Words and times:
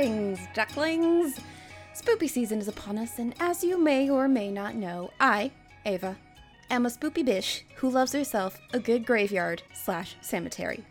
Greetings, 0.00 0.40
ducklings! 0.54 1.38
Spoopy 1.94 2.26
season 2.26 2.58
is 2.58 2.68
upon 2.68 2.96
us, 2.96 3.18
and 3.18 3.34
as 3.38 3.62
you 3.62 3.76
may 3.76 4.08
or 4.08 4.28
may 4.28 4.50
not 4.50 4.74
know, 4.74 5.10
I, 5.20 5.50
Ava, 5.84 6.16
am 6.70 6.86
a 6.86 6.88
spoopy 6.88 7.22
bish 7.22 7.66
who 7.74 7.90
loves 7.90 8.14
herself 8.14 8.58
a 8.72 8.78
good 8.78 9.04
graveyard 9.04 9.62
slash 9.74 10.16
cemetery. 10.22 10.84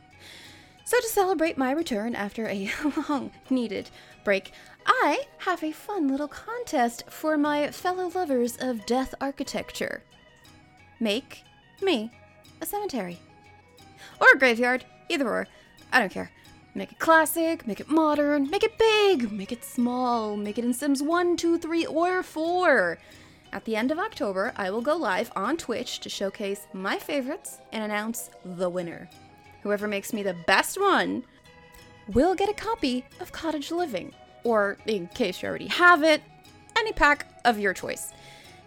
So, 0.86 1.00
to 1.00 1.08
celebrate 1.08 1.58
my 1.58 1.72
return 1.72 2.14
after 2.14 2.46
a 2.46 2.70
long 3.10 3.32
needed 3.50 3.90
break, 4.24 4.52
I 4.86 5.24
have 5.40 5.64
a 5.64 5.72
fun 5.72 6.08
little 6.08 6.28
contest 6.28 7.06
for 7.10 7.36
my 7.36 7.72
fellow 7.72 8.12
lovers 8.14 8.58
of 8.58 8.86
death 8.86 9.16
architecture. 9.20 10.04
Make 11.00 11.42
me 11.82 12.12
a 12.62 12.66
cemetery. 12.68 13.18
Or 14.22 14.28
a 14.36 14.38
graveyard, 14.38 14.86
either 15.10 15.28
or. 15.28 15.48
I 15.92 16.00
don't 16.00 16.12
care. 16.12 16.30
Make 16.76 16.92
it 16.92 17.00
classic, 17.00 17.66
make 17.66 17.80
it 17.80 17.90
modern, 17.90 18.50
make 18.50 18.64
it 18.64 18.78
big, 18.78 19.32
make 19.32 19.52
it 19.52 19.66
small, 19.66 20.38
make 20.38 20.58
it 20.58 20.64
in 20.64 20.74
Sims 20.74 21.02
1, 21.02 21.36
2, 21.36 21.58
3, 21.58 21.86
or 21.88 22.24
4. 22.24 22.98
At 23.52 23.66
the 23.66 23.76
end 23.76 23.90
of 23.92 23.98
October, 23.98 24.54
I 24.56 24.70
will 24.70 24.82
go 24.82 24.96
live 24.96 25.32
on 25.36 25.58
Twitch 25.58 26.00
to 26.02 26.10
showcase 26.10 26.68
my 26.72 27.00
favorites 27.00 27.58
and 27.74 27.84
announce 27.84 28.30
the 28.46 28.70
winner. 28.70 29.10
Whoever 29.64 29.88
makes 29.88 30.14
me 30.14 30.22
the 30.22 30.36
best 30.46 30.80
one 30.80 31.24
will 32.08 32.36
get 32.36 32.50
a 32.50 32.54
copy 32.54 33.04
of 33.20 33.32
Cottage 33.32 33.72
Living, 33.72 34.14
or 34.44 34.78
in 34.86 35.08
case 35.08 35.42
you 35.42 35.50
already 35.50 35.68
have 35.68 36.04
it, 36.04 36.22
any 36.78 36.94
pack 36.94 37.26
of 37.44 37.60
your 37.60 37.74
choice. 37.74 38.14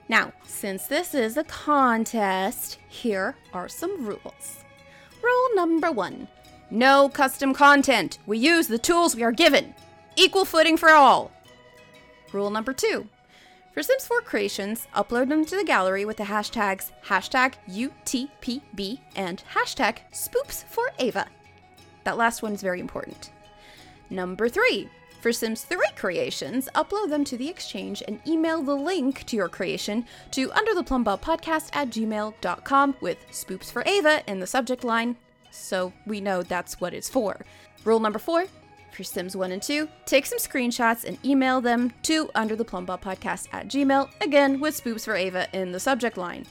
Now, 0.08 0.32
since 0.44 0.86
this 0.86 1.14
is 1.14 1.36
a 1.36 1.44
contest, 1.44 2.78
here 2.88 3.36
are 3.52 3.68
some 3.68 4.04
rules. 4.04 4.64
Rule 5.22 5.54
number 5.54 5.92
one 5.92 6.26
no 6.72 7.08
custom 7.08 7.52
content. 7.52 8.18
We 8.26 8.38
use 8.38 8.66
the 8.66 8.78
tools 8.78 9.14
we 9.14 9.22
are 9.22 9.30
given. 9.30 9.74
Equal 10.16 10.44
footing 10.44 10.76
for 10.76 10.90
all. 10.90 11.30
Rule 12.32 12.50
number 12.50 12.72
two. 12.72 13.08
For 13.74 13.82
Sims 13.82 14.06
4 14.06 14.20
creations, 14.22 14.86
upload 14.94 15.28
them 15.28 15.44
to 15.46 15.56
the 15.56 15.64
gallery 15.64 16.04
with 16.04 16.16
the 16.16 16.24
hashtags 16.24 16.90
hashtag 17.06 17.54
UTPB 17.68 18.98
and 19.16 19.42
hashtag 19.54 19.98
spoops4ava. 20.12 21.26
That 22.04 22.18
last 22.18 22.42
one 22.42 22.52
is 22.52 22.62
very 22.62 22.80
important. 22.80 23.30
Number 24.10 24.48
three. 24.48 24.88
For 25.20 25.32
Sims 25.32 25.62
3 25.64 25.78
creations, 25.94 26.68
upload 26.74 27.08
them 27.08 27.24
to 27.24 27.36
the 27.36 27.48
exchange 27.48 28.02
and 28.08 28.18
email 28.26 28.60
the 28.60 28.74
link 28.74 29.24
to 29.26 29.36
your 29.36 29.48
creation 29.48 30.04
to 30.32 30.48
undertheplumbobpodcast 30.48 31.70
at 31.74 31.90
gmail.com 31.90 32.96
with 33.00 33.30
spoops 33.30 33.70
for 33.70 33.84
Ava 33.86 34.22
in 34.26 34.40
the 34.40 34.46
subject 34.46 34.84
line 34.84 35.16
so 35.52 35.92
we 36.06 36.20
know 36.20 36.42
that's 36.42 36.80
what 36.80 36.94
it's 36.94 37.08
for. 37.08 37.44
Rule 37.84 38.00
number 38.00 38.18
four 38.18 38.46
for 38.92 39.04
Sims 39.04 39.36
1 39.36 39.52
and 39.52 39.62
2, 39.62 39.88
take 40.04 40.26
some 40.26 40.38
screenshots 40.38 41.04
and 41.04 41.18
email 41.24 41.60
them 41.60 41.92
to 42.02 42.26
undertheplumbobpodcast 42.28 43.48
at 43.52 43.68
gmail, 43.68 44.10
again 44.20 44.60
with 44.60 44.82
spoops 44.82 45.04
for 45.04 45.16
Ava 45.16 45.48
in 45.52 45.72
the 45.72 45.80
subject 45.80 46.16
line. 46.16 46.46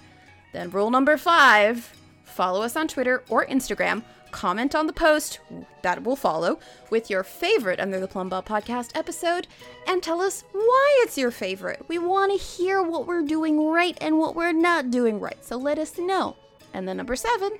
Then 0.53 0.71
rule 0.71 0.89
number 0.89 1.17
five, 1.17 1.93
follow 2.23 2.61
us 2.63 2.75
on 2.75 2.87
Twitter 2.87 3.23
or 3.29 3.45
Instagram, 3.45 4.03
comment 4.31 4.73
on 4.73 4.87
the 4.87 4.93
post 4.93 5.39
that 5.81 6.03
will 6.03 6.15
follow 6.15 6.59
with 6.89 7.09
your 7.09 7.23
favorite 7.23 7.79
Under 7.79 7.99
the 7.99 8.07
Plumbob 8.07 8.45
podcast 8.45 8.91
episode, 8.95 9.47
and 9.87 10.01
tell 10.01 10.21
us 10.21 10.43
why 10.51 11.01
it's 11.03 11.17
your 11.17 11.31
favorite. 11.31 11.85
We 11.87 11.99
want 11.99 12.31
to 12.31 12.43
hear 12.43 12.81
what 12.81 13.07
we're 13.07 13.23
doing 13.23 13.67
right 13.67 13.97
and 14.01 14.17
what 14.17 14.35
we're 14.35 14.53
not 14.53 14.89
doing 14.89 15.19
right, 15.19 15.43
so 15.43 15.57
let 15.57 15.77
us 15.77 15.97
know. 15.97 16.35
And 16.73 16.87
then 16.87 16.97
number 16.97 17.15
seven, 17.15 17.51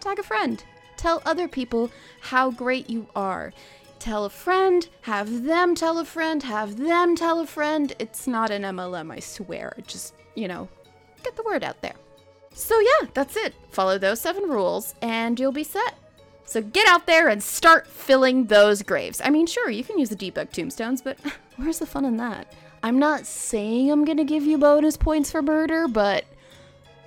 tag 0.00 0.18
a 0.18 0.22
friend. 0.22 0.64
Tell 1.02 1.20
other 1.26 1.48
people 1.48 1.90
how 2.20 2.52
great 2.52 2.88
you 2.88 3.08
are. 3.16 3.52
Tell 3.98 4.24
a 4.24 4.30
friend, 4.30 4.88
have 5.00 5.42
them 5.42 5.74
tell 5.74 5.98
a 5.98 6.04
friend, 6.04 6.44
have 6.44 6.76
them 6.76 7.16
tell 7.16 7.40
a 7.40 7.46
friend. 7.46 7.92
It's 7.98 8.28
not 8.28 8.52
an 8.52 8.62
MLM, 8.62 9.10
I 9.10 9.18
swear. 9.18 9.74
Just, 9.88 10.14
you 10.36 10.46
know, 10.46 10.68
get 11.24 11.34
the 11.34 11.42
word 11.42 11.64
out 11.64 11.82
there. 11.82 11.96
So, 12.54 12.78
yeah, 12.78 13.08
that's 13.14 13.36
it. 13.36 13.52
Follow 13.72 13.98
those 13.98 14.20
seven 14.20 14.44
rules 14.44 14.94
and 15.02 15.40
you'll 15.40 15.50
be 15.50 15.64
set. 15.64 15.94
So, 16.44 16.62
get 16.62 16.86
out 16.86 17.06
there 17.06 17.28
and 17.28 17.42
start 17.42 17.88
filling 17.88 18.44
those 18.44 18.84
graves. 18.84 19.20
I 19.24 19.30
mean, 19.30 19.46
sure, 19.48 19.70
you 19.70 19.82
can 19.82 19.98
use 19.98 20.10
the 20.10 20.14
debug 20.14 20.52
tombstones, 20.52 21.02
but 21.02 21.18
where's 21.56 21.80
the 21.80 21.86
fun 21.86 22.04
in 22.04 22.16
that? 22.18 22.52
I'm 22.84 23.00
not 23.00 23.26
saying 23.26 23.90
I'm 23.90 24.04
gonna 24.04 24.22
give 24.22 24.44
you 24.44 24.56
bonus 24.56 24.96
points 24.96 25.32
for 25.32 25.42
murder, 25.42 25.88
but 25.88 26.26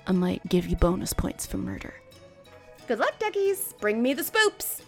I 0.06 0.12
might 0.12 0.46
give 0.50 0.66
you 0.66 0.76
bonus 0.76 1.14
points 1.14 1.46
for 1.46 1.56
murder. 1.56 1.94
Good 2.86 3.00
luck, 3.00 3.18
duckies! 3.18 3.74
Bring 3.80 4.00
me 4.00 4.14
the 4.14 4.22
spoops! 4.22 4.80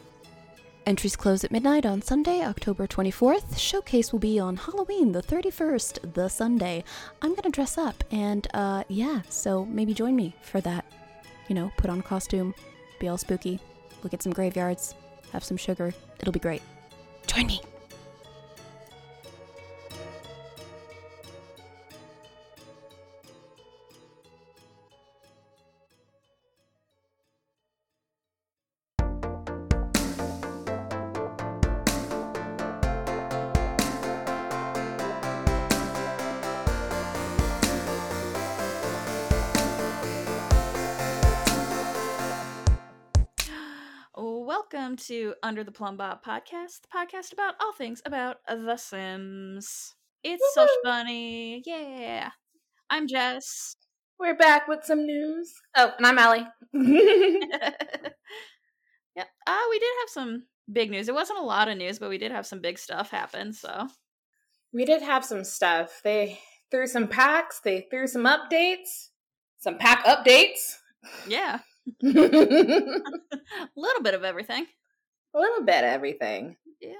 Entries 0.86 1.16
close 1.16 1.42
at 1.42 1.50
midnight 1.50 1.84
on 1.84 2.00
Sunday, 2.00 2.42
October 2.42 2.86
24th. 2.86 3.59
Showcase 3.59 4.12
will 4.12 4.20
be 4.20 4.38
on 4.38 4.56
Halloween, 4.56 5.10
the 5.10 5.20
31st, 5.20 6.14
the 6.14 6.28
Sunday. 6.28 6.84
I'm 7.20 7.34
gonna 7.34 7.50
dress 7.50 7.76
up, 7.76 8.04
and 8.12 8.47
uh, 8.54 8.84
yeah, 8.87 9.22
so 9.28 9.64
maybe 9.64 9.94
join 9.94 10.14
me 10.14 10.37
for 10.42 10.60
that. 10.60 10.84
You 11.48 11.56
know, 11.56 11.72
put 11.76 11.91
on 11.91 11.98
a 11.98 12.03
costume, 12.04 12.54
be 13.00 13.08
all 13.08 13.19
spooky, 13.19 13.58
look 14.04 14.14
at 14.14 14.22
some 14.22 14.32
graveyards, 14.32 14.94
have 15.32 15.42
some 15.42 15.56
sugar. 15.56 15.92
It'll 16.20 16.32
be 16.32 16.38
great. 16.38 16.62
Join 17.26 17.48
me! 17.48 17.60
Welcome 44.71 44.97
to 44.97 45.34
Under 45.43 45.65
the 45.65 45.73
Plumbob 45.73 46.23
podcast, 46.23 46.83
the 46.83 46.89
podcast 46.95 47.33
about 47.33 47.55
all 47.59 47.73
things 47.73 48.03
about 48.05 48.37
The 48.47 48.77
Sims. 48.77 49.95
It's 50.23 50.43
so 50.53 50.62
Woo-hoo. 50.62 50.83
funny. 50.84 51.62
Yeah. 51.65 52.31
I'm 52.91 53.06
Jess. 53.06 53.77
We're 54.19 54.37
back 54.37 54.69
with 54.69 54.84
some 54.84 55.06
news. 55.06 55.55
Oh, 55.75 55.93
and 55.97 56.06
I'm 56.06 56.19
Allie. 56.19 56.47
yep. 56.75 56.89
Uh, 59.47 59.62
we 59.71 59.79
did 59.79 59.91
have 60.01 60.09
some 60.09 60.43
big 60.71 60.91
news. 60.91 61.09
It 61.09 61.15
wasn't 61.15 61.39
a 61.39 61.45
lot 61.45 61.69
of 61.69 61.79
news, 61.79 61.99
but 61.99 62.11
we 62.11 62.19
did 62.19 62.33
have 62.33 62.47
some 62.47 62.61
big 62.61 62.79
stuff 62.79 63.11
happen, 63.11 63.55
so. 63.55 63.87
we 64.75 64.85
did 64.85 65.00
have 65.00 65.25
some 65.25 65.45
stuff. 65.45 66.03
They 66.05 66.41
threw 66.71 66.87
some 66.87 67.09
packs, 67.09 67.61
they 67.65 67.87
threw 67.91 68.06
some 68.06 68.27
updates, 68.27 69.09
some 69.56 69.79
pack 69.79 70.05
updates. 70.05 70.75
Yeah. 71.27 71.61
A 72.03 72.06
little 73.76 74.03
bit 74.03 74.15
of 74.15 74.25
everything. 74.25 74.66
A 75.34 75.38
little 75.38 75.65
bit 75.65 75.84
of 75.84 75.91
everything. 75.91 76.56
Yep. 76.81 76.93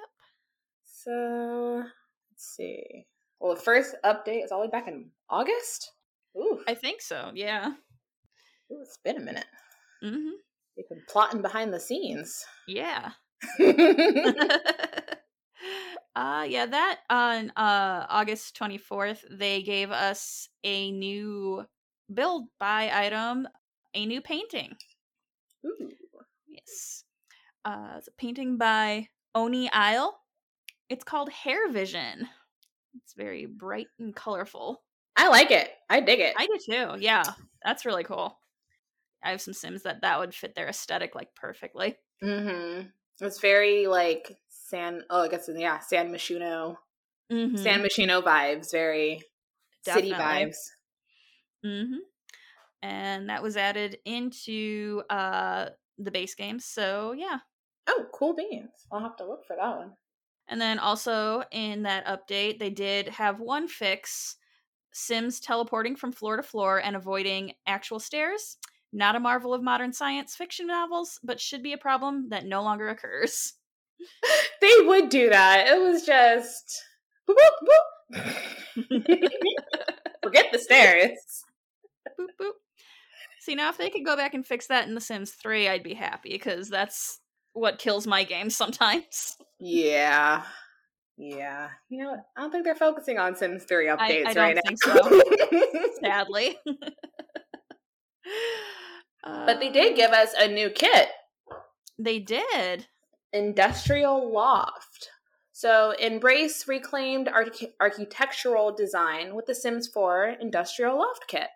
So, 0.84 1.82
let's 2.31 2.56
see. 2.56 3.06
Well, 3.41 3.54
the 3.54 3.60
first 3.60 3.94
update 4.04 4.44
is 4.44 4.50
all 4.53 4.60
the 4.60 4.66
way 4.66 4.71
back 4.71 4.88
in 4.88 5.10
August. 5.31 5.93
Ooh, 6.37 6.60
I 6.66 6.75
think 6.75 7.00
so, 7.00 7.31
yeah. 7.34 7.72
Ooh, 8.72 8.81
it's 8.82 8.99
been 9.04 9.16
a 9.16 9.21
minute. 9.21 9.47
hmm 10.03 10.31
They've 10.76 10.88
been 10.88 11.03
plotting 11.09 11.43
behind 11.43 11.72
the 11.72 11.81
scenes. 11.81 12.44
Yeah. 12.66 13.10
uh 16.16 16.44
yeah 16.49 16.66
that 16.66 16.99
on 17.09 17.50
uh 17.56 18.05
august 18.09 18.56
24th 18.59 19.22
they 19.31 19.62
gave 19.62 19.91
us 19.93 20.49
a 20.65 20.91
new 20.91 21.65
build 22.12 22.44
buy 22.59 22.91
item 22.93 23.47
a 23.98 24.06
new 24.06 24.20
painting 24.20 24.76
Ooh. 25.66 25.91
yes 26.47 27.02
uh 27.64 27.94
it's 27.99 28.06
a 28.06 28.12
painting 28.12 28.56
by 28.56 29.08
oni 29.34 29.69
isle 29.73 30.20
it's 30.88 31.02
called 31.02 31.28
hair 31.31 31.69
vision 31.73 32.28
it's 33.02 33.14
very 33.14 33.44
bright 33.46 33.88
and 33.99 34.14
colorful 34.14 34.82
I 35.17 35.26
like 35.31 35.50
it. 35.50 35.69
I 35.90 35.99
dig 35.99 36.20
it. 36.20 36.34
i 36.38 36.46
do 36.46 36.58
too 36.64 37.00
yeah 37.00 37.25
that's 37.64 37.84
really 37.84 38.05
cool 38.05 38.38
i 39.25 39.31
have 39.32 39.40
some 39.40 39.52
sims 39.52 39.82
that 39.82 40.02
that 40.02 40.20
would 40.20 40.32
fit 40.32 40.55
their 40.55 40.69
aesthetic 40.69 41.14
like 41.17 41.34
perfectly 41.34 41.96
Mm-hmm. 42.23 42.88
It's 43.20 43.40
very 43.40 43.87
like 43.87 44.37
San. 44.49 45.02
Oh, 45.11 45.23
I 45.23 45.28
guess 45.28 45.49
yeah, 45.55 45.78
San 45.78 46.11
Myshuno, 46.12 46.76
Mhm. 47.31 47.56
San 47.58 47.81
Myshuno 47.82 48.23
vibes. 48.25 48.73
Very 48.73 49.23
city 49.82 50.11
Definitely. 50.11 50.46
vibes. 50.46 50.56
hmm 51.64 51.94
And 52.82 53.28
that 53.28 53.42
was 53.42 53.56
added 53.56 53.98
into 54.04 55.02
uh 55.10 55.70
the 55.98 56.10
base 56.10 56.34
game. 56.34 56.60
So 56.60 57.12
yeah. 57.12 57.38
Oh, 57.88 58.04
cool 58.12 58.34
beans. 58.34 58.70
I'll 58.92 59.00
have 59.00 59.16
to 59.16 59.26
look 59.26 59.44
for 59.46 59.56
that 59.56 59.76
one. 59.76 59.92
And 60.48 60.60
then 60.60 60.78
also 60.78 61.42
in 61.50 61.82
that 61.82 62.06
update, 62.06 62.58
they 62.58 62.70
did 62.70 63.08
have 63.08 63.40
one 63.40 63.69
fix 63.69 64.36
Sims 64.92 65.38
teleporting 65.38 65.96
from 65.96 66.12
floor 66.12 66.36
to 66.36 66.42
floor 66.42 66.78
and 66.78 66.96
avoiding 66.96 67.52
actual 67.66 68.00
stairs. 68.00 68.56
Not 68.92 69.16
a 69.16 69.20
marvel 69.20 69.52
of 69.52 69.62
modern 69.62 69.92
science 69.92 70.34
fiction 70.34 70.66
novels, 70.66 71.20
but 71.22 71.40
should 71.40 71.62
be 71.62 71.75
a 71.75 71.78
problem 71.78 72.30
that 72.30 72.46
no 72.46 72.62
longer 72.62 72.88
occurs. 72.88 73.54
they 74.60 74.75
would 74.80 75.10
do 75.10 75.28
that. 75.28 75.66
It 75.69 75.80
was 75.80 76.04
just 76.04 76.82
boop, 77.28 77.36
boop, 77.36 78.14
boop. 78.14 79.28
forget 80.22 80.46
the 80.52 80.58
stairs. 80.58 81.44
boop 82.19 82.26
boop. 82.40 82.52
See 83.40 83.55
now, 83.55 83.69
if 83.70 83.79
they 83.79 83.90
could 83.90 84.05
go 84.05 84.17
back 84.17 84.35
and 84.35 84.46
fix 84.46 84.67
that 84.67 84.87
in 84.88 84.94
The 84.94 85.00
Sims 85.00 85.31
3, 85.32 85.69
I'd 85.69 85.82
be 85.82 85.94
happy 85.94 86.31
because 86.31 86.69
that's 86.69 87.20
what 87.52 87.79
kills 87.79 88.06
my 88.06 88.25
game 88.25 88.50
sometimes. 88.61 89.37
Yeah. 89.58 90.43
Yeah. 91.17 91.69
You 91.88 92.05
know? 92.05 92.17
I 92.37 92.40
don't 92.40 92.50
think 92.50 92.64
they're 92.64 92.75
focusing 92.75 93.19
on 93.19 93.35
Sims 93.35 93.64
3 93.64 93.87
updates 93.87 94.26
I 94.26 94.32
don't 94.35 94.37
right 94.37 94.58
think 94.67 94.79
now. 94.87 94.94
so. 95.02 95.23
Sadly. 96.02 96.56
but 99.25 99.58
they 99.61 99.70
did 99.70 99.96
give 99.96 100.11
uh 100.12 100.17
us 100.17 100.35
a 100.38 100.49
new 100.49 100.70
kit, 100.70 101.08
They 101.99 102.19
did. 102.20 102.87
Industrial 103.32 104.32
Loft. 104.32 105.11
So 105.52 105.90
embrace 105.99 106.69
reclaimed 106.69 107.29
arch- 107.29 107.64
architectural 107.81 108.75
design 108.75 109.35
with 109.35 109.46
the 109.46 109.55
Sims 109.55 109.88
4 109.88 110.37
Industrial 110.40 110.96
Loft 110.96 111.25
kit. 111.26 111.49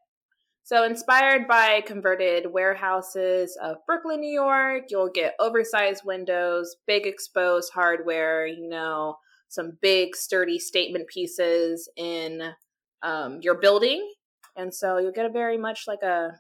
So 0.65 0.85
inspired 0.85 1.49
by 1.49 1.81
converted 1.81 2.47
warehouses 2.53 3.59
of 3.61 3.79
Brooklyn, 3.85 4.21
New 4.21 4.33
York, 4.33 4.85
you'll 4.91 5.11
get 5.11 5.35
oversized 5.41 6.05
windows, 6.05 6.77
big 6.87 7.05
exposed 7.07 7.73
hardware, 7.73 8.47
you 8.47 8.69
know, 8.69 9.17
some 9.49 9.77
big 9.83 10.15
sturdy 10.15 10.59
statement 10.59 11.09
pieces 11.09 11.89
in 11.97 12.55
um, 13.03 13.41
your 13.43 13.57
building. 13.59 14.09
And 14.57 14.73
so 14.73 14.99
you'll 14.99 15.13
get 15.13 15.27
a 15.27 15.31
very 15.31 15.59
much 15.59 15.85
like 15.89 16.03
a 16.03 16.39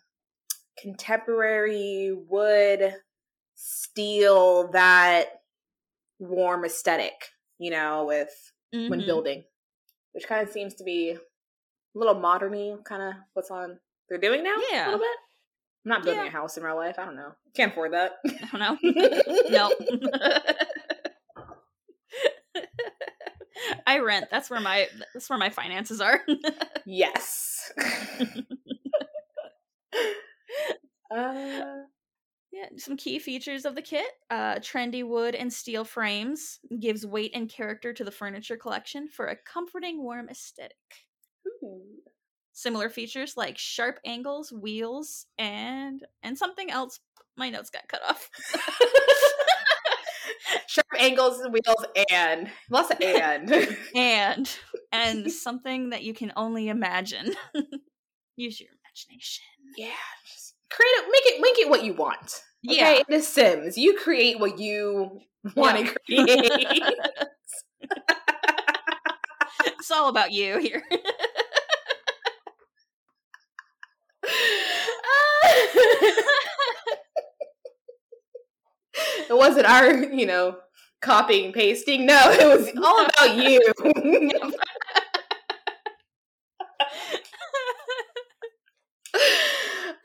contemporary 0.79 2.13
wood 2.13 2.95
steel 3.57 4.69
that 4.69 5.27
warm 6.21 6.65
aesthetic, 6.65 7.31
you 7.59 7.71
know, 7.73 8.05
with 8.07 8.31
when 8.87 9.01
Mhm. 9.01 9.07
building, 9.07 9.45
which 10.13 10.29
kind 10.29 10.47
of 10.47 10.53
seems 10.53 10.75
to 10.75 10.85
be 10.85 11.11
a 11.11 11.19
little 11.95 12.15
moderny, 12.15 12.83
kind 12.85 13.03
of 13.03 13.15
what's 13.35 13.51
on 13.51 13.81
they're 14.13 14.31
doing 14.31 14.45
now. 14.45 14.55
Yeah. 14.71 14.85
a 14.85 14.87
little 14.87 15.01
bit. 15.01 15.17
I'm 15.85 15.89
not 15.89 16.05
building 16.05 16.23
Yeah. 16.23 16.29
a 16.29 16.33
house 16.33 16.57
in 16.59 16.63
real 16.63 16.77
life. 16.77 16.97
I 16.99 17.05
don't 17.07 17.17
know. 17.17 17.33
Can't 17.57 17.73
afford 17.73 17.93
that. 17.95 18.13
I 18.27 18.59
don't 18.59 18.61
know. 18.61 18.77
no. 19.51 19.73
I 23.87 23.99
rent. 24.01 24.27
That's 24.31 24.51
where 24.51 24.61
my 24.61 24.89
that's 25.15 25.29
where 25.31 25.39
my 25.39 25.51
finances 25.51 26.01
are. 26.01 26.21
yes. 26.87 27.73
uh, 31.11 31.83
yeah, 32.53 32.67
some 32.77 32.97
key 32.97 33.19
features 33.19 33.65
of 33.65 33.75
the 33.75 33.83
kit. 33.83 34.07
Uh 34.31 34.57
trendy 34.57 35.07
wood 35.07 35.35
and 35.35 35.53
steel 35.53 35.85
frames 35.85 36.59
gives 36.81 37.07
weight 37.07 37.33
and 37.35 37.49
character 37.49 37.93
to 37.93 38.05
the 38.05 38.11
furniture 38.11 38.57
collection 38.57 39.09
for 39.09 39.27
a 39.27 39.37
comforting 39.37 40.03
warm 40.03 40.29
aesthetic. 40.29 40.77
Similar 42.53 42.91
features 42.91 43.35
like 43.37 43.57
sharp 43.59 43.99
angles, 44.05 44.53
wheels, 44.53 45.27
and 45.39 46.03
and 46.23 46.37
something 46.37 46.71
else 46.71 47.01
my 47.37 47.49
notes 47.51 47.71
got 47.71 47.89
cut 47.89 48.03
off. 48.09 48.29
Sharp 50.67 50.87
angles, 50.99 51.41
wheels, 51.51 51.85
and 52.11 52.51
lots 52.71 52.91
of 52.91 53.01
and. 53.01 53.51
and 53.97 54.57
and 54.91 55.31
something 55.33 55.91
that 55.91 56.03
you 56.03 56.13
can 56.15 56.33
only 56.37 56.69
imagine. 56.69 57.35
Use 58.37 58.61
your 58.61 58.71
imagination. 58.71 59.45
yeah, 59.77 59.89
just 60.31 60.55
create 60.71 60.89
it. 60.89 61.05
Make 61.11 61.35
it. 61.35 61.41
Make 61.41 61.59
it 61.59 61.71
what 61.71 61.85
you 61.85 61.95
want. 61.95 62.43
Okay, 62.69 62.77
Yeah. 62.77 62.91
it 62.93 63.07
is 63.11 63.27
Sims. 63.29 63.77
You 63.79 63.97
create 63.99 64.39
what 64.41 64.59
you 64.59 65.21
want 65.57 65.79
to 65.79 65.95
create. 66.07 66.83
it's 69.67 69.91
all 69.91 70.09
about 70.09 70.33
you 70.33 70.59
here. 70.59 70.83
it 79.29 79.37
wasn't 79.37 79.67
our, 79.67 79.93
you 80.05 80.27
know, 80.27 80.57
copying 81.01 81.53
pasting. 81.53 82.07
No, 82.07 82.21
it 82.31 82.47
was 82.47 82.71
all 82.83 83.07
about 83.07 83.37
you. 83.37 83.61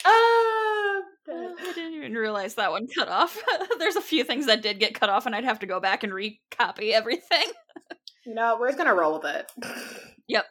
Ah, 0.06 1.02
I 1.30 1.72
didn't 1.76 1.94
even 1.94 2.14
realize 2.14 2.56
that 2.56 2.72
one 2.72 2.88
cut 2.88 3.10
off. 3.10 3.42
There's 3.80 3.96
a 3.96 4.02
few 4.02 4.24
things 4.24 4.46
that 4.46 4.62
did 4.62 4.80
get 4.80 4.94
cut 4.94 5.10
off, 5.10 5.26
and 5.26 5.36
I'd 5.36 5.44
have 5.44 5.60
to 5.60 5.66
go 5.66 5.80
back 5.80 6.04
and 6.04 6.14
recopy 6.14 6.92
everything. 6.92 7.46
you 8.26 8.34
know, 8.34 8.58
we're 8.60 8.68
just 8.68 8.78
gonna 8.78 8.96
roll 8.96 9.20
with 9.20 9.26
it. 9.26 9.52
Yep, 10.28 10.46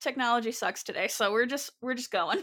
technology 0.00 0.52
sucks 0.52 0.82
today, 0.82 1.08
so 1.08 1.32
we're 1.32 1.46
just 1.46 1.70
we're 1.80 1.94
just 1.94 2.10
going. 2.10 2.42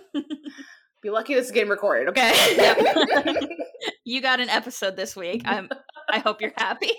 Be 1.01 1.09
lucky 1.09 1.33
this 1.33 1.45
is 1.45 1.51
getting 1.51 1.69
recorded, 1.69 2.09
okay? 2.09 2.33
Yep. 2.57 3.49
you 4.03 4.21
got 4.21 4.41
an 4.41 4.49
episode 4.49 4.97
this 4.97 5.15
week. 5.15 5.43
I'm 5.45 5.69
I 6.09 6.19
hope 6.19 6.41
you're 6.41 6.51
happy. 6.57 6.91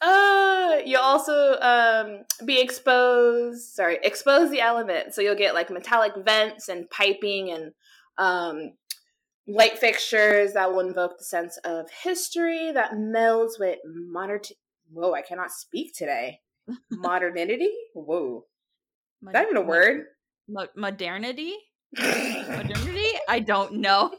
uh, 0.00 0.78
you'll 0.84 1.02
also 1.02 1.56
um, 1.60 2.24
be 2.44 2.60
exposed. 2.60 3.74
Sorry, 3.74 3.98
expose 4.02 4.50
the 4.50 4.60
element. 4.60 5.14
So 5.14 5.20
you'll 5.20 5.36
get 5.36 5.54
like 5.54 5.70
metallic 5.70 6.14
vents 6.24 6.68
and 6.68 6.90
piping 6.90 7.50
and 7.50 7.72
um, 8.18 8.72
light 9.46 9.78
fixtures 9.78 10.54
that 10.54 10.72
will 10.72 10.80
invoke 10.80 11.18
the 11.18 11.24
sense 11.24 11.58
of 11.58 11.88
history 12.02 12.72
that 12.72 12.92
melds 12.92 13.60
with 13.60 13.78
modern. 13.84 14.40
Whoa, 14.92 15.14
I 15.14 15.22
cannot 15.22 15.52
speak 15.52 15.94
today. 15.94 16.40
Modernity. 16.90 17.70
Whoa, 17.94 18.46
is 19.22 19.32
that 19.32 19.44
even 19.44 19.56
a 19.56 19.62
word? 19.62 20.06
Mo- 20.48 20.68
modernity? 20.76 21.54
Modernity? 21.98 23.10
I 23.28 23.40
don't 23.40 23.74
know. 23.74 24.12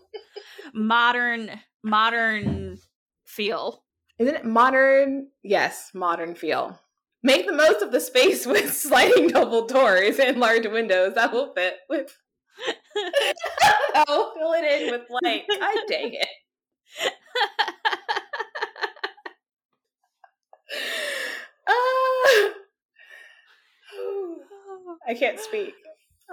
Modern 0.74 1.52
modern 1.84 2.78
feel. 3.26 3.84
Isn't 4.20 4.36
it 4.36 4.46
modern? 4.46 5.28
Yes, 5.44 5.92
modern 5.94 6.36
feel. 6.36 6.80
Make 7.24 7.46
the 7.46 7.54
most 7.54 7.82
of 7.82 7.92
the 7.92 8.00
space 8.00 8.46
with 8.48 8.74
sliding 8.74 9.30
double 9.30 9.66
doors 9.66 10.20
and 10.20 10.40
large 10.40 10.68
windows 10.68 11.16
that 11.16 11.32
will 11.32 11.54
fit 11.54 11.78
with. 11.90 12.16
oh, 13.96 14.34
fill 14.36 14.54
it 14.54 14.82
in 14.82 14.92
with 14.92 15.02
light. 15.24 15.44
God 15.48 15.78
dang 15.88 16.14
it. 16.14 16.28
Ah. 21.70 22.50
I 25.08 25.14
can't 25.14 25.40
speak. 25.40 25.74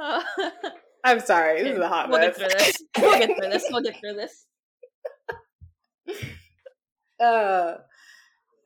Uh, 0.01 0.23
I'm 1.05 1.21
sorry. 1.21 1.63
This 1.63 1.75
is 1.75 1.79
a 1.79 1.89
hot 1.89 2.09
we'll 2.09 2.21
mess. 2.21 2.37
get 2.39 2.51
through 2.51 2.59
this. 2.59 2.77
We'll 2.99 3.19
get 3.19 3.37
through 3.39 3.51
this. 3.51 3.65
We'll 3.71 3.83
get 3.83 4.01
through 4.01 4.15
this. 4.15 4.47
Uh, 7.23 7.77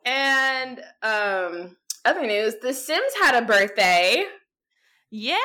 and 0.06 0.80
um, 1.02 1.76
other 2.06 2.26
news: 2.26 2.54
The 2.62 2.72
Sims 2.72 3.12
had 3.20 3.40
a 3.40 3.44
birthday. 3.44 4.24
Yeah. 5.10 5.36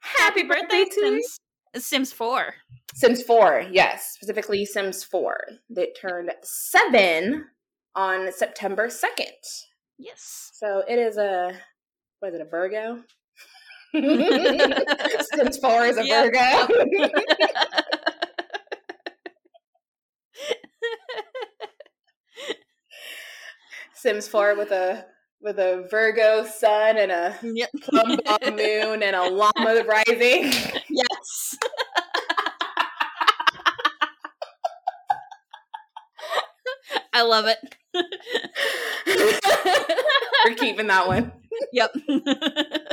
Happy, 0.00 0.42
birthday, 0.42 0.84
to. 0.84 0.90
Sims, 1.00 1.40
Sims 1.76 2.12
4. 2.12 2.54
Sims 2.94 3.22
4, 3.22 3.66
yes, 3.70 4.12
specifically 4.14 4.64
Sims 4.64 5.04
4. 5.04 5.36
They 5.70 5.92
turned 6.00 6.30
seven 6.42 7.46
on 7.94 8.32
September 8.32 8.88
2nd. 8.88 9.32
Yes. 9.98 10.50
So 10.54 10.84
it 10.88 10.98
is 10.98 11.16
a, 11.16 11.52
what 12.20 12.28
is 12.28 12.40
it, 12.40 12.42
a 12.42 12.44
Virgo? 12.44 13.02
Sims 13.94 15.56
4 15.58 15.84
is 15.86 15.96
a 15.98 16.06
Yep, 16.06 16.32
Virgo. 16.32 16.68
Sims 23.94 24.28
4 24.28 24.56
with 24.56 24.70
a 24.70 25.06
with 25.40 25.58
a 25.58 25.86
Virgo 25.90 26.44
sun 26.44 26.96
and 26.98 27.12
a 27.12 27.38
Yep. 27.42 27.70
plumbob 27.82 28.42
moon 28.44 29.02
and 29.02 29.14
a 29.16 29.28
llama 29.28 29.84
rising. 29.86 30.52
Yes. 30.88 31.56
I 37.12 37.22
love 37.22 37.46
it. 37.46 37.58
We're 40.44 40.54
keeping 40.54 40.86
that 40.88 41.06
one. 41.06 41.32
Yep. 41.72 41.94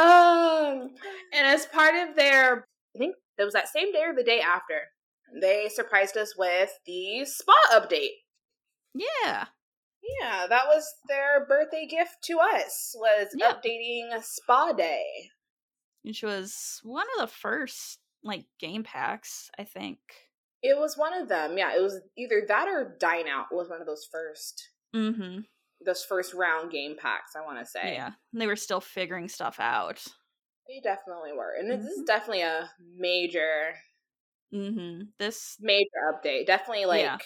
Um, 0.00 0.90
and 1.32 1.46
as 1.46 1.66
part 1.66 1.94
of 1.94 2.16
their, 2.16 2.64
I 2.94 2.98
think 2.98 3.16
it 3.38 3.44
was 3.44 3.54
that 3.54 3.68
same 3.68 3.92
day 3.92 4.02
or 4.06 4.14
the 4.14 4.24
day 4.24 4.40
after, 4.40 4.80
they 5.40 5.68
surprised 5.68 6.16
us 6.16 6.34
with 6.36 6.70
the 6.86 7.24
spa 7.24 7.54
update. 7.72 8.16
yeah. 8.94 9.46
Yeah, 10.20 10.46
that 10.48 10.64
was 10.66 10.84
their 11.08 11.44
birthday 11.46 11.86
gift 11.86 12.16
to 12.24 12.38
us. 12.38 12.94
Was 12.98 13.28
Yeah. 13.36 13.52
updating 13.52 14.08
Spa 14.24 14.72
Day. 14.72 15.04
Which 16.02 16.22
was 16.22 16.80
one 16.82 17.06
of 17.14 17.20
the 17.28 17.32
first 17.34 17.98
like 18.24 18.46
game 18.58 18.82
packs, 18.82 19.50
I 19.58 19.64
think. 19.64 19.98
It 20.62 20.78
was 20.78 20.96
one 20.96 21.12
of 21.12 21.28
them. 21.28 21.58
Yeah, 21.58 21.76
it 21.76 21.82
was 21.82 22.00
either 22.16 22.42
that 22.48 22.66
or 22.66 22.96
Dine 22.98 23.28
Out 23.28 23.46
was 23.52 23.68
one 23.68 23.80
of 23.82 23.86
those 23.86 24.08
first 24.10 24.70
Mm-hmm. 24.96 25.40
Those 25.84 26.04
first 26.04 26.34
round 26.34 26.70
game 26.70 26.96
packs. 26.96 27.36
I 27.36 27.42
want 27.42 27.58
to 27.58 27.66
say. 27.66 27.94
Yeah. 27.94 28.12
They 28.32 28.46
were 28.46 28.56
still 28.56 28.80
figuring 28.80 29.28
stuff 29.28 29.58
out. 29.60 30.06
they 30.66 30.80
definitely 30.80 31.32
were, 31.32 31.52
and 31.54 31.70
this 31.70 31.84
is 31.84 32.02
Mhm. 32.02 32.06
definitely 32.06 32.42
a 32.42 32.70
major 32.80 33.74
Mm-hmm. 34.52 35.10
This 35.18 35.58
major 35.60 36.00
update. 36.12 36.46
Definitely 36.46 36.86
like 36.86 37.04
Yeah. 37.04 37.18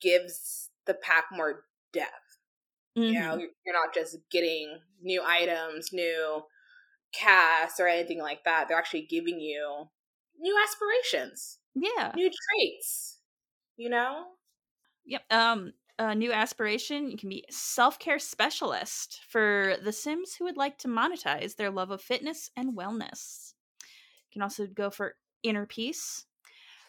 gives 0.00 0.70
the 0.86 0.94
pack 0.94 1.26
more 1.32 1.66
depth. 1.92 2.38
You 3.06 3.20
know, 3.20 3.36
mhm. 3.36 3.38
you're 3.38 3.50
you're 3.66 3.74
not 3.74 3.94
just 3.94 4.18
getting 4.30 4.80
new 5.02 5.22
items, 5.24 5.92
new 5.92 6.42
casts, 7.12 7.80
or 7.80 7.88
anything 7.88 8.20
like 8.20 8.44
that. 8.44 8.68
They're 8.68 8.78
actually 8.78 9.06
giving 9.06 9.40
you 9.40 9.90
new 10.38 10.58
aspirations, 10.62 11.60
Yeah. 11.74 12.14
new 12.14 12.30
traits. 12.30 13.20
You 13.76 13.90
know, 13.90 14.26
Yep. 15.04 15.22
Um 15.30 15.72
a 16.00 16.14
new 16.14 16.32
aspiration, 16.32 17.10
you 17.10 17.16
can 17.18 17.28
be 17.28 17.44
self-care 17.50 18.18
specialist 18.18 19.20
for 19.28 19.76
the 19.84 19.92
Sims 19.92 20.34
who 20.34 20.44
would 20.44 20.56
like 20.56 20.78
to 20.78 20.88
monetize 20.88 21.56
their 21.56 21.70
love 21.70 21.90
of 21.90 22.00
fitness 22.00 22.50
and 22.56 22.76
wellness. 22.76 23.52
You 23.82 24.32
can 24.32 24.42
also 24.42 24.66
go 24.66 24.88
for 24.90 25.16
inner 25.42 25.66
peace. 25.66 26.24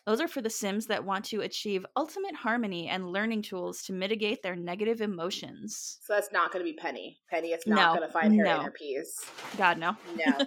Those 0.05 0.21
are 0.21 0.27
for 0.27 0.41
the 0.41 0.49
Sims 0.49 0.87
that 0.87 1.03
want 1.05 1.25
to 1.25 1.41
achieve 1.41 1.85
ultimate 1.95 2.35
harmony 2.35 2.87
and 2.87 3.11
learning 3.11 3.41
tools 3.43 3.83
to 3.83 3.93
mitigate 3.93 4.41
their 4.41 4.55
negative 4.55 5.01
emotions. 5.01 5.99
so 6.01 6.13
that's 6.13 6.31
not 6.31 6.51
going 6.51 6.65
to 6.65 6.71
be 6.71 6.77
Penny. 6.77 7.19
Penny 7.29 7.49
is 7.49 7.67
not 7.67 7.75
No, 7.93 7.99
going 7.99 8.07
to 8.07 8.13
find 8.13 8.35
her 8.35 8.43
no. 8.45 8.61
inner 8.61 8.71
peace. 8.71 9.19
God 9.57 9.77
no. 9.77 9.95
No. 10.15 10.37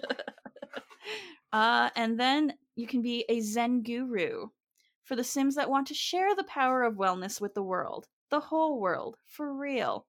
Uh, 1.52 1.88
and 1.94 2.18
then 2.18 2.52
you 2.74 2.86
can 2.86 3.00
be 3.00 3.24
a 3.28 3.38
Zen 3.40 3.82
guru 3.82 4.48
for 5.04 5.14
the 5.14 5.22
Sims 5.22 5.54
that 5.54 5.70
want 5.70 5.86
to 5.86 5.94
share 5.94 6.34
the 6.34 6.42
power 6.44 6.82
of 6.82 6.94
wellness 6.96 7.40
with 7.40 7.54
the 7.54 7.62
world, 7.62 8.08
the 8.34 8.40
whole 8.40 8.80
world, 8.80 9.16
for 9.24 9.54
real. 9.54 10.06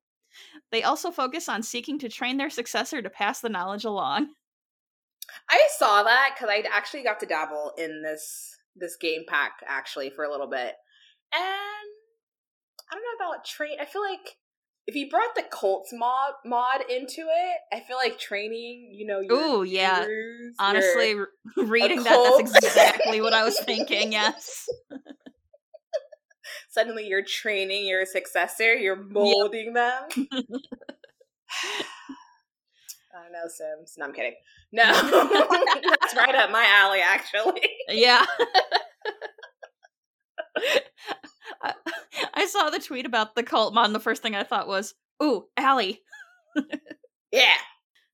They 0.71 0.81
also 0.81 1.11
focus 1.11 1.47
on 1.47 1.61
seeking 1.61 1.99
to 1.99 2.09
train 2.09 2.37
their 2.37 2.49
successor 2.49 2.99
to 3.01 3.09
pass 3.09 3.39
the 3.39 3.49
knowledge 3.49 3.85
along. 3.85 4.29
I 5.49 5.67
saw 5.77 6.01
that 6.03 6.31
because 6.33 6.49
I 6.49 6.63
actually 6.71 7.03
got 7.03 7.19
to 7.19 7.25
dabble 7.25 7.73
in 7.77 8.01
this 8.01 8.57
this 8.75 8.97
game 8.97 9.21
pack 9.27 9.53
actually 9.67 10.09
for 10.09 10.25
a 10.25 10.31
little 10.31 10.49
bit, 10.49 10.73
and 11.33 11.43
I 12.91 12.93
don't 12.93 13.03
know 13.03 13.25
about 13.25 13.45
train. 13.45 13.77
I 13.79 13.85
feel 13.85 14.01
like 14.01 14.37
if 14.87 14.95
you 14.95 15.09
brought 15.09 15.35
the 15.35 15.43
Colts 15.51 15.93
mod 15.93 16.33
mod 16.45 16.81
into 16.89 17.21
it, 17.21 17.57
I 17.71 17.79
feel 17.81 17.97
like 17.97 18.19
training. 18.19 18.91
You 18.91 19.05
know, 19.05 19.21
Ooh, 19.31 19.63
yeah. 19.63 20.03
gurus, 20.05 20.55
Honestly, 20.59 21.15
reading 21.57 22.03
that, 22.03 22.37
that's 22.39 22.65
exactly 22.65 23.21
what 23.21 23.33
I 23.33 23.43
was 23.43 23.59
thinking, 23.65 24.11
yes. 24.11 24.67
Suddenly 26.75 27.07
you're 27.07 27.23
training 27.23 27.87
your 27.87 28.05
successor. 28.05 28.75
You're 28.75 29.03
molding 29.09 29.73
them. 29.73 30.03
I 33.13 33.23
don't 33.23 33.31
know, 33.31 33.47
Sims. 33.47 33.93
No, 33.97 34.05
I'm 34.05 34.13
kidding. 34.13 34.35
No, 34.71 34.83
that's 34.91 36.15
right 36.15 36.35
up 36.35 36.51
my 36.51 36.65
alley, 36.69 36.99
actually. 36.99 37.61
Yeah. 37.87 38.25
I, 41.63 41.73
I 42.33 42.45
saw 42.45 42.69
the 42.69 42.79
tweet 42.79 43.05
about 43.05 43.35
the 43.35 43.43
cult 43.43 43.73
mod, 43.73 43.85
and 43.85 43.95
the 43.95 44.01
first 44.01 44.21
thing 44.21 44.35
I 44.35 44.43
thought 44.43 44.67
was, 44.67 44.93
ooh, 45.23 45.45
Allie. 45.55 46.01
Yeah, 47.31 47.55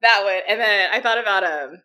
that 0.01 0.21
one. 0.23 0.41
And 0.47 0.59
then 0.59 0.89
I 0.91 1.01
thought 1.01 1.19
about 1.19 1.43
um 1.43 1.81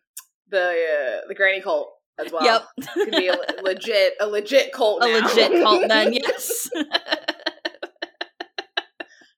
the 0.49 0.59
uh, 0.59 1.21
the 1.27 1.35
granny 1.35 1.61
cult 1.61 1.91
as 2.23 2.31
well. 2.31 2.43
Yep. 2.43 2.63
could 2.93 3.11
be 3.11 3.27
a 3.27 3.35
legit 3.63 4.13
a 4.19 4.27
legit 4.27 4.71
cult. 4.71 5.03
a 5.03 5.07
now. 5.07 5.27
legit 5.27 5.51
cult 5.63 5.87
then, 5.87 6.13
yes. 6.13 6.69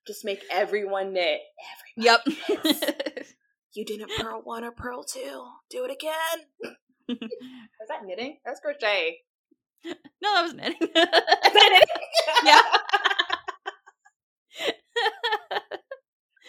Just 0.06 0.24
make 0.24 0.42
everyone 0.50 1.12
knit. 1.12 1.40
yep. 1.96 2.20
You 3.74 3.84
didn't 3.84 4.10
pearl 4.18 4.40
one 4.42 4.64
or 4.64 4.72
pearl 4.72 5.04
two. 5.04 5.44
Do 5.70 5.84
it 5.84 5.92
again. 5.92 6.46
Is 7.08 7.88
that 7.88 8.04
knitting? 8.04 8.38
That's 8.44 8.58
crochet. 8.60 9.18
no, 9.84 9.94
that 10.22 10.42
was 10.42 10.54
knitting. 10.54 10.76
Is 10.80 10.88
that 10.94 11.52
knitting? 11.54 11.88
yeah. 12.44 12.62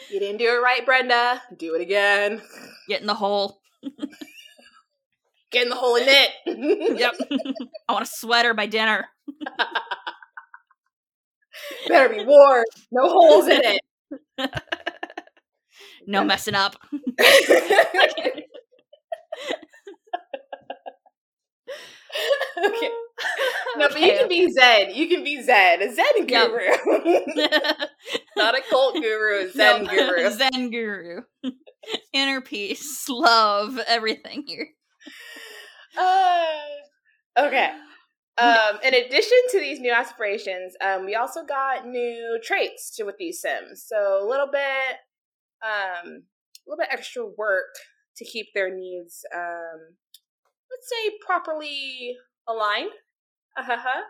You 0.10 0.20
didn't 0.20 0.38
do 0.40 0.46
it 0.50 0.62
right, 0.62 0.86
Brenda. 0.86 1.42
Do 1.58 1.76
it 1.76 1.82
again. 1.82 2.42
Get 2.90 3.02
in 3.02 3.08
the 3.08 3.14
hole. 3.14 3.62
Get 5.52 5.64
in 5.64 5.70
the 5.70 5.76
hole 5.76 5.96
and 5.98 6.06
knit. 6.06 6.30
Yep. 7.00 7.16
I 7.90 7.94
want 7.94 8.04
a 8.04 8.10
sweater 8.12 8.54
by 8.54 8.68
dinner. 8.68 9.08
Better 11.88 12.10
be 12.14 12.24
warm. 12.26 12.64
No 12.92 13.10
holes 13.10 13.48
in 13.48 13.62
it. 13.64 13.82
No 16.08 16.24
messing 16.24 16.56
up. 16.56 16.76
okay. 22.58 22.90
No, 23.78 23.88
but 23.90 24.02
you 24.02 24.08
can 24.18 24.28
be 24.28 24.52
Zen. 24.52 24.94
You 24.94 25.08
can 25.08 25.24
be 25.24 25.42
Zen. 25.42 25.82
A 25.82 25.94
Zen 25.94 26.28
Yep. 26.28 26.50
guru. 26.50 27.56
Not 28.36 28.58
a 28.58 28.62
cult 28.70 28.96
guru, 28.96 29.46
a 29.46 29.50
Zen 29.52 29.84
No, 29.86 29.90
guru. 29.90 30.30
Zen 30.32 30.70
guru. 30.72 31.22
Inner 32.14 32.42
peace, 32.42 33.08
love, 33.10 33.80
everything 33.88 34.44
here. 34.48 34.70
Uh, 35.98 36.52
okay. 37.38 37.72
Um, 38.38 38.80
in 38.84 38.94
addition 38.94 39.38
to 39.52 39.60
these 39.60 39.80
new 39.80 39.92
aspirations, 39.92 40.74
um, 40.82 41.06
we 41.06 41.16
also 41.16 41.44
got 41.46 41.86
new 41.86 42.40
traits 42.42 42.96
to 42.96 43.04
with 43.04 43.18
these 43.18 43.42
Sims. 43.42 43.84
So 43.86 44.20
a 44.22 44.28
little 44.28 44.48
bit, 44.52 44.98
um, 45.64 46.06
a 46.06 46.66
little 46.66 46.80
bit 46.80 46.88
extra 46.92 47.26
work 47.26 47.76
to 48.18 48.26
keep 48.26 48.48
their 48.56 48.74
needs, 48.74 49.24
um, 49.36 49.96
let's 50.72 50.90
say, 50.90 51.18
properly 51.26 52.16
aligned. 52.48 52.92
Uh-huh. 53.58 54.02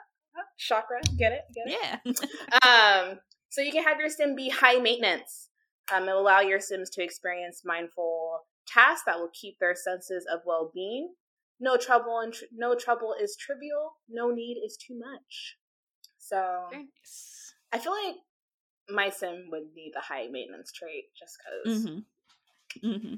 Chakra, 0.57 1.01
get 1.17 1.33
it? 1.33 1.41
Get 1.53 1.74
it? 1.74 1.79
Yeah. 1.81 2.13
Um, 2.63 3.19
so 3.50 3.62
you 3.62 3.71
can 3.71 3.83
have 3.83 4.00
your 4.00 4.10
sim 4.10 4.36
be 4.36 4.50
high 4.50 4.77
maintenance. 4.77 5.50
Um, 5.93 6.07
it 6.07 6.13
will 6.13 6.21
allow 6.21 6.39
your 6.39 6.60
sims 6.60 6.89
to 6.91 7.03
experience 7.03 7.63
mindful 7.65 8.39
tasks 8.74 9.04
that 9.06 9.20
will 9.20 9.32
keep 9.34 9.60
their 9.60 9.75
senses 9.75 10.25
of 10.32 10.42
well-being. 10.46 11.13
No 11.60 11.78
trouble 11.78 12.20
and 12.20 12.34
tr- 12.34 12.46
no 12.51 12.75
trouble 12.75 13.13
is 13.20 13.36
trivial. 13.36 13.94
No 14.10 14.32
need 14.32 14.58
is 14.63 14.78
too 14.78 14.98
much. 14.98 15.58
So. 16.18 16.70
I 17.74 17.80
feel 17.80 17.94
like 17.94 18.16
my 18.90 19.10
sim 19.10 19.48
would 19.51 19.74
need 19.75 19.92
the 19.94 20.01
high 20.01 20.28
maintenance 20.30 20.72
trait 20.72 21.06
just 21.18 21.38
because. 21.63 21.86
Mm-hmm. 21.86 22.90
Mm-hmm. 22.90 23.16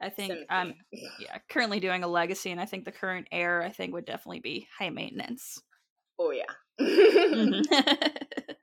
I 0.00 0.08
think 0.08 0.32
I'm 0.50 0.74
yeah 0.92 1.38
currently 1.48 1.78
doing 1.78 2.02
a 2.02 2.08
legacy, 2.08 2.50
and 2.50 2.60
I 2.60 2.66
think 2.66 2.84
the 2.84 2.92
current 2.92 3.28
heir 3.30 3.62
I 3.62 3.70
think 3.70 3.92
would 3.92 4.04
definitely 4.04 4.40
be 4.40 4.66
high 4.78 4.90
maintenance. 4.90 5.62
Oh 6.18 6.32
yeah. 6.32 6.44
Mhm. 6.80 7.64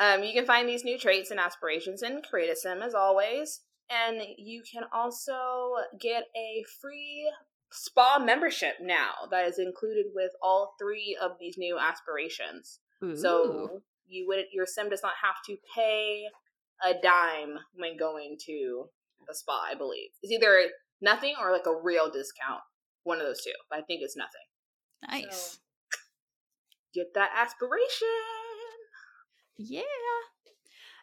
Um, 0.00 0.24
you 0.24 0.32
can 0.32 0.44
find 0.44 0.68
these 0.68 0.84
new 0.84 0.98
traits 0.98 1.30
and 1.30 1.38
aspirations 1.38 2.02
in 2.02 2.20
Create 2.28 2.50
a 2.50 2.56
Sim 2.56 2.82
as 2.82 2.94
always. 2.94 3.60
And 3.90 4.22
you 4.38 4.62
can 4.70 4.84
also 4.92 5.74
get 6.00 6.24
a 6.36 6.64
free 6.80 7.30
spa 7.70 8.18
membership 8.18 8.74
now 8.80 9.12
that 9.30 9.46
is 9.46 9.58
included 9.58 10.06
with 10.14 10.30
all 10.42 10.74
three 10.80 11.16
of 11.20 11.32
these 11.40 11.56
new 11.58 11.78
aspirations. 11.78 12.80
Ooh. 13.02 13.16
So 13.16 13.82
you 14.06 14.26
would 14.28 14.44
your 14.52 14.66
sim 14.66 14.88
does 14.88 15.02
not 15.02 15.14
have 15.22 15.36
to 15.46 15.56
pay 15.74 16.24
a 16.84 16.94
dime 17.02 17.58
when 17.74 17.96
going 17.96 18.36
to 18.46 18.86
the 19.26 19.34
spa, 19.34 19.66
I 19.70 19.74
believe. 19.74 20.10
It's 20.22 20.32
either 20.32 20.68
nothing 21.00 21.34
or 21.40 21.52
like 21.52 21.66
a 21.66 21.82
real 21.82 22.10
discount. 22.10 22.60
One 23.02 23.20
of 23.20 23.26
those 23.26 23.42
two. 23.42 23.52
But 23.70 23.80
I 23.80 23.82
think 23.82 24.00
it's 24.02 24.16
nothing. 24.16 24.30
nice. 25.08 25.52
so- 25.52 25.58
Get 26.94 27.12
that 27.14 27.30
aspiration. 27.36 28.06
Yeah. 29.58 29.82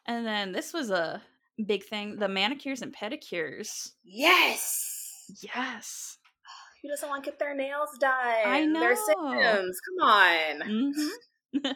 And 0.05 0.25
then 0.25 0.51
this 0.53 0.71
was 0.73 0.89
a 0.89 1.21
big 1.65 1.83
thing: 1.83 2.17
the 2.17 2.27
manicures 2.27 2.81
and 2.81 2.93
pedicures. 2.93 3.91
Yes. 4.03 5.25
Yes. 5.41 6.17
Who 6.81 6.89
doesn't 6.89 7.07
want 7.07 7.23
to 7.23 7.29
get 7.29 7.39
their 7.39 7.55
nails 7.55 7.89
done? 7.99 8.11
I 8.13 8.59
They're 8.59 8.95
know. 8.95 9.61
Sims. 9.61 9.79
Come 9.81 10.09
on. 10.09 10.61
hmm 10.61 11.67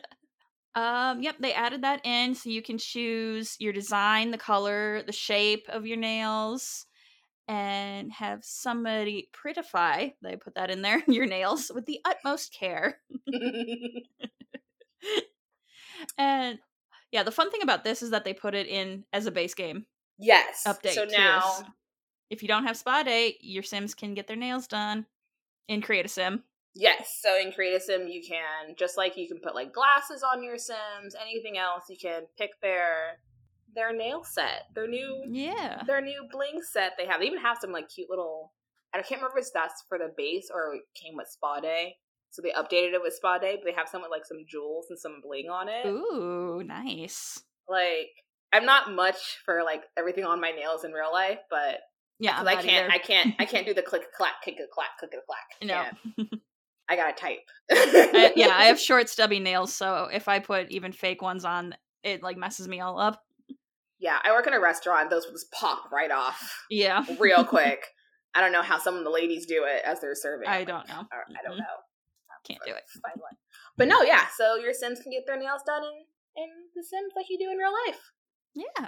um, 0.75 1.21
yep, 1.21 1.35
they 1.39 1.53
added 1.53 1.83
that 1.83 2.05
in 2.05 2.33
so 2.33 2.49
you 2.49 2.61
can 2.61 2.77
choose 2.77 3.55
your 3.59 3.73
design, 3.73 4.31
the 4.31 4.37
color, 4.37 5.03
the 5.03 5.11
shape 5.11 5.67
of 5.69 5.85
your 5.85 5.97
nails, 5.97 6.85
and 7.47 8.11
have 8.11 8.43
somebody 8.43 9.29
prettify, 9.33 10.13
they 10.21 10.35
put 10.35 10.55
that 10.55 10.71
in 10.71 10.81
there, 10.81 11.03
your 11.07 11.25
nails 11.25 11.71
with 11.73 11.85
the 11.85 11.99
utmost 12.05 12.53
care. 12.53 12.99
And 16.17 16.59
yeah, 17.11 17.23
the 17.23 17.31
fun 17.31 17.51
thing 17.51 17.61
about 17.61 17.83
this 17.83 18.01
is 18.01 18.11
that 18.11 18.25
they 18.25 18.33
put 18.33 18.55
it 18.55 18.67
in 18.67 19.05
as 19.13 19.25
a 19.25 19.31
base 19.31 19.53
game 19.53 19.85
yes. 20.17 20.63
update. 20.67 20.93
So 20.93 21.05
now, 21.05 21.63
if 22.29 22.41
you 22.41 22.47
don't 22.47 22.65
have 22.65 22.77
spa 22.77 23.03
day, 23.03 23.37
your 23.41 23.63
Sims 23.63 23.93
can 23.93 24.13
get 24.13 24.27
their 24.27 24.35
nails 24.35 24.67
done 24.67 25.05
in 25.67 25.81
Create 25.81 26.05
a 26.05 26.09
Sim. 26.09 26.43
Yes, 26.73 27.19
so 27.21 27.39
in 27.39 27.51
Create 27.51 27.75
a 27.75 27.79
Sim, 27.79 28.07
you 28.07 28.21
can 28.21 28.75
just 28.77 28.97
like 28.97 29.15
you 29.17 29.27
can 29.27 29.39
put 29.39 29.55
like 29.55 29.73
glasses 29.73 30.23
on 30.23 30.43
your 30.43 30.57
Sims, 30.57 31.15
anything 31.19 31.57
else. 31.57 31.85
You 31.89 31.97
can 31.97 32.23
pick 32.37 32.59
their 32.61 33.19
their 33.73 33.93
nail 33.93 34.23
set, 34.23 34.63
their 34.73 34.87
new 34.87 35.23
Yeah. 35.27 35.83
their 35.85 36.01
new 36.01 36.27
bling 36.31 36.61
set 36.61 36.93
they 36.97 37.05
have. 37.05 37.19
They 37.19 37.27
even 37.27 37.39
have 37.39 37.57
some 37.59 37.71
like 37.71 37.89
cute 37.89 38.09
little. 38.09 38.53
I 38.93 39.01
can't 39.01 39.21
remember 39.21 39.39
if 39.39 39.47
that's 39.53 39.83
for 39.89 39.97
the 39.97 40.13
base 40.15 40.49
or 40.53 40.75
it 40.75 40.83
came 40.93 41.17
with 41.17 41.27
Spa 41.27 41.59
Day. 41.59 41.97
So 42.35 42.41
they 42.41 42.51
updated 42.51 42.93
it 42.93 43.01
with 43.01 43.13
Spa 43.13 43.37
Day, 43.37 43.55
but 43.55 43.63
they 43.63 43.73
have 43.77 43.87
some 43.87 44.01
with 44.01 44.11
like 44.11 44.25
some 44.25 44.39
jewels 44.45 44.87
and 44.89 44.99
some 44.99 45.21
bling 45.23 45.49
on 45.49 45.69
it. 45.69 45.87
Ooh, 45.87 46.61
nice. 46.65 47.41
Like 47.69 48.09
I'm 48.51 48.65
not 48.65 48.91
much 48.91 49.37
for 49.45 49.63
like 49.63 49.83
everything 49.97 50.25
on 50.25 50.41
my 50.41 50.51
nails 50.51 50.83
in 50.83 50.91
real 50.91 51.13
life, 51.13 51.39
but 51.49 51.79
Yeah, 52.19 52.43
I 52.45 52.61
can't. 52.61 52.91
I 52.91 52.97
can't, 52.97 53.35
I 53.39 53.45
can't 53.45 53.65
do 53.65 53.73
the 53.73 53.81
click 53.81 54.11
clack, 54.11 54.41
click 54.43 54.57
clack, 54.73 54.97
click 54.99 55.11
clack. 55.11 55.95
No. 56.17 56.27
I 56.89 56.97
gotta 56.97 57.13
type. 57.13 57.39
I, 57.71 58.33
yeah, 58.35 58.49
I 58.49 58.65
have 58.65 58.79
short, 58.81 59.07
stubby 59.07 59.39
nails, 59.39 59.73
so 59.73 60.09
if 60.11 60.27
I 60.27 60.39
put 60.39 60.69
even 60.71 60.91
fake 60.91 61.21
ones 61.21 61.45
on, 61.45 61.73
it 62.03 62.21
like 62.21 62.35
messes 62.35 62.67
me 62.67 62.81
all 62.81 62.99
up. 62.99 63.21
Yeah, 63.97 64.19
I 64.25 64.33
work 64.33 64.45
in 64.45 64.53
a 64.53 64.59
restaurant. 64.59 65.09
Those 65.09 65.25
just 65.31 65.49
pop 65.53 65.89
right 65.89 66.11
off 66.11 66.65
Yeah, 66.69 67.05
real 67.17 67.45
quick. 67.45 67.85
I 68.35 68.41
don't 68.41 68.51
know 68.51 68.61
how 68.61 68.77
some 68.77 68.95
of 68.95 69.05
the 69.05 69.09
ladies 69.09 69.45
do 69.45 69.63
it 69.63 69.81
as 69.85 70.01
they're 70.01 70.15
serving. 70.15 70.49
I 70.49 70.65
don't 70.65 70.85
know. 70.89 71.05
I 71.13 71.47
don't 71.47 71.57
know. 71.57 71.63
Can't 72.47 72.61
do 72.65 72.71
it. 72.71 72.83
Fine 73.01 73.19
one. 73.19 73.33
But 73.77 73.87
no, 73.87 74.01
yeah. 74.01 74.25
So 74.37 74.55
your 74.55 74.73
Sims 74.73 74.99
can 75.01 75.11
get 75.11 75.23
their 75.25 75.39
nails 75.39 75.61
done 75.65 75.83
in 75.83 76.43
in 76.43 76.49
The 76.75 76.83
Sims 76.83 77.13
like 77.15 77.27
you 77.29 77.37
do 77.37 77.49
in 77.51 77.57
real 77.57 77.73
life. 77.87 78.01
Yeah. 78.53 78.87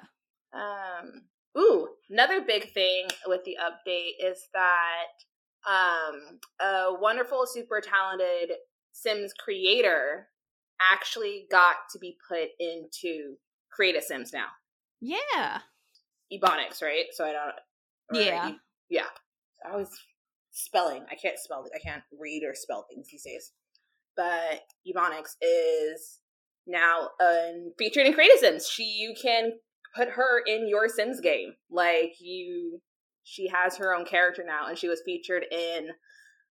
Um. 0.53 1.23
Ooh, 1.57 1.87
another 2.09 2.41
big 2.41 2.71
thing 2.71 3.07
with 3.25 3.43
the 3.45 3.57
update 3.61 4.23
is 4.23 4.47
that 4.53 5.25
um 5.67 6.39
a 6.61 6.93
wonderful, 6.99 7.45
super 7.47 7.81
talented 7.81 8.55
Sims 8.91 9.33
creator 9.33 10.27
actually 10.91 11.47
got 11.51 11.75
to 11.91 11.99
be 11.99 12.17
put 12.27 12.49
into 12.59 13.35
Create 13.71 13.95
a 13.95 14.01
Sims 14.01 14.31
now. 14.33 14.47
Yeah. 15.01 15.59
Ebonix, 16.33 16.81
right? 16.81 17.05
So 17.11 17.25
I 17.25 17.31
don't. 17.31 18.23
Yeah. 18.25 18.49
E- 18.49 18.59
yeah. 18.89 19.05
I 19.65 19.71
always 19.71 19.89
spelling. 20.57 21.05
I 21.11 21.15
can't 21.15 21.37
spell. 21.39 21.65
I 21.73 21.79
can't 21.79 22.03
read 22.19 22.43
or 22.43 22.53
spell 22.55 22.85
things 22.89 23.07
these 23.11 23.23
days. 23.23 23.51
But 24.15 24.63
Ebonix 24.87 25.35
is 25.41 26.19
now 26.65 27.09
uh, 27.21 27.69
featured 27.77 28.07
in 28.07 28.13
Create 28.13 28.31
Sims. 28.39 28.67
She 28.67 28.83
you 28.83 29.13
can 29.21 29.51
put 29.95 30.09
her 30.09 30.41
in 30.45 30.67
your 30.67 30.89
Sims 30.89 31.21
game. 31.21 31.53
Like 31.69 32.13
you, 32.19 32.81
she 33.23 33.47
has 33.49 33.77
her 33.77 33.93
own 33.95 34.05
character 34.05 34.43
now, 34.45 34.67
and 34.67 34.77
she 34.77 34.87
was 34.87 35.01
featured 35.05 35.45
in 35.51 35.89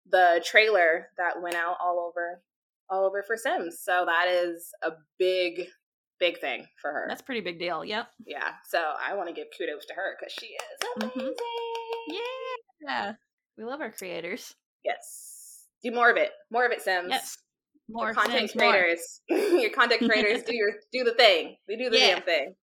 the 0.09 0.41
trailer 0.43 1.09
that 1.17 1.41
went 1.41 1.55
out 1.55 1.77
all 1.79 1.99
over 1.99 2.41
all 2.89 3.05
over 3.05 3.23
for 3.25 3.37
Sims. 3.37 3.79
So 3.81 4.03
that 4.05 4.27
is 4.27 4.71
a 4.83 4.89
big, 5.19 5.67
big 6.19 6.39
thing 6.41 6.65
for 6.81 6.91
her. 6.91 7.05
That's 7.07 7.21
a 7.21 7.23
pretty 7.23 7.41
big 7.41 7.59
deal. 7.59 7.85
Yep. 7.85 8.07
Yeah, 8.25 8.49
so 8.67 8.79
I 8.99 9.13
want 9.15 9.29
to 9.29 9.33
give 9.35 9.47
kudos 9.57 9.85
to 9.85 9.93
her 9.93 10.17
because 10.19 10.33
she 10.33 10.47
is 10.47 11.09
Mhm. 11.09 11.15
amazing. 11.15 11.35
Yeah. 12.81 13.13
We 13.61 13.67
love 13.67 13.79
our 13.81 13.91
creators. 13.91 14.55
Yes, 14.83 15.67
do 15.83 15.91
more 15.91 16.09
of 16.09 16.17
it. 16.17 16.31
More 16.49 16.65
of 16.65 16.71
it, 16.71 16.81
Sims. 16.81 17.09
Yes. 17.11 17.37
Your 17.87 18.05
More 18.05 18.13
content 18.13 18.49
Sims, 18.49 18.53
creators. 18.53 19.21
your 19.29 19.69
content 19.69 20.09
creators 20.09 20.41
do 20.41 20.55
your 20.55 20.71
do 20.91 21.03
the 21.03 21.13
thing. 21.13 21.57
They 21.67 21.75
do 21.75 21.91
the 21.91 21.99
Yeah. 21.99 22.15
damn 22.15 22.23
thing. 22.23 22.55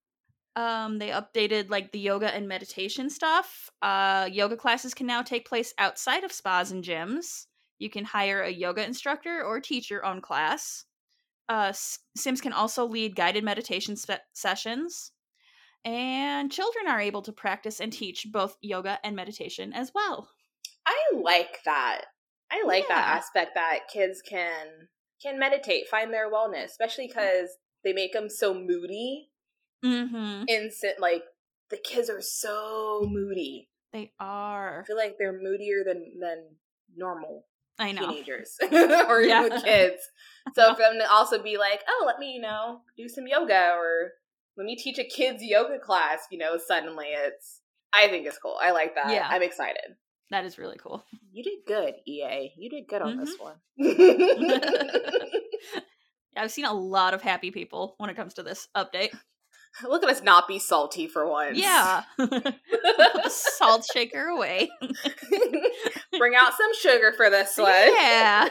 Um, 0.57 0.97
they 0.97 1.07
updated 1.07 1.69
like 1.69 1.93
the 1.93 1.99
yoga 1.99 2.35
and 2.35 2.49
meditation 2.49 3.09
stuff. 3.09 3.69
Uh, 3.81 4.27
yoga 4.29 4.57
classes 4.57 4.93
can 4.93 5.07
now 5.07 5.21
take 5.21 5.47
place 5.47 5.73
outside 5.77 6.25
of 6.25 6.33
spas 6.33 6.71
and 6.71 6.83
gyms. 6.83 7.45
You 7.77 7.89
can 7.89 8.03
hire 8.03 8.41
a 8.41 8.49
yoga 8.51 8.83
instructor 8.83 9.41
or 9.41 9.61
teach 9.61 9.89
your 9.89 10.05
own 10.05 10.19
class. 10.19 10.83
Uh, 11.47 11.71
Sims 12.17 12.41
can 12.41 12.51
also 12.51 12.85
lead 12.85 13.15
guided 13.15 13.45
meditation 13.45 13.95
sessions. 14.33 15.13
And 15.85 16.51
children 16.51 16.89
are 16.89 16.99
able 16.99 17.21
to 17.21 17.31
practice 17.31 17.79
and 17.79 17.93
teach 17.93 18.27
both 18.29 18.57
yoga 18.59 18.99
and 19.01 19.15
meditation 19.15 19.71
as 19.71 19.93
well. 19.95 20.29
I 20.89 21.17
like 21.21 21.59
that. 21.65 22.01
I 22.51 22.63
like 22.65 22.87
that 22.87 23.15
aspect 23.17 23.51
that 23.55 23.87
kids 23.93 24.21
can 24.27 24.87
can 25.21 25.37
meditate, 25.37 25.87
find 25.87 26.11
their 26.13 26.31
wellness, 26.31 26.65
especially 26.65 27.07
because 27.07 27.49
they 27.83 27.93
make 27.93 28.13
them 28.13 28.29
so 28.29 28.53
moody. 28.53 29.29
Mm-hmm. 29.85 30.45
Instant, 30.47 30.99
like 30.99 31.23
the 31.69 31.77
kids 31.77 32.09
are 32.09 32.21
so 32.21 33.05
moody. 33.07 33.69
They 33.93 34.11
are. 34.19 34.81
I 34.81 34.85
feel 34.85 34.97
like 34.97 35.15
they're 35.19 35.39
moodier 35.39 35.83
than 35.85 36.13
than 36.19 36.55
normal 36.95 37.45
I 37.77 37.91
know. 37.91 38.09
teenagers 38.09 38.57
or 39.07 39.21
Yeah. 39.21 39.45
even 39.45 39.61
kids. 39.61 40.01
So 40.55 40.73
for 40.75 40.79
them 40.81 40.97
to 40.99 41.09
also 41.11 41.41
be 41.41 41.57
like, 41.57 41.81
oh, 41.87 42.03
let 42.07 42.17
me, 42.19 42.33
you 42.33 42.41
know, 42.41 42.81
do 42.97 43.07
some 43.07 43.27
yoga 43.27 43.73
or 43.77 44.11
let 44.57 44.65
me 44.65 44.75
teach 44.75 44.97
a 44.99 45.03
kids 45.03 45.43
yoga 45.43 45.79
class, 45.79 46.19
you 46.31 46.37
know, 46.37 46.57
suddenly 46.57 47.07
it's, 47.11 47.61
I 47.93 48.07
think 48.07 48.27
it's 48.27 48.37
cool. 48.39 48.57
I 48.61 48.71
like 48.71 48.95
that. 48.95 49.11
Yeah. 49.11 49.27
I'm 49.29 49.41
excited. 49.43 49.95
That 50.31 50.45
is 50.45 50.57
really 50.57 50.77
cool. 50.77 51.03
You 51.31 51.43
did 51.43 51.59
good, 51.67 51.95
EA. 52.05 52.51
You 52.57 52.69
did 52.69 52.87
good 52.87 53.01
on 53.01 53.17
this 53.17 53.35
Mm-hmm. 53.35 53.43
one. 53.43 55.21
I've 56.37 56.51
seen 56.51 56.65
a 56.65 56.73
lot 56.73 57.13
of 57.13 57.21
happy 57.21 57.51
people 57.51 57.95
when 57.97 58.09
it 58.09 58.15
comes 58.15 58.35
to 58.35 58.43
this 58.43 58.67
update. 58.75 59.09
Look 59.83 60.03
at 60.03 60.09
us 60.09 60.21
not 60.23 60.47
be 60.47 60.57
salty 60.59 61.07
for 61.07 61.27
once. 61.29 61.57
Yeah. 61.57 62.03
Salt 63.27 63.85
shaker 63.93 64.27
away. 64.27 64.69
Bring 66.17 66.33
out 66.35 66.53
some 66.55 66.73
sugar 66.81 67.13
for 67.15 67.29
this 67.29 67.55
one. 67.57 67.67
Yeah. 67.71 68.49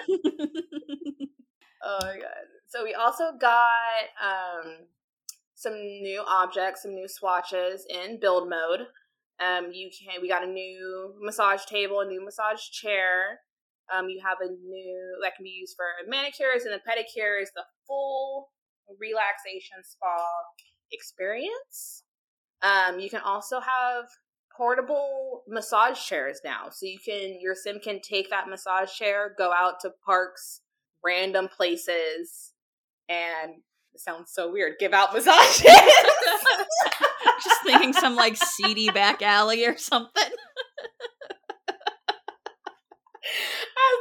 Oh 1.82 1.98
my 2.02 2.14
god. 2.18 2.46
So 2.68 2.84
we 2.84 2.94
also 2.94 3.32
got 3.40 4.04
um 4.22 4.76
some 5.54 5.74
new 5.74 6.22
objects, 6.26 6.82
some 6.82 6.94
new 6.94 7.08
swatches 7.08 7.84
in 7.88 8.20
build 8.20 8.48
mode. 8.48 8.86
Um 9.40 9.70
you 9.72 9.90
can 9.90 10.20
we 10.20 10.28
got 10.28 10.44
a 10.44 10.50
new 10.50 11.14
massage 11.20 11.64
table, 11.66 12.00
a 12.00 12.06
new 12.06 12.24
massage 12.24 12.62
chair. 12.72 13.40
Um 13.94 14.08
you 14.08 14.20
have 14.24 14.38
a 14.40 14.50
new 14.50 15.18
that 15.22 15.36
can 15.36 15.44
be 15.44 15.50
used 15.50 15.76
for 15.76 15.86
manicures 16.08 16.64
and 16.64 16.74
the 16.74 16.78
pedicures, 16.78 17.46
the 17.54 17.64
full 17.86 18.50
relaxation 18.98 19.78
spa 19.84 20.16
experience. 20.92 22.04
Um 22.62 22.98
you 22.98 23.10
can 23.10 23.20
also 23.20 23.60
have 23.60 24.04
portable 24.56 25.44
massage 25.46 26.00
chairs 26.04 26.40
now. 26.44 26.68
So 26.70 26.86
you 26.86 26.98
can 27.04 27.40
your 27.40 27.54
sim 27.54 27.78
can 27.78 28.00
take 28.00 28.30
that 28.30 28.48
massage 28.48 28.92
chair, 28.92 29.34
go 29.38 29.52
out 29.52 29.80
to 29.80 29.90
parks 30.04 30.62
random 31.04 31.48
places 31.48 32.52
and 33.08 33.62
sounds 34.00 34.32
so 34.32 34.50
weird 34.52 34.74
give 34.78 34.92
out 34.92 35.12
massages 35.12 35.62
Just 37.44 37.62
thinking 37.64 37.92
some 37.92 38.16
like 38.16 38.36
seedy 38.36 38.90
back 38.90 39.22
alley 39.22 39.64
or 39.66 39.76
something. 39.76 40.24
as 40.24 40.32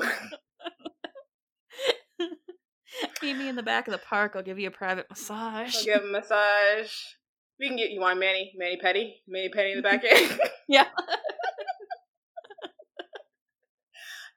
Meet 3.22 3.36
me 3.36 3.48
in 3.48 3.54
the 3.56 3.62
back 3.62 3.86
of 3.86 3.92
the 3.92 3.98
park. 3.98 4.32
I'll 4.34 4.42
give 4.42 4.58
you 4.58 4.66
a 4.68 4.72
private 4.72 5.06
massage. 5.10 5.76
i'll 5.76 5.84
give 5.84 6.02
a 6.02 6.06
massage 6.06 6.90
we 7.60 7.68
can 7.68 7.76
get 7.76 7.90
you 7.90 8.00
want 8.00 8.16
a 8.16 8.20
mani 8.20 8.52
mani 8.56 8.76
petty 8.80 9.22
mani 9.28 9.48
petty 9.50 9.70
in 9.72 9.76
the 9.78 9.82
back 9.82 10.02
end 10.08 10.40
Yeah. 10.68 10.86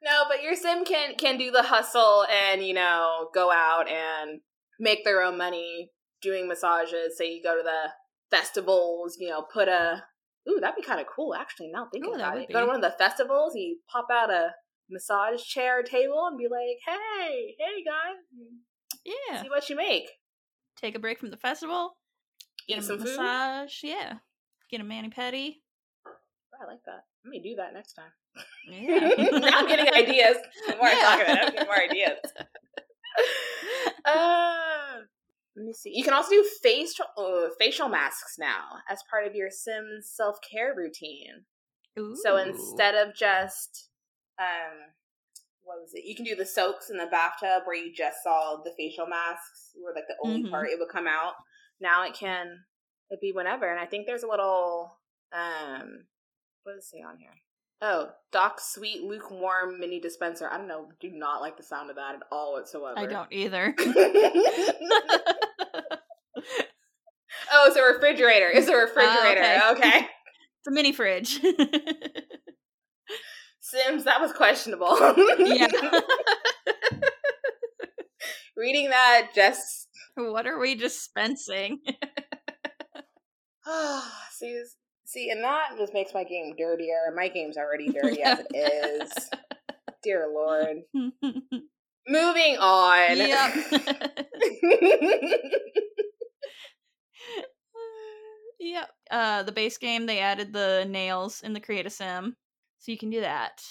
No 0.04 0.24
but 0.28 0.42
your 0.44 0.56
sim 0.56 0.84
can 0.86 1.16
can 1.16 1.38
do 1.38 1.52
the 1.52 1.64
hustle 1.64 2.26
and 2.30 2.66
you 2.66 2.74
know 2.74 3.30
go 3.34 3.52
out 3.52 3.88
and 3.90 4.42
make 4.80 5.04
their 5.04 5.22
own 5.22 5.38
money 5.38 5.92
doing 6.22 6.48
massages 6.48 7.18
say 7.18 7.32
you 7.34 7.44
go 7.44 7.56
to 7.58 7.64
the 7.64 7.90
festivals 8.36 9.18
you 9.20 9.30
know 9.30 9.42
put 9.54 9.68
a 9.68 10.04
ooh 10.50 10.60
that'd 10.60 10.76
be 10.76 10.82
kind 10.82 11.00
of 11.00 11.08
cool 11.14 11.36
actually 11.36 11.70
now 11.72 11.88
thinking 11.92 12.12
Ooh, 12.12 12.18
that 12.18 12.24
about 12.24 12.34
would 12.36 12.44
it 12.50 12.54
go 12.54 12.62
to 12.62 12.66
one 12.68 12.76
of 12.76 12.82
the 12.82 12.98
festivals 12.98 13.54
you 13.56 13.78
pop 13.92 14.08
out 14.12 14.32
a 14.32 14.50
massage 14.90 15.42
chair 15.44 15.84
table 15.84 16.26
and 16.28 16.38
be 16.38 16.46
like 16.46 16.78
hey 16.86 17.56
hey 17.60 17.84
guys 17.86 18.18
Yeah. 19.06 19.42
see 19.42 19.50
what 19.50 19.70
you 19.70 19.76
make 19.76 20.10
Take 20.78 20.96
a 20.96 21.00
break 21.00 21.20
from 21.20 21.30
the 21.30 21.38
festival. 21.38 21.98
Get 22.68 22.78
eat 22.78 22.80
a 22.80 22.84
some 22.84 22.98
food 22.98 23.08
massage. 23.08 23.84
Yeah. 23.84 24.14
Get 24.72 24.82
a 24.82 24.84
mani 24.84 25.10
pedi. 25.10 25.58
i 26.60 26.66
like 26.66 26.80
that 26.88 27.04
let 27.24 27.30
me 27.32 27.40
do 27.42 27.56
that 27.56 27.74
next 27.74 27.94
time 27.94 28.12
Yeah. 28.68 29.10
i'm 29.54 29.68
getting 29.68 29.94
ideas 29.94 30.38
the 30.68 30.76
more 30.76 30.88
i 30.88 30.96
talk 30.96 31.22
about 31.22 31.38
it 31.38 31.44
i'm 31.46 31.52
getting 31.54 31.68
more 31.68 31.82
ideas 31.82 32.18
Uh, 34.06 35.02
let 35.56 35.66
me 35.66 35.74
see. 35.74 35.92
You 35.94 36.04
can 36.04 36.14
also 36.14 36.32
do 36.32 36.46
facial 36.64 37.06
uh, 37.18 37.50
facial 37.60 37.88
masks 37.88 38.38
now 38.40 38.78
as 38.90 39.04
part 39.10 39.28
of 39.28 39.36
your 39.36 39.50
Sims 39.52 40.10
self 40.10 40.38
care 40.50 40.74
routine. 40.76 41.46
So 42.24 42.38
instead 42.38 42.96
of 42.96 43.14
just 43.16 43.90
um, 44.40 44.78
what 45.62 45.80
was 45.80 45.92
it? 45.94 46.04
You 46.06 46.16
can 46.16 46.26
do 46.26 46.36
the 46.36 46.46
soaks 46.46 46.90
in 46.90 46.98
the 46.98 47.06
bathtub 47.06 47.64
where 47.66 47.76
you 47.76 47.94
just 47.94 48.24
saw 48.24 48.58
the 48.64 48.72
facial 48.78 49.06
masks, 49.08 49.72
where 49.76 49.94
like 49.94 50.08
the 50.08 50.16
only 50.24 50.44
Mhm. 50.44 50.50
part 50.50 50.70
it 50.70 50.80
would 50.80 50.90
come 50.90 51.08
out. 51.08 51.34
Now 51.80 52.04
it 52.06 52.14
can 52.16 52.66
it 53.10 53.22
be 53.22 53.32
whenever, 53.34 53.70
and 53.70 53.80
I 53.80 53.86
think 53.86 54.08
there's 54.08 54.24
a 54.24 54.28
little 54.28 54.98
um 55.32 56.06
What 56.64 56.76
does 56.76 56.84
it 56.86 56.88
say 56.88 57.02
on 57.02 57.18
here? 57.18 57.34
Oh, 57.82 58.10
Doc 58.32 58.60
sweet 58.62 59.02
lukewarm 59.02 59.80
mini 59.80 60.00
dispenser. 60.00 60.48
I 60.50 60.58
don't 60.58 60.68
know. 60.68 60.90
Do 61.00 61.10
not 61.10 61.42
like 61.42 61.58
the 61.58 61.64
sound 61.64 61.90
of 61.90 61.96
that 61.96 62.16
at 62.16 62.22
all 62.32 62.54
whatsoever. 62.54 63.00
I 63.00 63.08
don't 63.08 63.32
either. 63.32 63.74
oh, 67.52 67.66
it's 67.68 67.76
a 67.76 67.82
refrigerator. 67.82 68.50
It's 68.54 68.68
a 68.68 68.76
refrigerator. 68.76 69.42
Ah, 69.44 69.72
okay. 69.72 69.88
okay. 69.88 69.98
it's 70.60 70.68
a 70.68 70.72
mini 70.72 70.92
fridge. 70.92 71.40
Sims, 73.62 74.04
that 74.04 74.22
was 74.22 74.32
questionable. 74.34 74.96
yeah. 75.40 75.68
Reading 78.56 78.90
that 78.92 79.30
just 79.34 79.88
what 80.16 80.46
are 80.46 80.60
we 80.60 80.76
dispensing? 80.76 81.80
see 84.32 84.54
this- 84.54 84.76
see, 85.12 85.30
and 85.30 85.44
that 85.44 85.76
just 85.78 85.94
makes 85.94 86.14
my 86.14 86.24
game 86.24 86.56
dirtier. 86.58 87.14
My 87.16 87.28
game's 87.28 87.58
already 87.58 87.90
dirty 87.92 88.24
as 88.24 88.40
it 88.40 88.56
is. 88.56 89.12
Dear 90.04 90.30
Lord. 90.34 90.78
Moving 92.08 92.58
on. 92.58 93.18
yep. 93.18 93.54
yep. 98.60 98.90
Uh, 99.12 99.44
the 99.44 99.52
base 99.52 99.78
game, 99.78 100.08
they 100.08 100.18
added 100.20 100.52
the 100.52 100.86
nails 100.90 101.42
in 101.42 101.54
the 101.54 101.60
Create 101.60 101.86
a 101.86 101.92
Sim, 101.92 102.36
so 102.80 102.92
you 102.92 102.98
can 102.98 103.12
do 103.12 103.22
that. 103.22 103.62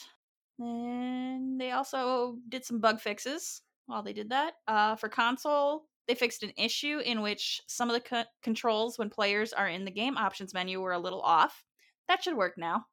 And 0.60 1.60
they 1.60 1.72
also 1.72 2.36
did 2.48 2.64
some 2.64 2.78
bug 2.80 3.00
fixes 3.00 3.62
while 3.86 4.02
they 4.04 4.12
did 4.12 4.30
that. 4.30 4.52
Uh, 4.68 4.94
for 4.94 5.08
console, 5.08 5.86
they 6.10 6.16
fixed 6.16 6.42
an 6.42 6.50
issue 6.58 6.98
in 6.98 7.22
which 7.22 7.60
some 7.68 7.88
of 7.88 7.94
the 7.94 8.00
co- 8.00 8.24
controls 8.42 8.98
when 8.98 9.10
players 9.10 9.52
are 9.52 9.68
in 9.68 9.84
the 9.84 9.92
game 9.92 10.16
options 10.16 10.52
menu 10.52 10.80
were 10.80 10.90
a 10.90 10.98
little 10.98 11.20
off. 11.22 11.62
That 12.08 12.20
should 12.24 12.36
work 12.36 12.54
now. 12.58 12.86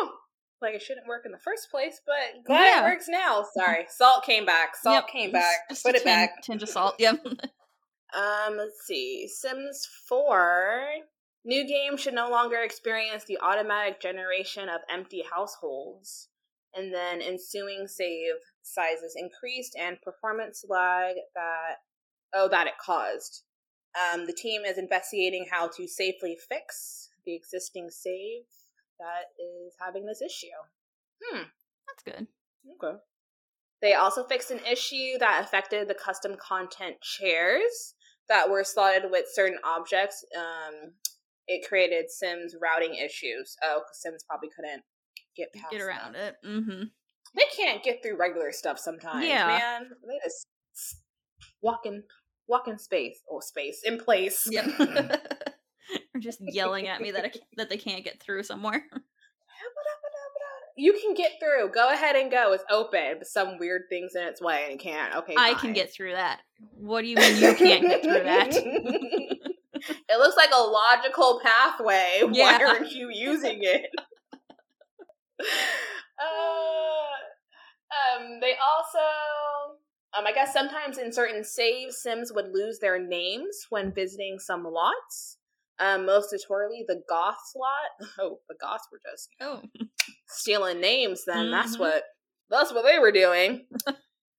Oh, 0.00 0.10
like 0.60 0.74
it 0.74 0.82
shouldn't 0.82 1.06
work 1.06 1.22
in 1.24 1.30
the 1.30 1.38
first 1.38 1.70
place, 1.70 2.00
but 2.04 2.44
glad 2.44 2.64
Yeah. 2.64 2.80
it 2.80 2.90
works 2.90 3.06
now. 3.08 3.44
Sorry. 3.56 3.86
Salt 3.88 4.24
came 4.24 4.44
back. 4.44 4.74
Salt 4.74 4.94
Yep, 4.94 5.08
came 5.12 5.30
back. 5.30 5.68
just 5.70 5.84
Put 5.84 5.94
it 5.94 5.98
tin- 6.02 6.06
back. 6.06 6.42
Tinge 6.42 6.62
of 6.64 6.68
salt. 6.76 6.96
Yep. 6.98 7.24
Um, 7.24 8.56
let's 8.56 8.80
see. 8.84 9.28
Sims 9.28 9.86
4. 10.08 10.82
New 11.44 11.66
game 11.68 11.96
should 11.96 12.14
no 12.14 12.28
longer 12.28 12.56
experience 12.58 13.24
the 13.24 13.38
automatic 13.40 14.00
generation 14.00 14.68
of 14.68 14.80
empty 14.90 15.22
households. 15.32 16.28
And 16.74 16.92
then 16.92 17.22
ensuing 17.22 17.86
save 17.86 18.34
sizes 18.62 19.14
increased 19.16 19.76
and 19.78 20.00
performance 20.02 20.64
lag 20.68 21.14
that 21.36 21.76
oh 22.34 22.48
that 22.48 22.66
it 22.66 22.74
caused. 22.84 23.42
Um, 23.98 24.26
the 24.26 24.32
team 24.32 24.62
is 24.64 24.78
investigating 24.78 25.46
how 25.50 25.68
to 25.76 25.88
safely 25.88 26.36
fix 26.48 27.10
the 27.24 27.34
existing 27.34 27.88
save 27.90 28.42
that 28.98 29.32
is 29.38 29.74
having 29.80 30.06
this 30.06 30.22
issue. 30.22 30.46
Hmm. 31.22 31.42
That's 31.86 32.02
good. 32.16 32.26
Okay. 32.82 32.98
They 33.82 33.94
also 33.94 34.24
fixed 34.24 34.50
an 34.50 34.60
issue 34.70 35.18
that 35.18 35.42
affected 35.44 35.88
the 35.88 35.94
custom 35.94 36.36
content 36.36 36.96
chairs 37.00 37.94
that 38.28 38.48
were 38.48 38.62
slotted 38.62 39.10
with 39.10 39.24
certain 39.32 39.58
objects. 39.64 40.24
Um, 40.36 40.92
it 41.48 41.66
created 41.66 42.10
Sims 42.10 42.54
routing 42.60 42.94
issues. 42.94 43.56
Oh, 43.62 43.80
'cause 43.84 44.00
Sims 44.02 44.22
probably 44.28 44.50
couldn't 44.54 44.84
get 45.36 45.52
past 45.52 45.72
Get 45.72 45.80
around 45.80 46.12
that. 46.14 46.36
it. 46.42 46.46
Mm-hmm. 46.46 46.82
They 47.34 47.44
can't 47.56 47.82
get 47.82 48.02
through 48.02 48.18
regular 48.18 48.52
stuff 48.52 48.78
sometimes. 48.78 49.26
Yeah. 49.26 49.46
man. 49.46 49.90
They 50.06 50.18
just 50.22 50.46
walk 51.62 51.86
in, 51.86 52.04
walk 52.50 52.68
in 52.68 52.78
space 52.78 53.20
or 53.28 53.40
space 53.40 53.82
in 53.84 53.98
place. 53.98 54.46
Yep. 54.50 54.66
or 56.14 56.20
just 56.20 56.40
yelling 56.40 56.88
at 56.88 57.00
me 57.00 57.10
that 57.12 57.24
I, 57.24 57.32
that 57.56 57.70
they 57.70 57.76
can't 57.76 58.04
get 58.04 58.20
through 58.20 58.42
somewhere. 58.42 58.84
You 60.76 60.94
can 60.94 61.12
get 61.12 61.32
through. 61.38 61.72
Go 61.74 61.92
ahead 61.92 62.16
and 62.16 62.30
go. 62.30 62.54
It's 62.54 62.64
open, 62.70 63.16
but 63.18 63.26
some 63.26 63.58
weird 63.58 63.82
things 63.90 64.14
in 64.14 64.22
its 64.22 64.40
way 64.40 64.62
and 64.64 64.72
it 64.72 64.80
can't. 64.80 65.14
Okay, 65.14 65.34
I 65.36 65.50
fine. 65.52 65.60
can 65.60 65.72
get 65.74 65.92
through 65.92 66.12
that. 66.12 66.40
What 66.74 67.02
do 67.02 67.08
you 67.08 67.16
mean 67.16 67.36
you 67.36 67.54
can't 67.54 67.82
get 67.82 68.02
through 68.02 68.22
that? 68.22 68.54
it 68.54 70.18
looks 70.18 70.38
like 70.38 70.48
a 70.56 70.62
logical 70.62 71.38
pathway. 71.44 72.22
Why 72.22 72.64
aren't 72.64 72.92
you 72.92 73.10
using 73.12 73.58
it? 73.60 73.90
uh, 76.18 76.24
um, 77.90 78.40
they 78.40 78.54
also, 78.54 79.78
um, 80.16 80.26
I 80.26 80.32
guess 80.32 80.52
sometimes 80.52 80.98
in 80.98 81.12
certain 81.12 81.44
saves, 81.44 82.02
Sims 82.02 82.32
would 82.32 82.52
lose 82.52 82.78
their 82.78 82.98
names 82.98 83.66
when 83.70 83.92
visiting 83.92 84.38
some 84.38 84.64
lots. 84.64 85.38
Um, 85.78 86.04
most 86.06 86.32
notoriously, 86.32 86.84
the 86.86 87.02
Goths 87.08 87.54
lot. 87.56 88.08
Oh, 88.18 88.40
the 88.48 88.56
Goths 88.60 88.88
were 88.92 89.00
just 89.10 89.30
Oh, 89.40 89.62
stealing 90.30 90.80
names 90.80 91.24
then 91.24 91.50
that's 91.50 91.76
Mhm. 91.76 91.80
what 91.80 92.04
that's 92.48 92.72
what 92.72 92.84
they 92.84 92.98
were 92.98 93.12
doing 93.12 93.66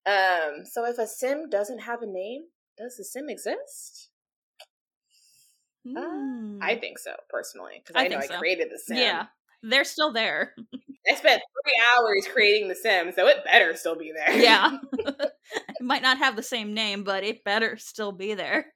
um 0.06 0.64
so 0.64 0.84
if 0.84 0.98
a 0.98 1.06
sim 1.06 1.48
doesn't 1.50 1.80
have 1.80 2.02
a 2.02 2.06
name 2.06 2.44
does 2.78 2.96
the 2.96 3.04
sim 3.04 3.28
exist 3.28 4.08
Hmm. 5.84 6.58
i 6.62 6.74
think 6.76 6.98
so 6.98 7.14
personally 7.28 7.82
because 7.84 7.96
I 7.96 8.06
i, 8.06 8.08
know 8.08 8.18
i 8.18 8.26
created 8.26 8.68
the 8.70 8.78
sim 8.78 8.96
yeah, 8.96 9.26
they're 9.62 9.84
still 9.84 10.12
there. 10.12 10.54
i 11.10 11.14
spent 11.14 11.42
three 11.64 11.72
hours 11.96 12.26
creating 12.32 12.68
the 12.68 12.74
sim 12.74 13.12
so 13.12 13.26
it 13.26 13.44
better 13.44 13.74
still 13.76 13.96
be 13.96 14.12
there. 14.14 14.36
Yeah, 14.36 14.78
it 14.98 15.32
might 15.80 16.02
not 16.02 16.18
have 16.18 16.36
the 16.36 16.42
same 16.42 16.74
name, 16.74 17.04
but 17.04 17.24
it 17.24 17.44
better 17.44 17.76
still 17.76 18.12
be 18.12 18.34
there. 18.34 18.66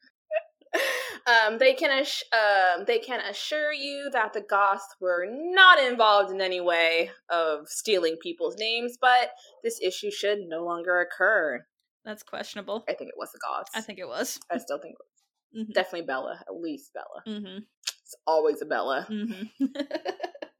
um 1.27 1.59
they 1.59 1.73
can 1.75 1.91
ass- 1.91 2.25
um 2.33 2.85
they 2.87 2.99
can 2.99 3.21
assure 3.21 3.73
you 3.73 4.11
that 4.13 4.33
the 4.33 4.41
goths 4.43 4.85
were 5.01 5.27
not 5.31 5.79
involved 5.83 6.31
in 6.31 6.41
any 6.41 6.61
way 6.61 7.11
of 7.31 7.67
stealing 7.69 8.17
people's 8.21 8.57
names 8.59 8.97
but 9.01 9.31
this 9.65 9.81
issue 9.83 10.11
should 10.11 10.41
no 10.49 10.65
longer 10.65 11.01
occur. 11.01 11.65
That's 12.05 12.23
questionable. 12.23 12.85
i 12.89 12.93
think 12.93 13.09
it 13.09 13.17
was 13.17 13.33
the 13.33 13.39
goths. 13.39 13.71
I 13.75 13.81
think 13.81 13.99
it 13.99 14.07
was. 14.09 14.39
i 14.51 14.59
still 14.59 14.79
think 14.79 14.95
it 14.95 14.99
was. 15.01 15.65
Hmm 15.67 15.73
definitely 15.73 16.07
bella 16.07 16.39
at 16.47 16.55
least 16.61 16.93
bella. 16.93 17.23
Hmm 17.25 17.59
It's 18.03 18.15
always 18.27 18.61
a 18.61 18.67
Bella. 18.67 19.03
hmm 19.09 19.45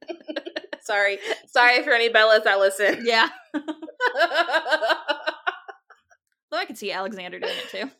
Sorry. 0.87 1.19
Sorry 1.47 1.83
for 1.83 1.91
any 1.91 2.09
Bellas 2.09 2.45
that 2.45 2.59
listen. 2.59 3.01
yeah. 3.05 3.27
Though 6.49 6.57
I 6.57 6.65
could 6.65 6.77
see 6.77 6.93
Alexander 6.93 7.39
doing 7.39 7.51
it 7.57 7.69
too. 7.69 7.91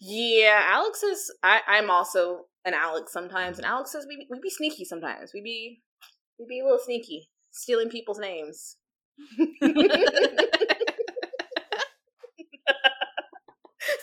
yeah, 0.00 0.62
Alex 0.64 1.04
is 1.04 1.32
I, 1.44 1.60
I'm 1.68 1.90
also 1.90 2.46
an 2.64 2.74
Alex 2.74 3.12
sometimes, 3.12 3.58
and 3.58 3.66
Alex 3.66 3.94
is 3.94 4.04
we 4.08 4.26
we 4.28 4.40
be 4.42 4.50
sneaky 4.50 4.84
sometimes. 4.84 5.30
We 5.32 5.40
be 5.40 5.80
we 6.40 6.46
be 6.48 6.58
a 6.58 6.64
little 6.64 6.80
sneaky, 6.80 7.28
stealing 7.52 7.88
people's 7.88 8.18
names. 8.18 8.76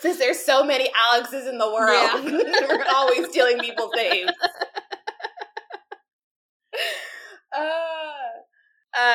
Since 0.00 0.18
there's 0.18 0.40
so 0.40 0.64
many 0.64 0.90
Alexes 1.10 1.46
in 1.46 1.58
the 1.58 1.70
world, 1.70 2.24
we're 2.24 2.84
always 2.94 3.28
stealing 3.28 3.58
people's 3.58 3.92
names. 3.94 4.30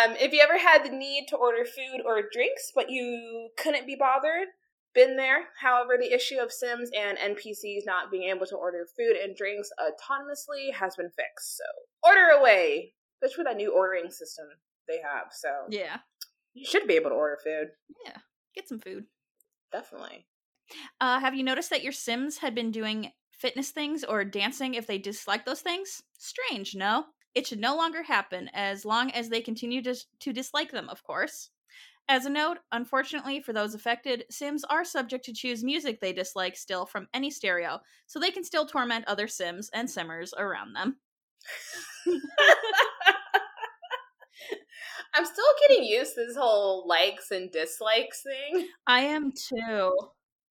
Um, 0.03 0.15
if 0.19 0.31
you 0.33 0.41
ever 0.41 0.57
had 0.57 0.83
the 0.83 0.89
need 0.95 1.27
to 1.29 1.35
order 1.37 1.65
food 1.65 2.01
or 2.05 2.21
drinks, 2.31 2.71
but 2.73 2.89
you 2.89 3.49
couldn't 3.57 3.85
be 3.87 3.95
bothered, 3.97 4.47
been 4.93 5.15
there. 5.17 5.45
However, 5.59 5.97
the 5.99 6.13
issue 6.13 6.37
of 6.37 6.51
Sims 6.51 6.89
and 6.97 7.17
NPCs 7.17 7.85
not 7.85 8.11
being 8.11 8.29
able 8.29 8.45
to 8.47 8.55
order 8.55 8.85
food 8.97 9.15
and 9.15 9.35
drinks 9.35 9.69
autonomously 9.79 10.73
has 10.73 10.95
been 10.95 11.09
fixed. 11.09 11.57
So 11.57 11.63
order 12.03 12.27
away, 12.39 12.93
especially 13.21 13.43
with 13.43 13.51
that 13.51 13.57
new 13.57 13.73
ordering 13.73 14.09
system 14.09 14.45
they 14.87 14.99
have. 15.01 15.27
So 15.31 15.49
Yeah. 15.69 15.99
you 16.53 16.65
should 16.65 16.87
be 16.87 16.95
able 16.95 17.11
to 17.11 17.15
order 17.15 17.37
food. 17.43 17.67
Yeah, 18.05 18.17
get 18.55 18.67
some 18.67 18.79
food. 18.79 19.05
Definitely. 19.71 20.27
Uh, 20.99 21.19
have 21.19 21.35
you 21.35 21.43
noticed 21.43 21.69
that 21.69 21.83
your 21.83 21.93
Sims 21.93 22.37
had 22.39 22.55
been 22.55 22.71
doing 22.71 23.11
fitness 23.31 23.71
things 23.71 24.03
or 24.03 24.23
dancing 24.23 24.73
if 24.73 24.87
they 24.87 24.97
dislike 24.97 25.45
those 25.45 25.61
things? 25.61 26.01
Strange, 26.17 26.75
no? 26.75 27.05
It 27.33 27.47
should 27.47 27.59
no 27.59 27.75
longer 27.75 28.03
happen 28.03 28.49
as 28.53 28.85
long 28.85 29.11
as 29.11 29.29
they 29.29 29.41
continue 29.41 29.81
to, 29.83 29.95
to 30.19 30.33
dislike 30.33 30.71
them, 30.71 30.89
of 30.89 31.03
course. 31.03 31.49
As 32.09 32.25
a 32.25 32.29
note, 32.29 32.57
unfortunately 32.71 33.41
for 33.41 33.53
those 33.53 33.73
affected, 33.73 34.25
Sims 34.29 34.63
are 34.65 34.83
subject 34.83 35.23
to 35.25 35.33
choose 35.33 35.63
music 35.63 36.01
they 36.01 36.11
dislike 36.11 36.57
still 36.57 36.85
from 36.85 37.07
any 37.13 37.31
stereo, 37.31 37.79
so 38.07 38.19
they 38.19 38.31
can 38.31 38.43
still 38.43 38.65
torment 38.65 39.05
other 39.07 39.27
Sims 39.27 39.69
and 39.73 39.89
Simmers 39.89 40.33
around 40.37 40.73
them. 40.73 40.97
I'm 45.13 45.25
still 45.25 45.43
getting 45.67 45.83
used 45.83 46.15
to 46.15 46.25
this 46.25 46.37
whole 46.37 46.87
likes 46.87 47.31
and 47.31 47.51
dislikes 47.51 48.23
thing. 48.23 48.67
I 48.87 49.01
am 49.01 49.31
too. 49.31 49.95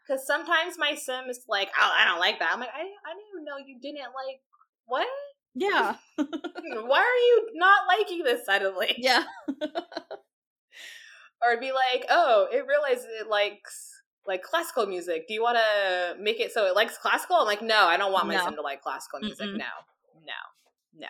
Because 0.06 0.26
sometimes 0.26 0.76
my 0.78 0.94
sim 0.94 1.30
is 1.30 1.44
like, 1.48 1.68
oh, 1.78 1.92
I 1.94 2.04
don't 2.04 2.20
like 2.20 2.38
that. 2.40 2.50
I'm 2.52 2.60
like, 2.60 2.70
I, 2.74 2.80
I 2.80 3.14
didn't 3.14 3.28
even 3.32 3.44
know 3.44 3.56
you 3.64 3.78
didn't 3.80 4.00
like 4.00 4.40
what? 4.86 5.06
Yeah. 5.54 5.96
Why 6.16 6.98
are 7.00 7.22
you 7.26 7.50
not 7.54 7.86
liking 7.88 8.22
this 8.24 8.44
suddenly? 8.46 8.94
Yeah. 8.98 9.24
Or 11.42 11.58
be 11.58 11.72
like, 11.72 12.04
oh, 12.10 12.48
it 12.52 12.66
realizes 12.66 13.06
it 13.18 13.26
likes 13.28 13.90
like 14.26 14.42
classical 14.42 14.84
music. 14.86 15.26
Do 15.26 15.32
you 15.32 15.42
want 15.42 15.56
to 15.56 16.16
make 16.22 16.38
it 16.38 16.52
so 16.52 16.66
it 16.66 16.74
likes 16.74 16.98
classical? 16.98 17.36
I'm 17.36 17.46
like, 17.46 17.62
no, 17.62 17.86
I 17.86 17.96
don't 17.96 18.12
want 18.12 18.26
my 18.26 18.34
No. 18.36 18.44
sim 18.44 18.56
to 18.56 18.60
like 18.60 18.82
classical 18.82 19.20
music. 19.20 19.46
Mm-mm. 19.46 19.56
No, 19.56 19.64
no, 20.26 20.32
no, 20.98 21.06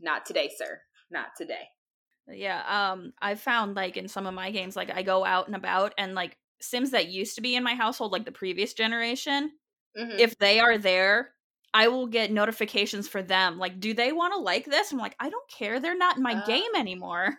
not 0.00 0.26
today, 0.26 0.50
sir. 0.54 0.80
not 1.10 1.28
today. 1.38 1.66
Yeah, 2.28 2.62
um 2.92 3.14
I've 3.22 3.40
found 3.40 3.74
like 3.74 3.96
in 3.96 4.06
some 4.08 4.26
of 4.26 4.34
my 4.34 4.50
games 4.50 4.76
like 4.76 4.90
I 4.90 5.02
go 5.02 5.24
out 5.24 5.46
and 5.46 5.56
about 5.56 5.94
and 5.96 6.14
like 6.14 6.36
Sims 6.60 6.90
that 6.90 7.08
used 7.08 7.34
to 7.36 7.40
be 7.40 7.56
in 7.56 7.62
my 7.64 7.74
household 7.74 8.12
like 8.12 8.24
the 8.26 8.32
previous 8.32 8.74
generation, 8.74 9.50
Mhm. 9.98 10.18
if 10.18 10.36
they 10.38 10.60
are 10.60 10.76
there, 10.76 11.34
I 11.74 11.88
will 11.88 12.06
get 12.06 12.30
notifications 12.30 13.08
for 13.08 13.20
them. 13.22 13.58
Like, 13.58 13.80
do 13.80 13.92
they 13.94 14.12
want 14.12 14.32
to 14.32 14.38
like 14.40 14.64
this? 14.64 14.92
I'm 14.92 14.98
like, 14.98 15.16
I 15.18 15.28
don't 15.28 15.50
care. 15.50 15.80
They're 15.80 15.96
not 15.98 16.16
in 16.16 16.22
my 16.22 16.40
Oh. 16.42 16.46
game 16.46 16.70
anymore. 16.76 17.34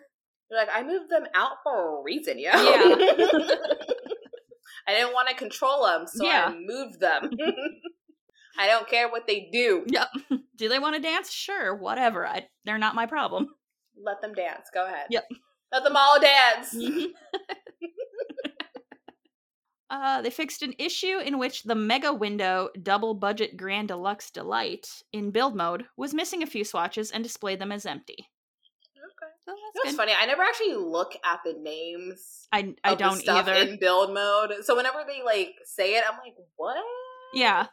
You're 0.50 0.60
like, 0.60 0.68
I 0.72 0.82
moved 0.82 1.10
them 1.10 1.24
out 1.34 1.56
for 1.64 1.98
a 1.98 2.02
reason, 2.02 2.38
yo. 2.38 2.50
Yeah. 2.52 2.54
I 4.88 4.94
didn't 4.94 5.14
want 5.14 5.28
to 5.28 5.34
control 5.34 5.86
them, 5.86 6.06
so 6.06 6.24
Yeah. 6.24 6.46
I 6.50 6.54
moved 6.54 7.00
them. 7.00 7.30
I 8.58 8.66
don't 8.68 8.88
care 8.88 9.08
what 9.08 9.26
they 9.26 9.48
do. 9.52 9.84
Yep. 9.88 10.08
do 10.56 10.68
they 10.68 10.78
want 10.78 10.94
to 10.96 11.02
dance? 11.02 11.32
Sure, 11.32 11.74
whatever. 11.74 12.26
I 12.26 12.46
they're 12.64 12.78
not 12.78 12.94
my 12.94 13.06
problem. 13.06 13.48
Let 14.00 14.20
them 14.20 14.34
dance. 14.34 14.68
Go 14.72 14.84
ahead. 14.86 15.06
Yep. 15.10 15.24
Let 15.72 15.82
them 15.84 15.96
all 15.96 16.20
dance. 16.20 16.74
Mhm. 16.74 17.06
Uh, 19.88 20.20
they 20.20 20.30
fixed 20.30 20.62
an 20.62 20.74
issue 20.78 21.18
in 21.18 21.38
which 21.38 21.62
the 21.62 21.74
mega 21.74 22.12
window 22.12 22.68
double 22.82 23.14
budget 23.14 23.56
grand 23.56 23.88
deluxe 23.88 24.30
delight 24.30 25.02
in 25.12 25.30
build 25.30 25.54
mode 25.54 25.84
was 25.96 26.12
missing 26.12 26.42
a 26.42 26.46
few 26.46 26.64
swatches 26.64 27.12
and 27.12 27.22
displayed 27.22 27.60
them 27.60 27.70
as 27.70 27.86
empty. 27.86 28.28
Okay. 28.98 29.32
So 29.44 29.52
You 29.52 29.56
know 29.56 29.80
that's 29.84 29.96
funny? 29.96 30.12
I 30.18 30.26
never 30.26 30.42
actually 30.42 30.74
look 30.74 31.12
at 31.24 31.40
the 31.44 31.54
names. 31.60 32.48
I 32.52 32.74
I 32.82 32.96
don't 32.96 33.16
stuff 33.18 33.46
either. 33.46 33.54
in 33.54 33.78
build 33.78 34.12
mode. 34.12 34.54
So 34.64 34.74
whenever 34.74 35.04
they 35.06 35.22
like 35.22 35.54
say 35.64 35.94
it, 35.94 36.04
I'm 36.10 36.18
like, 36.18 36.34
what? 36.56 36.76
yeah. 37.32 37.66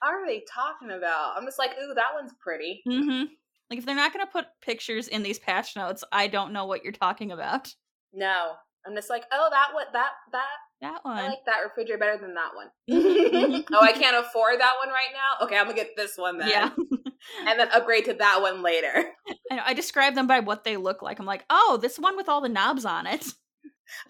What 0.00 0.12
are 0.12 0.26
they 0.26 0.44
talking 0.48 0.90
about? 0.92 1.34
I'm 1.36 1.44
just 1.44 1.58
like, 1.58 1.72
ooh, 1.72 1.94
that 1.94 2.14
one's 2.14 2.32
pretty. 2.38 2.82
Mm-hmm. 2.86 3.24
Like 3.68 3.80
if 3.80 3.84
they're 3.84 3.96
not 3.96 4.12
gonna 4.12 4.26
put 4.26 4.46
pictures 4.62 5.08
in 5.08 5.24
these 5.24 5.40
patch 5.40 5.74
notes, 5.74 6.04
I 6.12 6.28
don't 6.28 6.52
know 6.52 6.66
what 6.66 6.84
you're 6.84 6.92
talking 6.92 7.32
about. 7.32 7.74
No, 8.12 8.52
I'm 8.86 8.94
just 8.94 9.10
like, 9.10 9.24
oh, 9.32 9.48
that 9.50 9.74
one, 9.74 9.86
that 9.92 10.10
that 10.32 10.46
That 10.80 11.00
one. 11.04 11.16
I 11.18 11.26
like 11.28 11.38
that 11.46 11.58
refrigerator 11.64 11.98
better 11.98 12.18
than 12.18 12.34
that 12.34 12.54
one. 12.54 12.68
Mhm. 12.88 13.64
oh, 13.72 13.80
I 13.82 13.92
can't 13.92 14.16
afford 14.16 14.60
that 14.60 14.74
one 14.84 14.88
right 14.90 15.12
now. 15.12 15.44
Okay, 15.46 15.56
I'm 15.56 15.64
gonna 15.64 15.74
get 15.74 15.96
this 15.96 16.16
one 16.16 16.38
then. 16.38 16.48
yeah. 16.48 16.70
and 17.48 17.58
then 17.58 17.68
upgrade 17.72 18.04
to 18.04 18.14
that 18.14 18.40
one 18.40 18.62
later. 18.62 19.12
I, 19.50 19.56
know, 19.56 19.62
I 19.66 19.74
describe 19.74 20.14
them 20.14 20.26
by 20.28 20.38
what 20.40 20.62
they 20.64 20.76
look 20.76 21.02
like. 21.02 21.18
I'm 21.18 21.26
like, 21.26 21.44
oh, 21.50 21.78
this 21.82 21.98
one 21.98 22.16
with 22.16 22.28
all 22.28 22.40
the 22.40 22.48
knobs 22.48 22.84
on 22.84 23.06
it. 23.06 23.24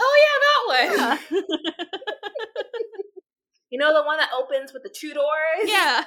Oh 0.00 0.16
yeah, 0.26 0.96
that 0.98 0.98
one. 0.98 1.18
Yeah. 1.33 1.40
You 3.70 3.78
know 3.78 3.92
the 3.94 4.02
one 4.02 4.16
that 4.16 4.31
opens 4.37 4.72
with 4.72 4.83
the 4.83 4.88
two 4.88 5.12
doors? 5.12 5.26
yeah. 5.64 6.04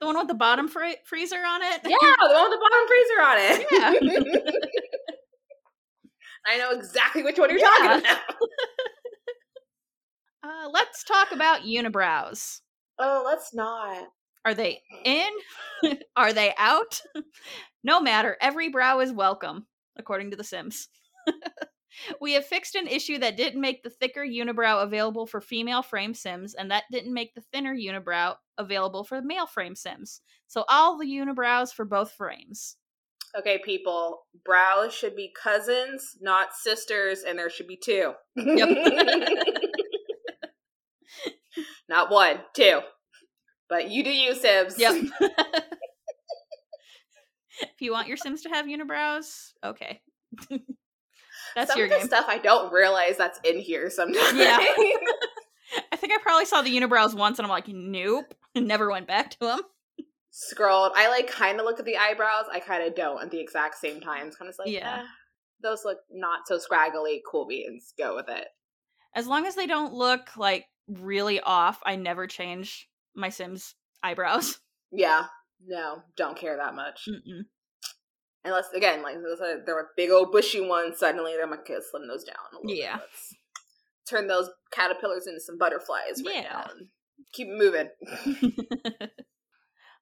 The 0.00 0.06
one 0.06 0.16
with 0.16 0.28
the 0.28 0.34
bottom 0.34 0.68
fr- 0.68 0.98
freezer 1.04 1.36
on 1.36 1.60
it. 1.62 1.80
Yeah, 1.84 1.98
the 2.00 2.32
one 2.32 2.48
with 2.48 2.58
the 2.58 2.64
bottom 2.70 2.86
freezer 2.88 3.20
on 3.20 3.38
it. 3.38 3.66
Yeah. 3.72 4.52
I 6.46 6.58
know 6.58 6.70
exactly 6.70 7.22
which 7.22 7.38
one 7.38 7.50
you're 7.50 7.58
Yeah. 7.58 7.66
talking 7.78 8.00
about. 8.00 8.18
Let's 10.72 11.04
talk 11.04 11.32
about 11.32 11.62
unibrows. 11.62 12.60
Oh, 12.98 13.22
let's 13.26 13.52
not. 13.52 14.06
Are 14.46 14.54
they 14.54 14.80
mm. 15.04 15.30
in? 15.82 15.98
Are 16.16 16.32
they 16.32 16.54
out? 16.56 17.02
no 17.84 18.00
matter, 18.00 18.38
every 18.40 18.70
brow 18.70 19.00
is 19.00 19.12
welcome, 19.12 19.66
according 19.98 20.30
to 20.30 20.36
The 20.36 20.44
Sims. 20.44 20.88
we 22.22 22.32
have 22.32 22.46
fixed 22.46 22.74
an 22.74 22.86
issue 22.86 23.18
that 23.18 23.36
didn't 23.36 23.60
make 23.60 23.82
the 23.82 23.90
thicker 23.90 24.24
unibrow 24.24 24.82
available 24.82 25.26
for 25.26 25.42
female 25.42 25.82
frame 25.82 26.14
Sims, 26.14 26.54
and 26.54 26.70
that 26.70 26.84
didn't 26.90 27.12
make 27.12 27.34
the 27.34 27.42
thinner 27.52 27.74
unibrow 27.74 28.36
available 28.56 29.04
for 29.04 29.20
male 29.20 29.46
frame 29.46 29.74
Sims. 29.74 30.22
So 30.48 30.64
all 30.70 30.98
the 30.98 31.06
unibrows 31.06 31.70
for 31.70 31.84
both 31.84 32.12
frames. 32.12 32.76
Okay, 33.38 33.60
people, 33.62 34.22
brows 34.42 34.94
should 34.94 35.16
be 35.16 35.34
cousins, 35.42 36.16
not 36.20 36.54
sisters, 36.54 37.24
and 37.26 37.38
there 37.38 37.50
should 37.50 37.66
be 37.66 37.78
two. 37.82 38.14
Not 41.92 42.10
one, 42.10 42.40
two. 42.54 42.80
But 43.68 43.90
you 43.90 44.02
do 44.02 44.10
you, 44.10 44.34
Sims. 44.34 44.78
Yep. 44.78 44.94
if 47.60 47.80
you 47.80 47.92
want 47.92 48.08
your 48.08 48.16
Sims 48.16 48.42
to 48.42 48.48
have 48.48 48.66
unibrows, 48.66 49.52
okay. 49.64 50.00
That's 51.54 51.70
Some 51.70 51.78
your 51.78 51.86
of 51.86 51.92
the 51.92 51.98
game. 51.98 52.06
stuff 52.06 52.24
I 52.28 52.38
don't 52.38 52.72
realize 52.72 53.18
that's 53.18 53.38
in 53.44 53.58
here 53.58 53.90
sometimes. 53.90 54.38
Yeah. 54.38 54.56
I 55.92 55.96
think 55.96 56.12
I 56.14 56.18
probably 56.22 56.46
saw 56.46 56.62
the 56.62 56.74
unibrows 56.74 57.14
once 57.14 57.38
and 57.38 57.44
I'm 57.44 57.50
like, 57.50 57.68
nope. 57.68 58.34
And 58.54 58.66
never 58.66 58.90
went 58.90 59.06
back 59.06 59.32
to 59.32 59.38
them. 59.40 59.60
Scrolled. 60.30 60.92
I 60.96 61.10
like 61.10 61.26
kind 61.28 61.60
of 61.60 61.66
look 61.66 61.78
at 61.78 61.84
the 61.84 61.98
eyebrows. 61.98 62.46
I 62.50 62.60
kind 62.60 62.82
of 62.82 62.94
don't 62.94 63.22
at 63.22 63.30
the 63.30 63.38
exact 63.38 63.74
same 63.76 64.00
time. 64.00 64.28
It's 64.28 64.36
kind 64.36 64.48
of 64.48 64.54
like, 64.58 64.68
Yeah. 64.70 65.00
eh, 65.00 65.06
those 65.62 65.84
look 65.84 65.98
not 66.10 66.46
so 66.46 66.56
scraggly. 66.56 67.22
Cool 67.30 67.46
beans. 67.46 67.92
Go 67.98 68.14
with 68.14 68.30
it. 68.30 68.46
As 69.14 69.26
long 69.26 69.44
as 69.44 69.54
they 69.54 69.66
don't 69.66 69.92
look 69.92 70.34
like 70.38 70.64
really 70.88 71.40
off, 71.40 71.80
I 71.84 71.96
never 71.96 72.26
change 72.26 72.88
my 73.14 73.28
Sims 73.28 73.74
eyebrows. 74.02 74.58
Yeah. 74.94 75.24
No, 75.66 76.02
don't 76.18 76.36
care 76.36 76.58
that 76.58 76.74
much. 76.74 77.08
Mm-mm. 77.08 77.44
Unless, 78.44 78.72
again, 78.74 79.02
like 79.02 79.14
there 79.64 79.74
were 79.74 79.88
big 79.96 80.10
old 80.10 80.32
bushy 80.32 80.60
ones. 80.60 80.98
Suddenly, 80.98 81.32
they're 81.32 81.46
like, 81.46 81.60
okay, 81.60 81.78
slim 81.90 82.06
those 82.08 82.24
down 82.24 82.36
a 82.52 82.56
little 82.56 82.76
Yeah. 82.76 82.98
turn 84.06 84.26
those 84.26 84.50
caterpillars 84.70 85.26
into 85.26 85.40
some 85.40 85.56
butterflies 85.56 86.22
right 86.26 86.34
Yeah. 86.42 86.42
now. 86.52 86.66
Keep 87.32 87.48
moving. 87.52 87.88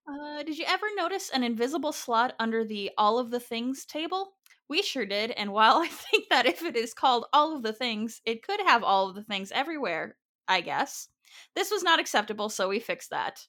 uh, 0.08 0.42
did 0.42 0.58
you 0.58 0.64
ever 0.66 0.86
notice 0.96 1.30
an 1.30 1.44
invisible 1.44 1.92
slot 1.92 2.34
under 2.40 2.64
the 2.64 2.90
all 2.98 3.18
of 3.20 3.30
the 3.30 3.40
things 3.40 3.84
table? 3.84 4.32
We 4.68 4.82
sure 4.82 5.06
did, 5.06 5.30
and 5.32 5.52
while 5.52 5.76
I 5.82 5.86
think 5.88 6.28
that 6.30 6.46
if 6.46 6.62
it 6.64 6.76
is 6.76 6.94
called 6.94 7.26
all 7.32 7.54
of 7.56 7.62
the 7.62 7.72
things, 7.72 8.20
it 8.24 8.42
could 8.42 8.60
have 8.66 8.82
all 8.82 9.08
of 9.08 9.14
the 9.14 9.24
things 9.24 9.52
everywhere, 9.52 10.16
I 10.50 10.60
guess. 10.60 11.08
This 11.54 11.70
was 11.70 11.84
not 11.84 12.00
acceptable, 12.00 12.48
so 12.48 12.68
we 12.68 12.80
fixed 12.80 13.10
that. 13.10 13.46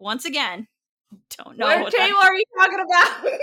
Once 0.00 0.24
again, 0.24 0.66
don't 1.38 1.56
know 1.56 1.66
what 1.66 1.80
what 1.82 1.92
that- 1.92 2.06
table 2.06 2.18
are 2.18 2.34
you 2.34 2.44
talking 2.58 2.80
about? 2.80 3.32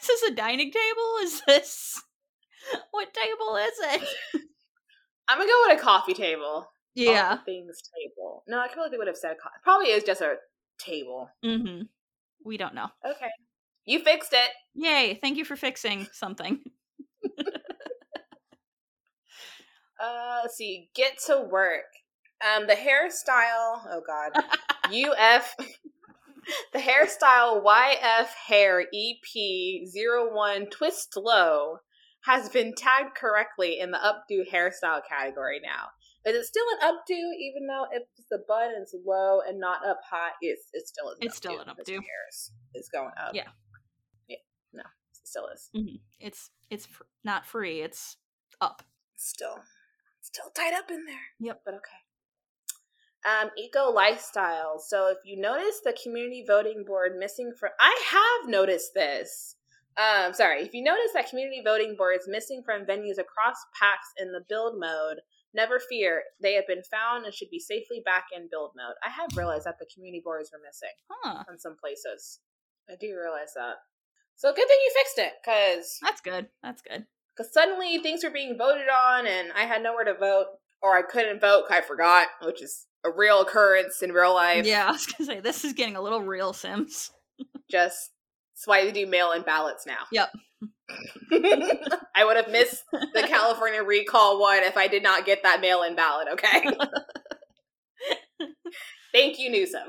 Is 0.00 0.06
this 0.06 0.22
a 0.30 0.34
dining 0.34 0.70
table? 0.70 1.16
Is 1.22 1.42
this 1.46 2.00
what 2.92 3.12
table 3.12 3.56
is 3.56 3.72
it? 3.78 4.08
I'm 5.28 5.38
gonna 5.38 5.48
go 5.50 5.64
with 5.66 5.80
a 5.80 5.82
coffee 5.82 6.14
table. 6.14 6.68
Yeah. 6.94 7.38
things 7.44 7.80
table. 7.98 8.44
No, 8.46 8.60
I 8.60 8.68
they 8.90 8.96
would 8.96 9.08
have 9.08 9.16
said 9.16 9.36
co- 9.42 9.48
probably 9.64 9.88
is 9.88 10.04
just 10.04 10.20
a 10.20 10.36
table. 10.78 11.28
Mm-hmm. 11.44 11.82
We 12.44 12.56
don't 12.56 12.74
know. 12.74 12.88
Okay, 13.04 13.30
you 13.86 13.98
fixed 13.98 14.32
it. 14.32 14.50
Yay! 14.74 15.18
Thank 15.20 15.36
you 15.36 15.44
for 15.44 15.56
fixing 15.56 16.06
something. 16.12 16.60
Uh, 20.02 20.40
let's 20.42 20.56
see. 20.56 20.90
Get 20.94 21.18
to 21.26 21.40
work. 21.50 21.84
Um, 22.44 22.66
the 22.66 22.74
hairstyle. 22.74 23.80
Oh 23.90 24.02
God. 24.06 24.32
UF. 24.92 25.54
the 26.72 26.78
hairstyle 26.78 27.64
YF 27.64 28.28
hair 28.48 28.84
EP01 28.94 30.70
twist 30.70 31.14
low 31.16 31.78
has 32.24 32.48
been 32.48 32.74
tagged 32.74 33.14
correctly 33.16 33.78
in 33.78 33.90
the 33.90 33.98
updo 33.98 34.42
hairstyle 34.52 35.00
category 35.08 35.60
now. 35.62 35.88
Is 36.28 36.34
it 36.36 36.44
still 36.46 36.64
an 36.80 36.88
updo 36.88 37.14
even 37.40 37.66
though 37.68 37.86
if 37.92 38.02
the 38.30 38.38
bun 38.48 38.70
is 38.82 38.94
low 39.06 39.40
and 39.48 39.58
not 39.60 39.86
up 39.86 40.00
high? 40.08 40.30
It's 40.40 40.64
it's 40.72 40.90
still 40.90 41.10
an 41.10 41.16
It's 41.20 41.36
still 41.36 41.58
an 41.60 41.68
updo. 41.68 41.84
the 41.86 41.92
hair 41.92 42.26
is, 42.30 42.50
is 42.74 42.88
going 42.88 43.12
up. 43.16 43.32
Yeah. 43.32 43.44
Yeah. 44.28 44.36
No, 44.72 44.80
it 44.82 45.26
still 45.28 45.46
is. 45.54 45.70
Mhm. 45.74 46.00
It's 46.20 46.50
it's 46.68 46.86
fr- 46.86 47.04
not 47.24 47.46
free. 47.46 47.80
It's 47.80 48.16
up. 48.60 48.82
still 49.16 49.60
still 50.26 50.50
tied 50.54 50.74
up 50.74 50.90
in 50.90 51.04
there. 51.06 51.26
Yep. 51.40 51.62
But 51.64 51.74
okay. 51.74 52.00
Um, 53.26 53.50
eco 53.58 53.90
lifestyle. 53.90 54.78
So 54.78 55.08
if 55.08 55.18
you 55.24 55.40
notice 55.40 55.80
the 55.84 55.96
community 56.00 56.44
voting 56.46 56.84
board 56.86 57.12
missing 57.18 57.52
from 57.58 57.70
I 57.80 57.94
have 58.10 58.48
noticed 58.50 58.94
this. 58.94 59.56
Um, 59.96 60.34
sorry, 60.34 60.62
if 60.62 60.74
you 60.74 60.84
notice 60.84 61.10
that 61.14 61.30
community 61.30 61.62
voting 61.64 61.96
board 61.96 62.16
is 62.20 62.28
missing 62.28 62.62
from 62.64 62.84
venues 62.84 63.18
across 63.18 63.56
packs 63.80 64.12
in 64.18 64.30
the 64.30 64.44
build 64.46 64.78
mode, 64.78 65.20
never 65.54 65.80
fear. 65.80 66.22
They 66.40 66.52
have 66.54 66.66
been 66.66 66.82
found 66.90 67.24
and 67.24 67.32
should 67.34 67.48
be 67.50 67.58
safely 67.58 68.02
back 68.04 68.26
in 68.36 68.48
build 68.50 68.72
mode. 68.76 68.94
I 69.04 69.08
have 69.10 69.34
realized 69.34 69.64
that 69.64 69.78
the 69.80 69.88
community 69.92 70.20
boards 70.22 70.50
were 70.52 70.60
missing 70.64 70.94
Huh. 71.10 71.44
on 71.48 71.58
some 71.58 71.76
places. 71.80 72.40
I 72.90 72.94
do 73.00 73.16
realize 73.16 73.54
that. 73.56 73.76
So 74.36 74.50
good 74.52 74.68
thing 74.68 74.78
you 74.84 74.92
fixed 74.94 75.18
it, 75.18 75.32
because 75.42 75.98
That's 76.02 76.20
good. 76.20 76.48
That's 76.62 76.82
good. 76.82 77.06
Because 77.36 77.52
suddenly 77.52 77.98
things 77.98 78.24
were 78.24 78.30
being 78.30 78.56
voted 78.56 78.86
on 78.88 79.26
and 79.26 79.52
I 79.52 79.62
had 79.62 79.82
nowhere 79.82 80.04
to 80.04 80.14
vote 80.14 80.46
or 80.82 80.96
I 80.96 81.02
couldn't 81.02 81.40
vote 81.40 81.64
I 81.70 81.80
forgot, 81.80 82.28
which 82.42 82.62
is 82.62 82.86
a 83.04 83.10
real 83.10 83.42
occurrence 83.42 84.02
in 84.02 84.12
real 84.12 84.34
life. 84.34 84.64
Yeah, 84.66 84.86
I 84.88 84.92
was 84.92 85.06
gonna 85.06 85.26
say 85.26 85.40
this 85.40 85.64
is 85.64 85.72
getting 85.72 85.96
a 85.96 86.02
little 86.02 86.22
real, 86.22 86.52
Sims. 86.52 87.10
Just 87.70 88.10
that's 88.54 88.66
why 88.66 88.84
they 88.84 88.92
do 88.92 89.06
mail-in 89.06 89.42
ballots 89.42 89.86
now. 89.86 90.06
Yep. 90.12 90.32
I 92.14 92.24
would 92.24 92.36
have 92.36 92.50
missed 92.50 92.84
the 92.92 93.24
California 93.26 93.82
recall 93.82 94.40
one 94.40 94.62
if 94.62 94.76
I 94.76 94.86
did 94.86 95.02
not 95.02 95.26
get 95.26 95.42
that 95.42 95.60
mail-in 95.60 95.94
ballot. 95.96 96.28
Okay. 96.32 96.64
Thank 99.12 99.38
you, 99.38 99.50
Newsom. 99.50 99.82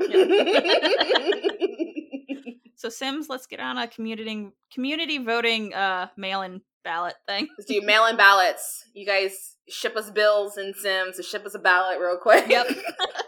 So 2.77 2.89
Sims, 2.89 3.27
let's 3.27 3.47
get 3.47 3.59
on 3.59 3.77
a 3.77 3.87
community 3.87 4.49
community 4.71 5.17
voting 5.17 5.73
uh 5.73 6.07
mail-in 6.15 6.61
ballot 6.87 7.15
thing. 7.27 7.49
Let's 7.57 7.69
do 7.69 7.81
mail 7.81 8.05
in 8.05 8.15
ballots. 8.15 8.85
You 8.93 9.05
guys 9.05 9.57
ship 9.67 9.97
us 9.97 10.09
bills 10.09 10.55
and 10.55 10.73
Sims 10.73 11.17
to 11.17 11.23
ship 11.23 11.45
us 11.45 11.53
a 11.53 11.59
ballot 11.59 11.99
real 11.99 12.17
quick. 12.17 12.47
Yep. 12.47 12.67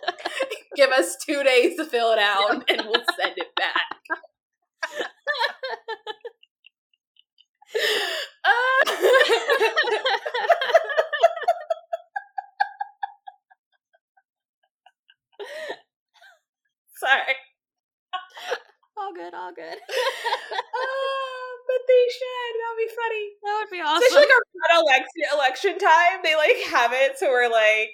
Give 0.78 0.90
us 0.92 1.18
two 1.26 1.44
days 1.44 1.76
to 1.76 1.84
fill 1.84 2.14
it 2.14 2.20
out 2.20 2.64
and 2.70 2.84
we'll 2.86 3.04
send 3.20 3.34
it 3.36 3.54
back. 3.58 3.98
Sorry. 16.96 17.36
all 18.98 19.14
good, 19.14 19.34
all 19.34 19.54
good. 19.54 19.78
Ah, 20.76 21.36
but 21.70 21.82
they 21.86 22.06
should. 22.10 22.52
That 22.58 22.70
would 22.74 22.82
be 22.82 22.94
funny. 22.98 23.26
That 23.46 23.54
would 23.62 23.70
be 23.70 23.82
awesome. 23.86 24.02
Especially 24.02 24.26
like 24.26 24.34
around 24.58 24.82
election 24.90 25.22
election 25.30 25.74
time, 25.78 26.18
they 26.26 26.34
like 26.34 26.58
have 26.74 26.92
it 26.94 27.20
so 27.22 27.30
we're 27.30 27.50
like 27.50 27.94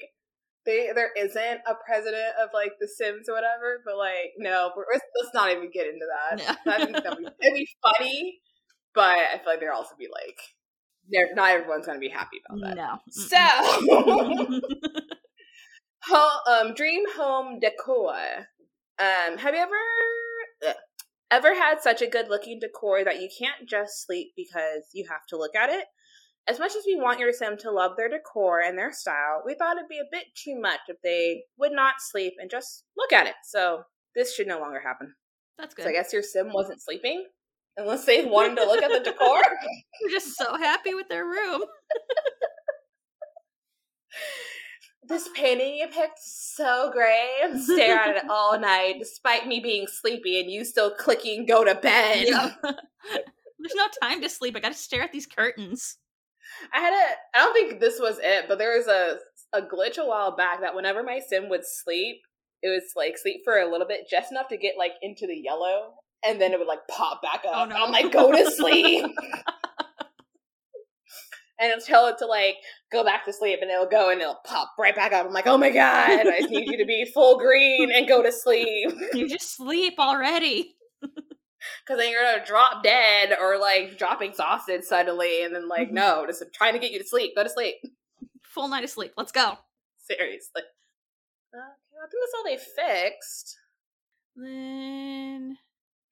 they 0.66 0.90
there 0.96 1.12
isn't 1.18 1.60
a 1.68 1.76
president 1.86 2.40
of 2.42 2.50
like 2.54 2.72
The 2.80 2.88
Sims 2.88 3.28
or 3.28 3.36
whatever, 3.36 3.84
but 3.86 3.98
like 3.98 4.34
no, 4.40 4.72
we're, 4.76 4.86
let's 4.92 5.34
not 5.36 5.52
even 5.52 5.70
get 5.72 5.88
into 5.88 6.08
that. 6.08 6.40
Yeah. 6.40 6.56
I 6.72 6.86
think 6.86 6.96
that'd 7.04 7.20
be, 7.20 7.26
it'd 7.26 7.54
be 7.54 7.68
funny, 7.84 8.40
but 8.96 9.20
I 9.20 9.38
feel 9.44 9.54
like 9.54 9.60
there'll 9.60 9.78
also 9.78 9.96
be 10.00 10.08
like 10.08 10.40
not 11.36 11.52
everyone's 11.52 11.86
gonna 11.86 12.00
be 12.00 12.10
happy 12.10 12.42
about 12.50 12.62
that. 12.64 12.76
no. 12.80 12.98
So, 13.12 13.38
ho- 16.08 16.40
um, 16.52 16.74
dream 16.74 17.04
home 17.16 17.60
decor. 17.60 18.48
Um, 18.98 19.38
have 19.38 19.54
you 19.54 19.60
ever 19.60 19.76
ugh, 20.68 20.76
ever 21.32 21.56
had 21.56 21.82
such 21.82 22.02
a 22.02 22.08
good 22.08 22.30
looking 22.30 22.60
decor 22.60 23.04
that 23.04 23.22
you 23.22 23.30
can't 23.38 23.68
just 23.68 24.06
sleep 24.06 24.34
because 24.36 24.90
you 24.94 25.06
have 25.10 25.26
to 25.30 25.38
look 25.38 25.56
at 25.56 25.70
it? 25.70 25.86
As 26.48 26.60
much 26.60 26.76
as 26.76 26.84
we 26.86 26.96
want 26.96 27.20
your 27.20 27.34
sim 27.34 27.58
to 27.58 27.72
love 27.72 27.92
their 27.98 28.10
decor 28.10 28.62
and 28.62 28.78
their 28.78 28.94
style, 28.94 29.42
we 29.46 29.56
thought 29.56 29.78
it'd 29.78 29.90
be 29.90 29.98
a 29.98 30.10
bit 30.12 30.26
too 30.36 30.60
much 30.60 30.82
if 30.88 30.98
they 31.04 31.44
would 31.58 31.72
not 31.72 31.96
sleep 32.00 32.34
and 32.40 32.52
just 32.52 32.84
look 32.96 33.12
at 33.12 33.26
it. 33.26 33.34
So 33.44 33.84
this 34.16 34.36
should 34.36 34.48
no 34.48 34.60
longer 34.60 34.80
happen. 34.80 35.16
That's 35.58 35.74
good. 35.74 35.84
So 35.84 35.90
I 35.90 35.94
guess 35.94 36.14
your 36.14 36.22
sim 36.22 36.52
wasn't 36.54 36.82
sleeping 36.82 37.26
unless 37.78 38.06
they 38.06 38.26
wanted 38.26 38.58
to 38.58 38.66
look 38.66 38.84
at 38.84 38.92
the 38.92 39.00
decor. 39.00 39.42
You're 40.02 40.12
just 40.12 40.38
so 40.38 40.56
happy 40.56 40.94
with 40.94 41.08
their 41.10 41.26
room. 41.26 41.64
this 45.08 45.30
painting 45.36 45.76
you 45.76 45.88
picked 45.88 46.20
so 46.20 46.90
great 46.94 47.40
and 47.44 47.62
stare 47.62 47.98
at 47.98 48.18
it 48.18 48.30
all 48.30 48.60
night 48.60 48.96
despite 49.00 49.48
me 49.48 49.60
being 49.60 49.86
sleepy 49.88 50.40
and 50.40 50.50
you 50.52 50.64
still 50.66 50.92
clicking 50.96 51.46
go 51.46 51.64
to 51.64 51.76
bed 51.76 52.26
Yeah. 52.28 52.52
There's 52.64 53.76
no 53.76 53.88
time 54.02 54.22
to 54.22 54.30
sleep. 54.30 54.56
I 54.56 54.60
gotta 54.60 54.76
stare 54.76 55.02
at 55.02 55.12
these 55.12 55.26
curtains. 55.26 55.98
i 56.74 56.80
had 56.80 56.94
a 56.94 57.38
i 57.38 57.44
don't 57.44 57.54
think 57.54 57.80
this 57.80 58.00
was 58.00 58.20
it 58.24 58.46
but 58.48 58.58
there 58.58 58.78
was 58.78 58.88
a 58.88 59.18
a 59.54 59.62
glitch 59.62 59.98
a 59.98 60.06
while 60.06 60.36
back 60.36 60.62
that 60.62 60.76
whenever 60.76 61.02
my 61.04 61.20
sim 61.20 61.50
would 61.50 61.66
sleep 61.66 62.18
it 62.62 62.70
was 62.70 62.84
like 62.96 63.18
sleep 63.18 63.42
for 63.44 63.58
a 63.58 63.70
little 63.70 63.88
bit 63.88 64.02
just 64.10 64.32
enough 64.32 64.48
to 64.50 64.58
get 64.58 64.76
like 64.78 64.94
into 65.02 65.26
the 65.28 65.36
yellow 65.36 65.94
and 66.26 66.40
then 66.42 66.52
it 66.54 66.60
would 66.60 66.68
like 66.68 66.86
pop 66.90 67.22
back 67.22 67.44
up 67.48 67.54
Oh, 67.56 67.66
no. 67.66 67.76
i'm 67.76 67.92
like 67.92 68.12
go 68.12 68.32
to 68.32 68.52
sleep 68.58 69.06
and 71.60 71.72
it'll 71.72 71.84
tell 71.86 72.08
it 72.08 72.18
to 72.20 72.26
like 72.26 72.56
go 72.92 73.04
back 73.04 73.24
to 73.26 73.34
sleep 73.34 73.60
and 73.62 73.72
it'll 73.72 73.86
go 73.86 74.10
and 74.10 74.22
it'll 74.22 74.40
pop 74.46 74.72
right 74.78 74.96
back 74.96 75.14
up 75.14 75.26
i'm 75.26 75.34
like 75.34 75.48
oh 75.48 75.58
my 75.58 75.70
god 75.70 76.10
i 76.28 76.40
need 76.50 76.68
you 76.70 76.78
to 76.78 76.86
be 76.86 77.06
full 77.14 77.38
green 77.38 77.92
and 77.92 78.08
go 78.08 78.22
to 78.22 78.32
sleep 78.32 78.90
You 79.14 79.28
just 79.30 79.56
sleep 79.56 79.94
already. 80.00 80.76
because 81.02 81.98
then 82.00 82.12
you're 82.12 82.24
gonna 82.24 82.46
drop 82.46 82.84
dead 82.84 83.36
or 83.40 83.58
like 83.60 83.98
drop 83.98 84.22
exhausted 84.22 84.84
suddenly, 84.84 85.44
and 85.44 85.56
then 85.56 85.68
like 85.68 85.90
Mhm. 85.90 85.94
no, 85.94 86.26
just 86.28 86.44
trying 86.54 86.74
to 86.74 86.80
get 86.80 86.92
you 86.92 87.00
to 87.00 87.08
sleep. 87.08 87.36
Go 87.36 87.44
to 87.44 87.50
sleep. 87.50 87.76
Full 88.44 88.68
night 88.68 88.84
of 88.84 88.90
sleep. 88.90 89.14
Let's 89.18 89.32
go. 89.32 89.58
Seriously. 89.98 90.62
Okay, 91.54 91.64
I 91.64 92.08
think 92.10 92.24
that's 92.24 92.34
all 92.38 92.44
they 92.44 92.58
fixed. 92.58 93.58
Then 94.36 95.58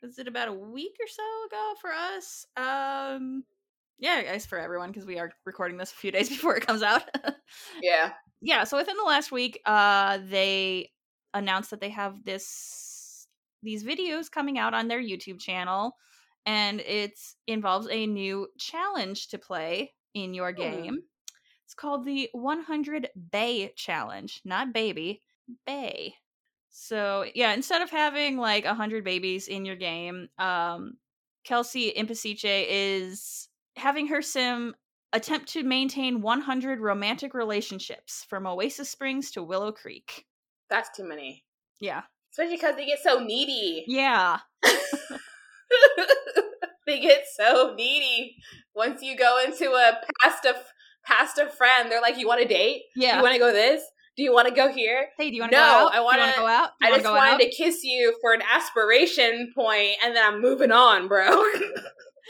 was 0.01 0.17
it 0.17 0.27
about 0.27 0.47
a 0.47 0.53
week 0.53 0.95
or 0.99 1.07
so 1.07 1.23
ago 1.47 1.73
for 1.79 1.91
us? 1.91 2.45
Um 2.57 3.43
yeah, 3.99 4.15
I 4.19 4.23
guess 4.23 4.45
for 4.45 4.57
everyone 4.59 4.89
because 4.91 5.05
we 5.05 5.19
are 5.19 5.31
recording 5.45 5.77
this 5.77 5.91
a 5.91 5.95
few 5.95 6.11
days 6.13 6.29
before 6.29 6.55
it 6.55 6.65
comes 6.65 6.83
out. 6.83 7.03
Yeah. 7.79 8.13
yeah, 8.41 8.63
so 8.63 8.77
within 8.77 8.97
the 8.97 9.03
last 9.03 9.31
week, 9.31 9.61
uh 9.65 10.19
they 10.23 10.91
announced 11.33 11.71
that 11.71 11.79
they 11.81 11.89
have 11.89 12.23
this 12.23 13.27
these 13.61 13.83
videos 13.83 14.29
coming 14.29 14.57
out 14.59 14.73
on 14.73 14.87
their 14.87 15.01
YouTube 15.01 15.39
channel 15.39 15.95
and 16.45 16.81
it 16.81 17.17
involves 17.47 17.87
a 17.89 18.05
new 18.05 18.47
challenge 18.59 19.29
to 19.29 19.37
play 19.39 19.93
in 20.13 20.33
your 20.33 20.51
Hmm. 20.55 20.87
game. 20.87 21.03
It's 21.65 21.75
called 21.75 22.05
the 22.05 22.29
100 22.33 23.09
Bae 23.15 23.71
Challenge, 23.75 24.41
not 24.45 24.73
baby, 24.73 25.21
bay. 25.65 26.15
So, 26.69 27.25
yeah, 27.35 27.53
instead 27.53 27.81
of 27.81 27.89
having 27.91 28.37
like 28.37 28.65
100 28.65 29.03
babies 29.03 29.47
in 29.47 29.65
your 29.65 29.75
game, 29.77 30.29
um 30.39 30.97
Kelsey 31.45 31.93
Impicciche 31.93 32.65
is 32.69 33.49
having 33.75 34.07
her 34.07 34.21
sim 34.21 34.75
attempt 35.13 35.47
to 35.53 35.63
maintain 35.63 36.21
100 36.21 36.79
romantic 36.79 37.33
relationships 37.33 38.25
from 38.29 38.47
Oasis 38.47 38.89
Springs 38.89 39.31
to 39.31 39.43
Willow 39.43 39.71
Creek. 39.71 40.25
That's 40.69 40.89
too 40.95 41.03
many. 41.07 41.43
Yeah. 41.79 42.01
Especially 42.31 42.55
because 42.55 42.75
they 42.75 42.85
get 42.85 42.99
so 43.03 43.19
needy. 43.19 43.83
Yeah. 43.87 44.39
they 46.87 46.99
get 46.99 47.23
so 47.37 47.73
needy. 47.77 48.35
Once 48.75 49.01
you 49.01 49.15
go 49.17 49.39
into 49.45 49.69
a 49.71 49.99
past 50.21 50.45
a 50.45 50.55
past 51.05 51.37
a 51.37 51.47
friend, 51.47 51.91
they're 51.91 52.01
like, 52.01 52.17
"You 52.17 52.27
want 52.27 52.41
to 52.41 52.47
date? 52.47 52.83
Yeah. 52.95 53.17
You 53.17 53.23
want 53.23 53.33
to 53.33 53.39
go 53.39 53.51
this? 53.53 53.83
Do 54.17 54.23
you 54.23 54.33
want 54.33 54.47
to 54.47 54.53
go 54.53 54.71
here?" 54.71 55.09
hey, 55.17 55.29
do 55.29 55.35
you 55.35 55.41
want 55.43 55.51
to 55.51 55.57
No, 55.57 55.63
go 55.63 55.67
out? 55.87 55.93
No, 55.93 55.99
I 55.99 56.01
wanna 56.01 56.19
wanna- 56.21 56.33
go 56.37 56.47
out? 56.47 56.69
I 56.81 56.91
just 56.91 57.05
wanted 57.05 57.33
out? 57.35 57.39
to 57.41 57.49
kiss 57.49 57.83
you 57.83 58.15
for 58.21 58.33
an 58.33 58.41
aspiration 58.51 59.51
point, 59.55 59.91
and 60.03 60.15
then 60.15 60.23
I'm 60.25 60.41
moving 60.41 60.71
on, 60.71 61.07
bro. 61.07 61.29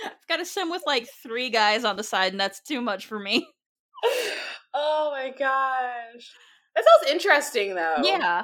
I've 0.06 0.28
got 0.28 0.42
a 0.42 0.46
sim 0.46 0.70
with 0.70 0.84
like 0.86 1.08
three 1.22 1.50
guys 1.50 1.84
on 1.84 1.98
the 1.98 2.04
side, 2.04 2.32
and 2.32 2.40
that's 2.40 2.62
too 2.62 2.82
much 2.82 3.06
for 3.06 3.20
me. 3.20 3.48
oh 4.74 5.10
my 5.12 5.30
gosh. 5.30 6.32
That 6.76 6.86
sounds 6.86 7.12
interesting 7.12 7.76
though. 7.76 7.98
Yeah. 8.04 8.44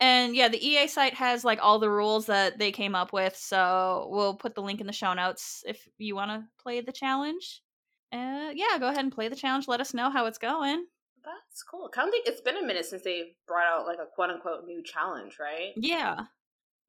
And 0.00 0.34
yeah, 0.34 0.48
the 0.48 0.64
EA 0.64 0.88
site 0.88 1.14
has 1.14 1.44
like 1.44 1.60
all 1.62 1.78
the 1.78 1.90
rules 1.90 2.26
that 2.26 2.58
they 2.58 2.72
came 2.72 2.94
up 2.94 3.12
with, 3.12 3.36
so 3.36 4.08
we'll 4.10 4.34
put 4.34 4.54
the 4.54 4.62
link 4.62 4.80
in 4.80 4.86
the 4.86 4.92
show 4.92 5.14
notes 5.14 5.62
if 5.66 5.86
you 5.98 6.14
want 6.14 6.30
to 6.30 6.44
play 6.60 6.80
the 6.80 6.92
challenge. 6.92 7.62
Uh, 8.12 8.50
yeah, 8.54 8.78
go 8.78 8.88
ahead 8.88 9.04
and 9.04 9.12
play 9.12 9.28
the 9.28 9.36
challenge. 9.36 9.68
Let 9.68 9.80
us 9.80 9.94
know 9.94 10.10
how 10.10 10.26
it's 10.26 10.38
going. 10.38 10.84
That's 11.24 11.62
cool. 11.62 11.90
I 11.96 12.00
don't 12.00 12.10
think 12.10 12.26
it's 12.26 12.40
been 12.40 12.56
a 12.56 12.66
minute 12.66 12.84
since 12.86 13.02
they 13.02 13.34
brought 13.46 13.66
out 13.66 13.86
like 13.86 13.98
a 13.98 14.06
quote 14.14 14.30
unquote 14.30 14.64
new 14.66 14.82
challenge, 14.82 15.38
right? 15.40 15.72
Yeah, 15.76 16.24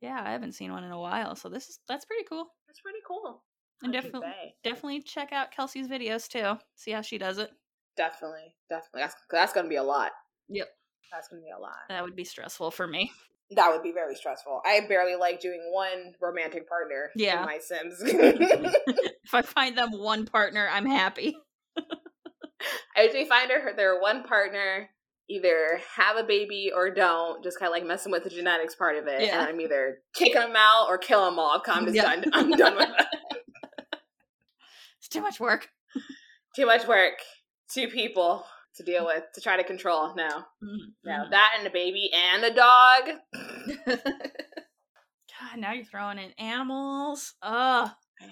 yeah, 0.01 0.21
I 0.23 0.31
haven't 0.31 0.53
seen 0.53 0.71
one 0.71 0.83
in 0.83 0.91
a 0.91 0.99
while, 0.99 1.35
so 1.35 1.47
this 1.47 1.69
is 1.69 1.79
that's 1.87 2.05
pretty 2.05 2.25
cool. 2.27 2.47
That's 2.67 2.81
pretty 2.81 2.99
cool. 3.07 3.43
And 3.83 3.93
definitely, 3.93 4.55
definitely 4.63 5.01
check 5.01 5.31
out 5.31 5.51
Kelsey's 5.51 5.88
videos 5.88 6.27
too. 6.27 6.59
See 6.75 6.91
how 6.91 7.01
she 7.01 7.17
does 7.17 7.38
it. 7.38 7.51
Definitely, 7.97 8.55
definitely. 8.69 9.01
That's 9.01 9.15
that's 9.29 9.53
gonna 9.53 9.69
be 9.69 9.75
a 9.75 9.83
lot. 9.83 10.11
Yep. 10.49 10.67
That's 11.11 11.27
gonna 11.27 11.41
be 11.41 11.51
a 11.55 11.59
lot. 11.59 11.75
That 11.89 12.03
would 12.03 12.15
be 12.15 12.23
stressful 12.23 12.71
for 12.71 12.88
me. 12.88 13.11
That 13.51 13.71
would 13.71 13.83
be 13.83 13.91
very 13.91 14.15
stressful. 14.15 14.61
I 14.65 14.81
barely 14.89 15.15
like 15.15 15.39
doing 15.39 15.61
one 15.71 16.13
romantic 16.21 16.67
partner 16.67 17.11
Yeah. 17.15 17.41
in 17.41 17.45
my 17.45 17.59
Sims. 17.59 17.95
if 18.03 19.33
I 19.33 19.41
find 19.43 19.77
them 19.77 19.91
one 19.91 20.25
partner, 20.25 20.67
I'm 20.71 20.88
happy. 20.88 21.38
I 22.97 23.03
usually 23.03 23.25
find 23.25 23.51
her 23.51 23.73
their 23.75 23.99
one 24.01 24.23
partner 24.23 24.89
either 25.29 25.79
have 25.95 26.17
a 26.17 26.23
baby 26.23 26.71
or 26.73 26.89
don't, 26.93 27.43
just 27.43 27.59
kind 27.59 27.67
of 27.69 27.73
like 27.73 27.85
messing 27.85 28.11
with 28.11 28.23
the 28.23 28.29
genetics 28.29 28.75
part 28.75 28.95
of 28.95 29.07
it. 29.07 29.21
Yeah. 29.21 29.39
And 29.41 29.49
I'm 29.49 29.61
either 29.61 30.00
kicking 30.15 30.33
them 30.35 30.56
out 30.56 30.85
or 30.87 30.97
kill 30.97 31.25
them 31.25 31.37
all. 31.39 31.62
I'm 31.67 31.85
just 31.85 31.95
Yeah. 31.95 32.04
done. 32.15 32.25
I'm 32.33 32.52
done 32.52 32.75
with 32.75 32.89
it. 32.89 33.06
It's 35.06 35.13
too 35.13 35.21
much 35.21 35.39
work. 35.39 35.69
Too 36.56 36.65
much 36.65 36.87
work. 36.87 37.19
Two 37.71 37.87
people 37.89 38.43
to 38.75 38.81
deal 38.81 39.06
with 39.06 39.23
to 39.35 39.41
try 39.41 39.56
to 39.56 39.63
control. 39.63 40.15
No, 40.15 40.45
Mhm, 40.63 40.93
no, 41.03 41.29
that 41.29 41.51
and 41.60 41.67
a 41.67 41.69
baby 41.69 42.10
and 42.12 42.43
a 42.43 42.51
dog. 42.51 43.10
God, 43.85 45.60
now 45.60 45.73
you're 45.73 45.85
throwing 45.85 46.17
in 46.17 46.31
animals. 46.39 47.35
Ugh. 47.43 47.91
I 48.19 48.25
know. 48.25 48.31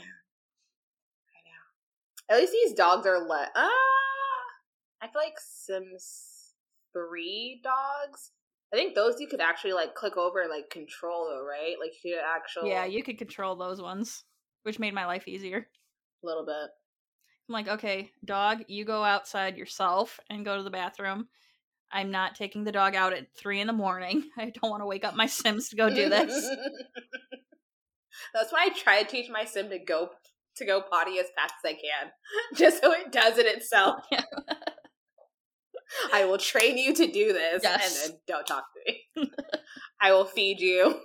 I 1.29 1.39
know. 1.45 2.35
At 2.35 2.39
least 2.39 2.53
these 2.53 2.73
dogs 2.73 3.05
are 3.05 3.19
let. 3.19 3.49
Ah, 3.55 3.69
I 4.99 5.07
feel 5.09 5.21
like 5.21 5.37
Sims 5.37 6.55
three 6.91 7.61
dogs. 7.63 8.31
I 8.73 8.77
think 8.77 8.95
those 8.95 9.19
you 9.19 9.27
could 9.27 9.41
actually 9.41 9.73
like 9.73 9.93
click 9.93 10.17
over 10.17 10.41
and 10.41 10.49
like 10.49 10.71
control 10.71 11.27
though, 11.29 11.45
right? 11.45 11.75
Like 11.79 11.91
you 12.03 12.15
could 12.15 12.23
actually 12.25 12.71
Yeah, 12.71 12.85
you 12.85 13.03
could 13.03 13.19
control 13.19 13.55
those 13.55 13.79
ones, 13.79 14.23
which 14.63 14.79
made 14.79 14.95
my 14.95 15.05
life 15.05 15.27
easier. 15.27 15.67
A 16.23 16.25
little 16.27 16.45
bit. 16.45 16.69
I'm 17.49 17.53
like, 17.53 17.67
okay, 17.67 18.09
dog, 18.23 18.63
you 18.67 18.85
go 18.85 19.03
outside 19.03 19.57
yourself 19.57 20.19
and 20.29 20.45
go 20.45 20.55
to 20.57 20.63
the 20.63 20.69
bathroom. 20.69 21.27
I'm 21.91 22.09
not 22.09 22.35
taking 22.35 22.63
the 22.63 22.71
dog 22.71 22.95
out 22.95 23.13
at 23.13 23.27
three 23.37 23.59
in 23.59 23.67
the 23.67 23.73
morning. 23.73 24.23
I 24.37 24.45
don't 24.45 24.69
want 24.71 24.81
to 24.81 24.87
wake 24.87 25.03
up 25.05 25.15
my 25.15 25.25
Sims 25.27 25.69
to 25.69 25.75
go 25.75 25.89
do 25.89 26.09
this. 26.09 26.31
That's 28.33 28.51
why 28.51 28.65
I 28.65 28.69
try 28.69 29.01
to 29.03 29.07
teach 29.09 29.29
my 29.29 29.43
sim 29.45 29.69
to 29.69 29.79
go 29.79 30.09
to 30.55 30.65
go 30.65 30.81
potty 30.81 31.17
as 31.19 31.25
fast 31.35 31.53
as 31.65 31.71
I 31.71 31.73
can, 31.73 32.11
just 32.55 32.79
so 32.81 32.91
it 32.93 33.11
does 33.11 33.37
it 33.39 33.45
itself. 33.47 34.05
Yeah. 34.11 34.21
I 36.13 36.25
will 36.25 36.37
train 36.37 36.77
you 36.77 36.93
to 36.93 37.07
do 37.07 37.33
this, 37.33 37.61
Yes. 37.63 38.03
and 38.05 38.13
then 38.13 38.19
don't 38.27 38.45
talk 38.47 38.65
to 38.73 38.91
me. 38.91 39.31
I 40.01 40.11
will 40.13 40.25
feed 40.25 40.59
you 40.59 40.99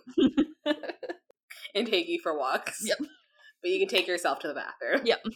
and 1.74 1.86
take 1.86 2.08
you 2.08 2.20
for 2.22 2.38
walks. 2.38 2.80
Yep. 2.84 2.98
But 3.62 3.70
you 3.70 3.78
can 3.80 3.88
take 3.88 4.06
yourself 4.06 4.38
to 4.40 4.48
the 4.48 4.54
bathroom. 4.54 5.06
Yep. 5.06 5.24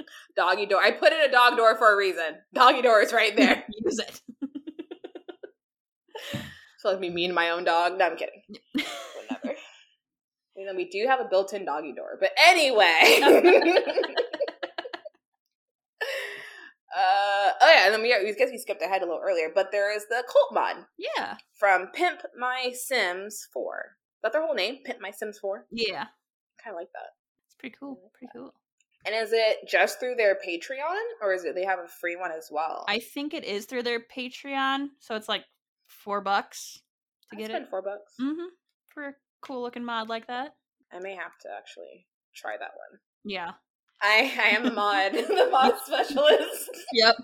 Doggy 0.36 0.66
door. 0.66 0.80
I 0.82 0.90
put 0.92 1.12
in 1.12 1.20
a 1.20 1.30
dog 1.30 1.56
door 1.56 1.76
for 1.76 1.92
a 1.92 1.96
reason. 1.96 2.36
Doggy 2.54 2.82
door 2.82 3.00
is 3.00 3.12
right 3.12 3.36
there. 3.36 3.64
Use 3.84 3.98
it. 3.98 4.20
so 6.78 6.90
let 6.90 7.00
me 7.00 7.10
mean 7.10 7.34
my 7.34 7.50
own 7.50 7.64
dog. 7.64 7.98
No, 7.98 8.06
I'm 8.06 8.16
kidding. 8.16 8.42
Whatever. 8.74 9.56
You 10.56 10.66
know, 10.66 10.74
we 10.74 10.88
do 10.88 11.06
have 11.08 11.20
a 11.20 11.28
built-in 11.28 11.64
doggy 11.64 11.94
door, 11.94 12.18
but 12.20 12.30
anyway. 12.46 13.20
uh, 13.22 13.40
oh 17.60 17.72
yeah, 17.72 17.84
and 17.86 17.94
then 17.94 18.02
we, 18.02 18.14
we 18.24 18.34
guess 18.34 18.50
we 18.50 18.58
skipped 18.58 18.82
ahead 18.82 19.02
a 19.02 19.06
little 19.06 19.22
earlier, 19.24 19.50
but 19.54 19.72
there 19.72 19.94
is 19.94 20.06
the 20.08 20.22
cult 20.26 20.52
mod 20.52 20.84
Yeah. 20.98 21.36
from 21.54 21.88
Pimp 21.94 22.20
My 22.38 22.72
Sims 22.74 23.46
4. 23.52 23.92
Is 23.92 24.22
that 24.22 24.32
their 24.32 24.44
whole 24.44 24.54
name? 24.54 24.78
Pimp 24.84 25.00
My 25.00 25.10
Sims 25.10 25.38
4? 25.38 25.66
Yeah. 25.70 26.06
Kind 26.62 26.74
of 26.74 26.80
like 26.80 26.92
that. 26.94 27.10
It's 27.46 27.54
pretty 27.58 27.76
cool. 27.78 28.10
Pretty 28.18 28.30
cool. 28.34 28.52
And 29.06 29.14
is 29.14 29.32
it 29.32 29.66
just 29.66 29.98
through 29.98 30.16
their 30.16 30.34
Patreon, 30.46 31.00
or 31.22 31.32
is 31.32 31.44
it 31.44 31.54
they 31.54 31.64
have 31.64 31.78
a 31.78 31.88
free 31.88 32.16
one 32.16 32.32
as 32.32 32.48
well? 32.52 32.84
I 32.86 32.98
think 32.98 33.32
it 33.32 33.44
is 33.44 33.64
through 33.64 33.84
their 33.84 34.00
Patreon, 34.00 34.88
so 34.98 35.16
it's 35.16 35.28
like 35.28 35.44
four 35.86 36.20
bucks 36.20 36.80
to 37.30 37.36
I 37.36 37.38
get 37.40 37.48
spent 37.50 37.64
it. 37.64 37.70
four 37.70 37.80
bucks. 37.82 38.12
Mm-hmm. 38.20 38.48
For 38.92 39.06
a 39.08 39.14
cool 39.40 39.62
looking 39.62 39.84
mod 39.84 40.08
like 40.10 40.26
that. 40.26 40.54
I 40.92 40.98
may 40.98 41.14
have 41.14 41.38
to 41.42 41.48
actually 41.56 42.06
try 42.34 42.56
that 42.58 42.72
one. 42.76 43.00
Yeah. 43.24 43.52
I 44.02 44.32
I 44.38 44.48
am 44.56 44.66
a 44.66 44.72
mod, 44.72 45.12
the 45.14 45.48
mod 45.50 45.74
specialist. 45.86 46.70
Yep. 46.92 47.16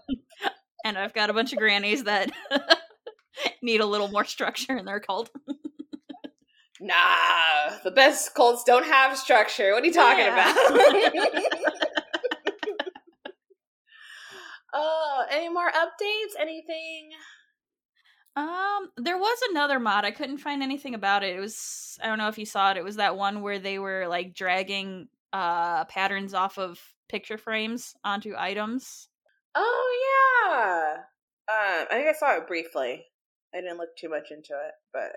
and 0.85 0.97
I've 0.97 1.13
got 1.15 1.29
a 1.29 1.35
bunch 1.35 1.53
of 1.53 1.59
grannies 1.59 2.05
that 2.05 2.31
need 3.63 3.81
a 3.83 3.87
little 3.87 4.09
more 4.09 4.25
structure 4.25 4.77
in 4.77 4.85
their 4.87 5.01
cult. 5.01 5.29
Nah, 6.81 7.79
the 7.85 7.91
best 7.91 8.35
cults 8.35 8.63
don't 8.65 8.85
have 8.85 9.17
structure. 9.17 9.73
What 9.73 9.83
are 9.83 9.87
you 9.87 9.93
talking 9.93 10.27
Yeah. 10.27 10.51
about? 10.51 10.57
uh, 14.75 15.25
any 15.31 15.49
more 15.49 15.71
updates? 15.71 16.39
Anything? 16.39 17.11
Um, 18.37 18.91
there 18.99 19.17
was 19.17 19.39
another 19.51 19.81
mod. 19.81 20.05
I 20.05 20.11
couldn't 20.11 20.39
find 20.39 20.63
anything 20.63 20.95
about 20.95 21.25
it. 21.25 21.35
It 21.35 21.41
was 21.41 21.99
I 22.03 22.07
don't 22.09 22.19
know 22.19 22.29
if 22.29 22.37
you 22.39 22.45
saw 22.45 22.71
it. 22.71 22.77
It 22.77 22.85
was 22.85 22.97
that 22.97 23.17
one 23.17 23.41
where 23.41 23.59
they 23.59 23.79
were 23.79 24.07
like 24.09 24.35
dragging 24.35 25.09
uh 25.33 25.87
patterns 25.87 26.35
off 26.35 26.59
of 26.59 26.79
picture 27.09 27.39
frames 27.39 27.95
onto 28.05 28.35
items. 28.37 29.09
Oh 29.55 29.93
yeah. 30.45 30.97
Um, 31.49 31.87
I 31.91 31.95
think 31.95 32.09
I 32.09 32.13
saw 32.13 32.37
it 32.37 32.47
briefly. 32.47 33.07
I 33.55 33.61
didn't 33.63 33.79
look 33.79 33.97
too 33.97 34.11
much 34.11 34.31
into 34.31 34.53
it, 34.53 34.73
but 34.93 35.13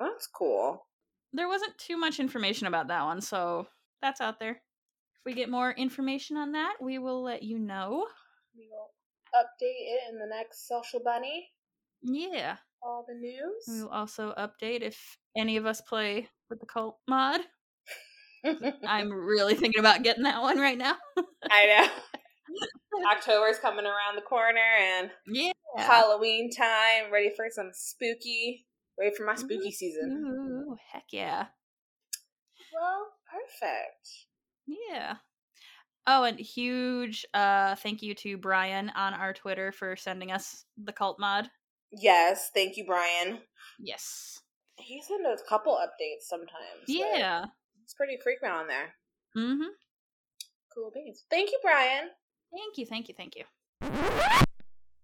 that's 0.00 0.26
cool. 0.26 0.86
There 1.32 1.48
wasn't 1.48 1.78
too 1.78 1.96
much 1.96 2.20
information 2.20 2.66
about 2.66 2.88
that 2.88 3.04
one, 3.04 3.20
so 3.20 3.66
that's 4.02 4.20
out 4.20 4.38
there. 4.38 4.50
If 4.52 5.24
we 5.24 5.34
get 5.34 5.48
more 5.50 5.70
information 5.70 6.36
on 6.36 6.52
that, 6.52 6.74
we 6.80 6.98
will 6.98 7.22
let 7.22 7.42
you 7.42 7.58
know. 7.58 8.06
We 8.56 8.68
will 8.70 8.90
update 9.34 9.62
it 9.62 10.00
in 10.12 10.18
the 10.18 10.26
next 10.26 10.68
social 10.68 11.00
bunny. 11.02 11.48
Yeah. 12.02 12.56
All 12.82 13.04
the 13.08 13.14
news. 13.14 13.64
We 13.68 13.82
will 13.82 13.90
also 13.90 14.34
update 14.36 14.82
if 14.82 15.16
any 15.36 15.56
of 15.56 15.64
us 15.66 15.80
play 15.80 16.28
with 16.50 16.60
the 16.60 16.66
cult 16.66 16.98
mod. 17.08 17.40
I'm 18.86 19.10
really 19.12 19.54
thinking 19.54 19.78
about 19.80 20.02
getting 20.02 20.24
that 20.24 20.42
one 20.42 20.58
right 20.58 20.76
now. 20.76 20.96
I 21.50 21.66
know. 21.66 21.88
October's 23.12 23.58
coming 23.58 23.86
around 23.86 24.16
the 24.16 24.22
corner 24.22 24.60
and 24.80 25.10
Yeah. 25.26 25.52
Halloween 25.76 26.50
time, 26.50 27.10
ready 27.12 27.30
for 27.34 27.46
some 27.50 27.70
spooky, 27.72 28.66
ready 28.98 29.14
for 29.16 29.24
my 29.24 29.34
spooky 29.36 29.56
Mm-hmm. 29.56 29.70
season. 29.70 30.61
Ooh, 30.72 30.78
heck 30.92 31.04
yeah. 31.12 31.46
Well, 32.72 33.08
perfect. 33.30 34.08
Yeah. 34.66 35.16
Oh, 36.06 36.24
and 36.24 36.38
huge 36.38 37.24
uh 37.34 37.74
thank 37.76 38.02
you 38.02 38.14
to 38.16 38.38
Brian 38.38 38.90
on 38.96 39.14
our 39.14 39.32
Twitter 39.32 39.70
for 39.72 39.96
sending 39.96 40.32
us 40.32 40.64
the 40.82 40.92
cult 40.92 41.18
mod. 41.20 41.48
Yes, 41.90 42.50
thank 42.54 42.76
you, 42.76 42.86
Brian. 42.86 43.40
Yes. 43.78 44.40
He 44.78 45.02
sends 45.02 45.26
a 45.40 45.48
couple 45.48 45.74
updates 45.74 46.22
sometimes. 46.22 46.86
Yeah. 46.88 47.46
It's 47.84 47.94
pretty 47.94 48.16
frequent 48.22 48.54
on 48.54 48.66
there. 48.66 48.94
Mm-hmm. 49.36 49.68
Cool 50.74 50.90
beans. 50.94 51.24
Thank 51.28 51.50
you, 51.50 51.58
Brian. 51.62 52.08
Thank 52.50 52.78
you, 52.78 52.86
thank 52.86 53.08
you, 53.08 53.14
thank 53.14 53.34
you. 53.36 53.44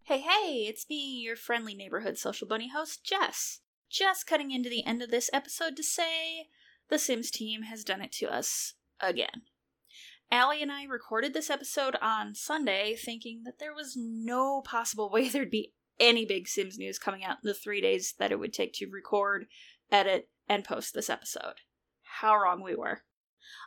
Hey, 0.04 0.20
hey, 0.20 0.66
it's 0.66 0.86
me, 0.88 1.20
your 1.20 1.36
friendly 1.36 1.74
neighborhood 1.74 2.16
social 2.16 2.48
bunny 2.48 2.70
host, 2.74 3.04
Jess. 3.04 3.60
Just 3.90 4.26
cutting 4.26 4.50
into 4.50 4.68
the 4.68 4.84
end 4.84 5.02
of 5.02 5.10
this 5.10 5.30
episode 5.32 5.76
to 5.76 5.82
say 5.82 6.48
the 6.88 6.98
Sims 6.98 7.30
team 7.30 7.62
has 7.62 7.84
done 7.84 8.02
it 8.02 8.12
to 8.12 8.26
us 8.26 8.74
again. 9.00 9.42
Allie 10.30 10.62
and 10.62 10.70
I 10.70 10.84
recorded 10.84 11.32
this 11.32 11.48
episode 11.48 11.96
on 12.02 12.34
Sunday 12.34 12.94
thinking 12.94 13.42
that 13.44 13.58
there 13.58 13.74
was 13.74 13.96
no 13.96 14.60
possible 14.60 15.10
way 15.12 15.28
there'd 15.28 15.50
be 15.50 15.72
any 15.98 16.26
big 16.26 16.48
Sims 16.48 16.78
news 16.78 16.98
coming 16.98 17.24
out 17.24 17.38
in 17.42 17.48
the 17.48 17.54
three 17.54 17.80
days 17.80 18.14
that 18.18 18.30
it 18.30 18.38
would 18.38 18.52
take 18.52 18.72
to 18.74 18.86
record, 18.86 19.46
edit, 19.90 20.28
and 20.48 20.64
post 20.64 20.94
this 20.94 21.10
episode. 21.10 21.54
How 22.20 22.36
wrong 22.36 22.62
we 22.62 22.74
were. 22.74 23.02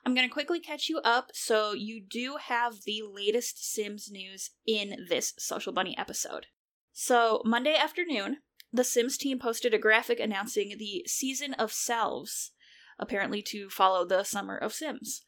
I'm 0.06 0.14
going 0.14 0.28
to 0.28 0.34
quickly 0.34 0.60
catch 0.60 0.88
you 0.88 1.00
up 1.00 1.32
so 1.34 1.74
you 1.74 2.02
do 2.02 2.38
have 2.40 2.84
the 2.86 3.02
latest 3.12 3.74
Sims 3.74 4.10
news 4.12 4.52
in 4.68 5.08
this 5.10 5.34
Social 5.38 5.74
Bunny 5.74 5.98
episode. 5.98 6.48
So, 6.94 7.42
Monday 7.46 7.76
afternoon, 7.76 8.38
the 8.74 8.84
Sims 8.84 9.18
team 9.18 9.40
posted 9.40 9.74
a 9.74 9.80
graphic 9.80 10.20
announcing 10.20 10.76
the 10.78 11.04
Season 11.08 11.54
of 11.56 11.74
Selves, 11.74 12.52
apparently 13.00 13.42
to 13.44 13.70
follow 13.70 14.06
the 14.06 14.24
Summer 14.24 14.58
of 14.58 14.74
Sims. 14.74 15.24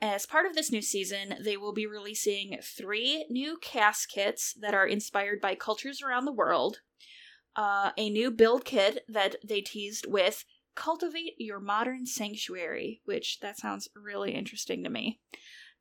As 0.00 0.26
part 0.26 0.46
of 0.46 0.54
this 0.54 0.70
new 0.70 0.82
season, 0.82 1.36
they 1.42 1.56
will 1.56 1.72
be 1.72 1.86
releasing 1.86 2.58
three 2.62 3.26
new 3.30 3.56
CAS 3.62 4.06
kits 4.06 4.54
that 4.60 4.74
are 4.74 4.86
inspired 4.86 5.40
by 5.40 5.54
cultures 5.54 6.02
around 6.02 6.24
the 6.24 6.32
world, 6.32 6.80
uh, 7.56 7.92
a 7.96 8.10
new 8.10 8.30
build 8.30 8.64
kit 8.64 9.04
that 9.08 9.36
they 9.46 9.60
teased 9.60 10.06
with 10.06 10.44
Cultivate 10.74 11.34
Your 11.38 11.60
Modern 11.60 12.06
Sanctuary, 12.06 13.00
which 13.04 13.40
that 13.40 13.56
sounds 13.56 13.88
really 13.94 14.32
interesting 14.32 14.82
to 14.84 14.90
me. 14.90 15.20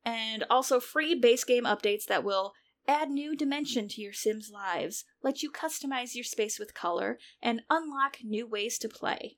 And 0.06 0.46
also 0.50 0.80
free 0.80 1.16
base 1.16 1.44
game 1.44 1.64
updates 1.64 2.06
that 2.06 2.24
will 2.24 2.54
add 2.88 3.10
new 3.10 3.36
dimension 3.36 3.88
to 3.90 4.02
your 4.02 4.14
Sims 4.14 4.50
lives, 4.54 5.06
let 5.24 5.42
you 5.42 5.52
customize 5.52 6.16
your 6.16 6.24
space 6.24 6.60
with 6.60 6.74
color, 6.74 7.18
and 7.42 7.62
unlock 7.70 8.18
new 8.24 8.48
ways 8.48 8.78
to 8.80 8.90
play. 8.90 9.38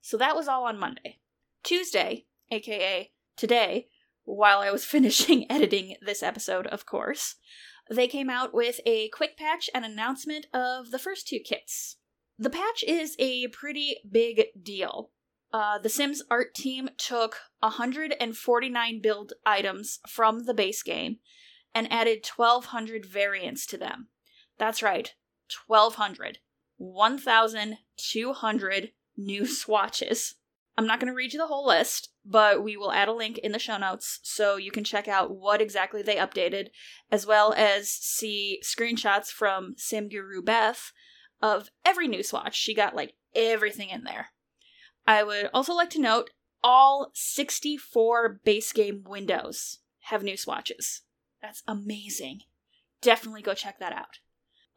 So 0.00 0.16
that 0.16 0.36
was 0.36 0.48
all 0.48 0.64
on 0.64 0.78
Monday. 0.78 1.20
Tuesday, 1.62 2.26
aka 2.50 3.12
today, 3.36 3.88
while 4.24 4.58
I 4.58 4.70
was 4.70 4.84
finishing 4.86 5.50
editing 5.50 5.96
this 6.04 6.22
episode, 6.22 6.66
of 6.66 6.86
course, 6.86 7.36
they 7.90 8.06
came 8.06 8.30
out 8.30 8.54
with 8.54 8.80
a 8.86 9.08
quick 9.08 9.36
patch 9.36 9.68
and 9.74 9.84
announcement 9.84 10.46
of 10.52 10.90
the 10.90 10.98
first 10.98 11.26
two 11.26 11.40
kits. 11.40 11.96
The 12.38 12.50
patch 12.50 12.82
is 12.86 13.16
a 13.18 13.48
pretty 13.48 13.96
big 14.10 14.46
deal. 14.60 15.10
Uh, 15.52 15.78
the 15.78 15.88
Sims 15.88 16.22
art 16.30 16.54
team 16.54 16.88
took 16.96 17.36
149 17.60 19.00
build 19.02 19.34
items 19.44 19.98
from 20.08 20.44
the 20.44 20.54
base 20.54 20.82
game 20.82 21.18
and 21.74 21.92
added 21.92 22.24
1,200 22.24 23.04
variants 23.06 23.66
to 23.66 23.76
them. 23.76 24.08
That's 24.58 24.82
right, 24.82 25.14
1,200. 25.66 26.38
1,200 26.78 28.92
new 29.16 29.46
swatches. 29.46 30.34
I'm 30.76 30.86
not 30.86 31.00
going 31.00 31.08
to 31.08 31.14
read 31.14 31.34
you 31.34 31.38
the 31.38 31.46
whole 31.46 31.66
list, 31.66 32.10
but 32.24 32.62
we 32.62 32.76
will 32.76 32.92
add 32.92 33.08
a 33.08 33.12
link 33.12 33.38
in 33.38 33.52
the 33.52 33.58
show 33.58 33.76
notes 33.76 34.20
so 34.22 34.56
you 34.56 34.70
can 34.70 34.84
check 34.84 35.06
out 35.06 35.36
what 35.36 35.60
exactly 35.60 36.02
they 36.02 36.16
updated, 36.16 36.68
as 37.10 37.26
well 37.26 37.52
as 37.52 37.90
see 37.90 38.60
screenshots 38.64 39.26
from 39.26 39.74
Sim 39.76 40.08
Guru 40.08 40.42
Beth 40.42 40.92
of 41.42 41.68
every 41.84 42.08
new 42.08 42.22
swatch. 42.22 42.56
She 42.56 42.74
got 42.74 42.96
like 42.96 43.14
everything 43.34 43.90
in 43.90 44.04
there. 44.04 44.28
I 45.06 45.24
would 45.24 45.50
also 45.52 45.74
like 45.74 45.90
to 45.90 46.00
note 46.00 46.30
all 46.64 47.10
64 47.12 48.40
base 48.44 48.72
game 48.72 49.04
windows 49.06 49.80
have 50.06 50.22
new 50.22 50.36
swatches. 50.36 51.02
That's 51.42 51.62
amazing. 51.66 52.42
Definitely 53.02 53.42
go 53.42 53.54
check 53.54 53.78
that 53.80 53.92
out. 53.92 54.20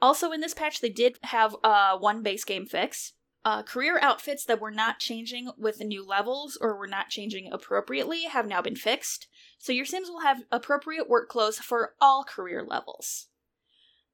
Also, 0.01 0.31
in 0.31 0.41
this 0.41 0.53
patch, 0.53 0.81
they 0.81 0.89
did 0.89 1.17
have 1.23 1.55
uh, 1.63 1.97
one 1.97 2.21
base 2.21 2.43
game 2.43 2.65
fix. 2.65 3.13
Uh, 3.45 3.61
career 3.61 3.99
outfits 4.01 4.43
that 4.43 4.59
were 4.59 4.71
not 4.71 4.97
changing 4.97 5.51
with 5.55 5.77
the 5.77 5.85
new 5.85 6.03
levels 6.03 6.57
or 6.59 6.75
were 6.75 6.87
not 6.87 7.09
changing 7.09 7.47
appropriately 7.51 8.23
have 8.23 8.47
now 8.47 8.59
been 8.59 8.75
fixed, 8.75 9.27
so 9.59 9.71
your 9.71 9.85
Sims 9.85 10.09
will 10.09 10.21
have 10.21 10.41
appropriate 10.51 11.07
work 11.07 11.29
clothes 11.29 11.59
for 11.59 11.93
all 12.01 12.23
career 12.23 12.65
levels. 12.67 13.27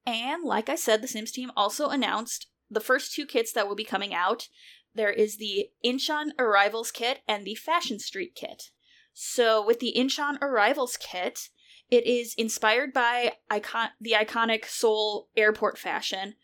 And 0.06 0.43
like 0.43 0.68
I 0.68 0.76
said, 0.76 1.02
the 1.02 1.08
Sims 1.08 1.32
team 1.32 1.49
also 1.56 1.88
announced 1.88 2.47
the 2.70 2.82
first 2.82 3.14
two 3.14 3.26
kits 3.26 3.54
that 3.54 3.70
will 3.70 3.76
be 3.76 3.86
coming 3.86 4.14
out 4.14 4.49
there 4.93 5.12
is 5.12 5.38
the 5.38 5.70
Incheon 5.86 6.32
Arrivals 6.38 6.91
Kit 6.91 7.22
and 7.26 7.45
the 7.45 7.56
Fashion 7.56 7.99
Street 7.99 8.36
Kit. 8.36 8.72
So, 9.14 9.66
with 9.66 9.80
the 9.80 9.93
Incheon 9.95 10.41
Arrivals 10.41 10.97
Kit, 10.97 11.49
it 11.92 12.08
is 12.08 12.34
inspired 12.36 12.94
by 12.94 13.34
icon- 13.50 13.92
the 14.00 14.14
iconic 14.14 14.66
Seoul 14.66 15.28
airport 15.36 15.78
fashion. 15.78 16.36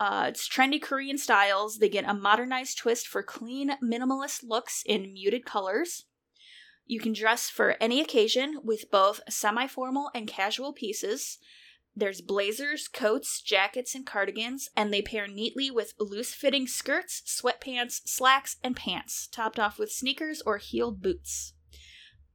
Uh, 0.00 0.26
it's 0.28 0.48
trendy 0.48 0.80
Korean 0.80 1.18
styles. 1.18 1.78
They 1.78 1.88
get 1.88 2.08
a 2.08 2.14
modernized 2.14 2.78
twist 2.78 3.06
for 3.06 3.22
clean, 3.22 3.76
minimalist 3.82 4.42
looks 4.42 4.82
in 4.84 5.12
muted 5.12 5.44
colors. 5.44 6.06
You 6.86 7.00
can 7.00 7.12
dress 7.12 7.50
for 7.50 7.76
any 7.80 8.00
occasion 8.00 8.60
with 8.62 8.90
both 8.90 9.20
semi 9.28 9.66
formal 9.66 10.10
and 10.14 10.26
casual 10.26 10.72
pieces. 10.72 11.38
There's 11.94 12.20
blazers, 12.20 12.88
coats, 12.88 13.40
jackets, 13.40 13.94
and 13.94 14.06
cardigans, 14.06 14.68
and 14.76 14.92
they 14.92 15.00
pair 15.00 15.26
neatly 15.26 15.70
with 15.70 15.94
loose 15.98 16.34
fitting 16.34 16.66
skirts, 16.66 17.22
sweatpants, 17.26 18.02
slacks, 18.06 18.56
and 18.62 18.76
pants, 18.76 19.26
topped 19.26 19.58
off 19.58 19.78
with 19.78 19.90
sneakers 19.90 20.42
or 20.44 20.58
heeled 20.58 21.02
boots. 21.02 21.54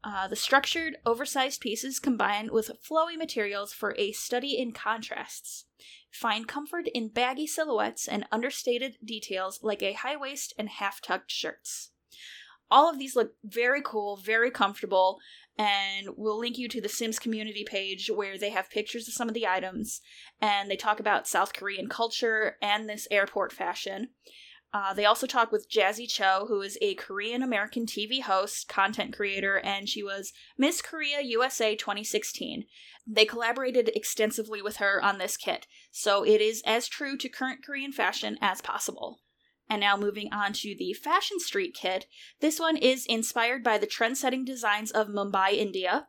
Uh, 0.03 0.27
the 0.27 0.35
structured, 0.35 0.97
oversized 1.05 1.61
pieces 1.61 1.99
combine 1.99 2.51
with 2.51 2.71
flowy 2.81 3.15
materials 3.15 3.71
for 3.71 3.95
a 3.97 4.11
study 4.11 4.57
in 4.57 4.71
contrasts. 4.71 5.65
Find 6.11 6.47
comfort 6.47 6.87
in 6.93 7.09
baggy 7.09 7.45
silhouettes 7.45 8.07
and 8.07 8.25
understated 8.31 8.97
details 9.03 9.59
like 9.61 9.83
a 9.83 9.93
high 9.93 10.17
waist 10.17 10.53
and 10.57 10.69
half 10.69 11.01
tucked 11.01 11.31
shirts. 11.31 11.91
All 12.69 12.89
of 12.89 12.97
these 12.97 13.15
look 13.15 13.33
very 13.43 13.81
cool, 13.83 14.15
very 14.15 14.49
comfortable, 14.49 15.19
and 15.57 16.07
we'll 16.15 16.39
link 16.39 16.57
you 16.57 16.67
to 16.69 16.81
the 16.81 16.89
Sims 16.89 17.19
community 17.19 17.63
page 17.63 18.09
where 18.09 18.37
they 18.37 18.49
have 18.49 18.69
pictures 18.69 19.07
of 19.07 19.13
some 19.13 19.27
of 19.27 19.33
the 19.33 19.45
items 19.45 20.01
and 20.41 20.71
they 20.71 20.77
talk 20.77 20.99
about 20.99 21.27
South 21.27 21.53
Korean 21.53 21.87
culture 21.87 22.57
and 22.61 22.89
this 22.89 23.07
airport 23.11 23.51
fashion. 23.51 24.09
Uh, 24.74 24.93
they 24.93 25.03
also 25.03 25.28
talk 25.28 25.51
with 25.51 25.69
Jazzy 25.69 26.09
Cho, 26.09 26.45
who 26.47 26.61
is 26.61 26.78
a 26.82 26.95
Korean 26.95 27.43
American 27.43 27.86
TV 27.86 28.22
host, 28.22 28.69
content 28.69 29.13
creator, 29.13 29.59
and 29.59 29.89
she 29.89 30.01
was 30.01 30.32
Miss 30.57 30.82
Korea 30.82 31.22
USA 31.22 31.76
2016. 31.76 32.65
They 33.05 33.26
collaborated 33.26 33.91
extensively 33.93 34.61
with 34.61 34.78
her 34.78 35.03
on 35.03 35.17
this 35.17 35.36
kit, 35.36 35.67
so 35.91 36.24
it 36.24 36.39
is 36.39 36.63
as 36.65 36.88
true 36.88 37.17
to 37.17 37.28
current 37.28 37.65
Korean 37.65 37.91
fashion 37.91 38.38
as 38.41 38.61
possible. 38.61 39.19
And 39.69 39.82
now 39.82 39.97
moving 39.97 40.32
on 40.32 40.53
to 40.53 40.76
the 40.78 40.93
Fashion 40.93 41.39
Street 41.39 41.74
kit. 41.74 42.05
This 42.39 42.59
one 42.59 42.78
is 42.78 43.05
inspired 43.05 43.63
by 43.63 43.78
the 43.78 43.88
trend 43.88 44.17
setting 44.17 44.45
designs 44.45 44.91
of 44.91 45.07
Mumbai, 45.07 45.53
India. 45.53 46.07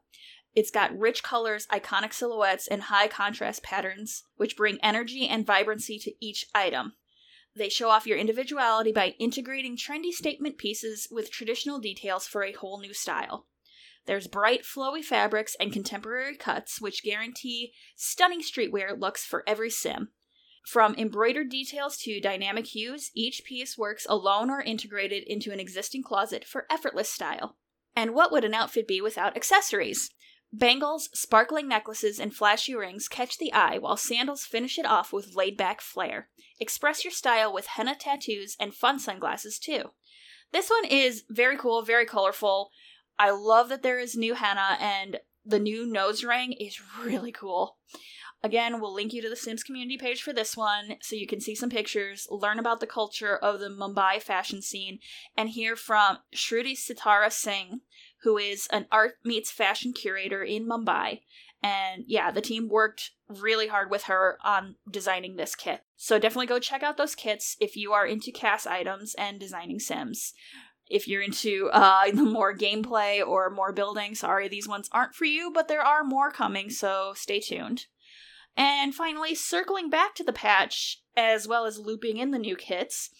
It's 0.54 0.70
got 0.70 0.96
rich 0.96 1.22
colors, 1.22 1.66
iconic 1.68 2.12
silhouettes, 2.12 2.68
and 2.68 2.82
high 2.82 3.08
contrast 3.08 3.62
patterns, 3.62 4.24
which 4.36 4.56
bring 4.56 4.78
energy 4.82 5.26
and 5.26 5.46
vibrancy 5.46 5.98
to 6.00 6.12
each 6.20 6.46
item. 6.54 6.94
They 7.54 7.68
show 7.68 7.90
off 7.90 8.06
your 8.06 8.18
individuality 8.18 8.92
by 8.92 9.14
integrating 9.18 9.76
trendy 9.76 10.12
statement 10.12 10.56
pieces 10.56 11.06
with 11.10 11.30
traditional 11.30 11.78
details 11.78 12.26
for 12.26 12.44
a 12.44 12.52
whole 12.52 12.80
new 12.80 12.94
style. 12.94 13.46
There's 14.06 14.26
bright, 14.26 14.62
flowy 14.62 15.04
fabrics 15.04 15.54
and 15.60 15.72
contemporary 15.72 16.36
cuts, 16.36 16.80
which 16.80 17.04
guarantee 17.04 17.72
stunning 17.94 18.40
streetwear 18.40 18.98
looks 18.98 19.24
for 19.24 19.44
every 19.46 19.70
sim. 19.70 20.08
From 20.66 20.94
embroidered 20.96 21.50
details 21.50 21.96
to 21.98 22.20
dynamic 22.20 22.66
hues, 22.66 23.10
each 23.14 23.42
piece 23.44 23.76
works 23.76 24.06
alone 24.08 24.48
or 24.48 24.60
integrated 24.60 25.24
into 25.24 25.52
an 25.52 25.60
existing 25.60 26.02
closet 26.02 26.44
for 26.44 26.66
effortless 26.70 27.10
style. 27.10 27.56
And 27.94 28.14
what 28.14 28.32
would 28.32 28.44
an 28.44 28.54
outfit 28.54 28.88
be 28.88 29.00
without 29.00 29.36
accessories? 29.36 30.10
Bangles, 30.52 31.08
sparkling 31.14 31.66
necklaces, 31.66 32.20
and 32.20 32.34
flashy 32.34 32.74
rings 32.74 33.08
catch 33.08 33.38
the 33.38 33.52
eye, 33.54 33.78
while 33.78 33.96
sandals 33.96 34.44
finish 34.44 34.78
it 34.78 34.84
off 34.84 35.12
with 35.12 35.34
laid 35.34 35.56
back 35.56 35.80
flair. 35.80 36.28
Express 36.60 37.04
your 37.04 37.10
style 37.10 37.52
with 37.52 37.68
henna 37.68 37.94
tattoos 37.94 38.56
and 38.60 38.74
fun 38.74 38.98
sunglasses, 38.98 39.58
too. 39.58 39.92
This 40.52 40.68
one 40.68 40.84
is 40.84 41.24
very 41.30 41.56
cool, 41.56 41.82
very 41.82 42.04
colorful. 42.04 42.70
I 43.18 43.30
love 43.30 43.70
that 43.70 43.82
there 43.82 43.98
is 43.98 44.14
new 44.14 44.34
henna, 44.34 44.76
and 44.78 45.20
the 45.44 45.58
new 45.58 45.86
nose 45.86 46.22
ring 46.22 46.52
is 46.52 46.78
really 47.02 47.32
cool. 47.32 47.78
Again, 48.44 48.80
we'll 48.80 48.92
link 48.92 49.12
you 49.12 49.22
to 49.22 49.30
the 49.30 49.36
Sims 49.36 49.62
community 49.62 49.96
page 49.96 50.20
for 50.20 50.32
this 50.32 50.56
one 50.56 50.96
so 51.00 51.14
you 51.14 51.28
can 51.28 51.40
see 51.40 51.54
some 51.54 51.70
pictures, 51.70 52.26
learn 52.28 52.58
about 52.58 52.80
the 52.80 52.88
culture 52.88 53.36
of 53.36 53.60
the 53.60 53.68
Mumbai 53.68 54.20
fashion 54.20 54.60
scene, 54.60 54.98
and 55.36 55.48
hear 55.48 55.76
from 55.76 56.18
Shruti 56.34 56.76
Sitara 56.76 57.30
Singh, 57.30 57.80
who 58.22 58.38
is 58.38 58.66
an 58.70 58.86
art 58.90 59.14
meets 59.24 59.50
fashion 59.50 59.92
curator 59.92 60.42
in 60.42 60.66
Mumbai. 60.66 61.20
And 61.62 62.04
yeah, 62.06 62.30
the 62.30 62.40
team 62.40 62.68
worked 62.68 63.12
really 63.28 63.68
hard 63.68 63.90
with 63.90 64.04
her 64.04 64.38
on 64.44 64.76
designing 64.90 65.36
this 65.36 65.54
kit. 65.54 65.82
So 65.96 66.18
definitely 66.18 66.46
go 66.46 66.58
check 66.58 66.82
out 66.82 66.96
those 66.96 67.14
kits 67.14 67.56
if 67.60 67.76
you 67.76 67.92
are 67.92 68.06
into 68.06 68.32
CAS 68.32 68.66
items 68.66 69.14
and 69.14 69.38
designing 69.38 69.78
Sims. 69.78 70.34
If 70.90 71.06
you're 71.06 71.22
into 71.22 71.70
uh, 71.72 72.06
more 72.14 72.56
gameplay 72.56 73.24
or 73.24 73.50
more 73.50 73.72
building, 73.72 74.14
sorry, 74.14 74.48
these 74.48 74.68
ones 74.68 74.88
aren't 74.92 75.14
for 75.14 75.24
you, 75.24 75.50
but 75.52 75.68
there 75.68 75.82
are 75.82 76.04
more 76.04 76.30
coming, 76.30 76.70
so 76.70 77.12
stay 77.14 77.40
tuned. 77.40 77.86
And 78.56 78.94
finally, 78.94 79.34
circling 79.34 79.88
back 79.88 80.14
to 80.16 80.24
the 80.24 80.32
patch, 80.32 81.00
as 81.16 81.48
well 81.48 81.64
as 81.64 81.78
looping 81.78 82.18
in 82.18 82.32
the 82.32 82.38
new 82.38 82.56
kits, 82.56 83.10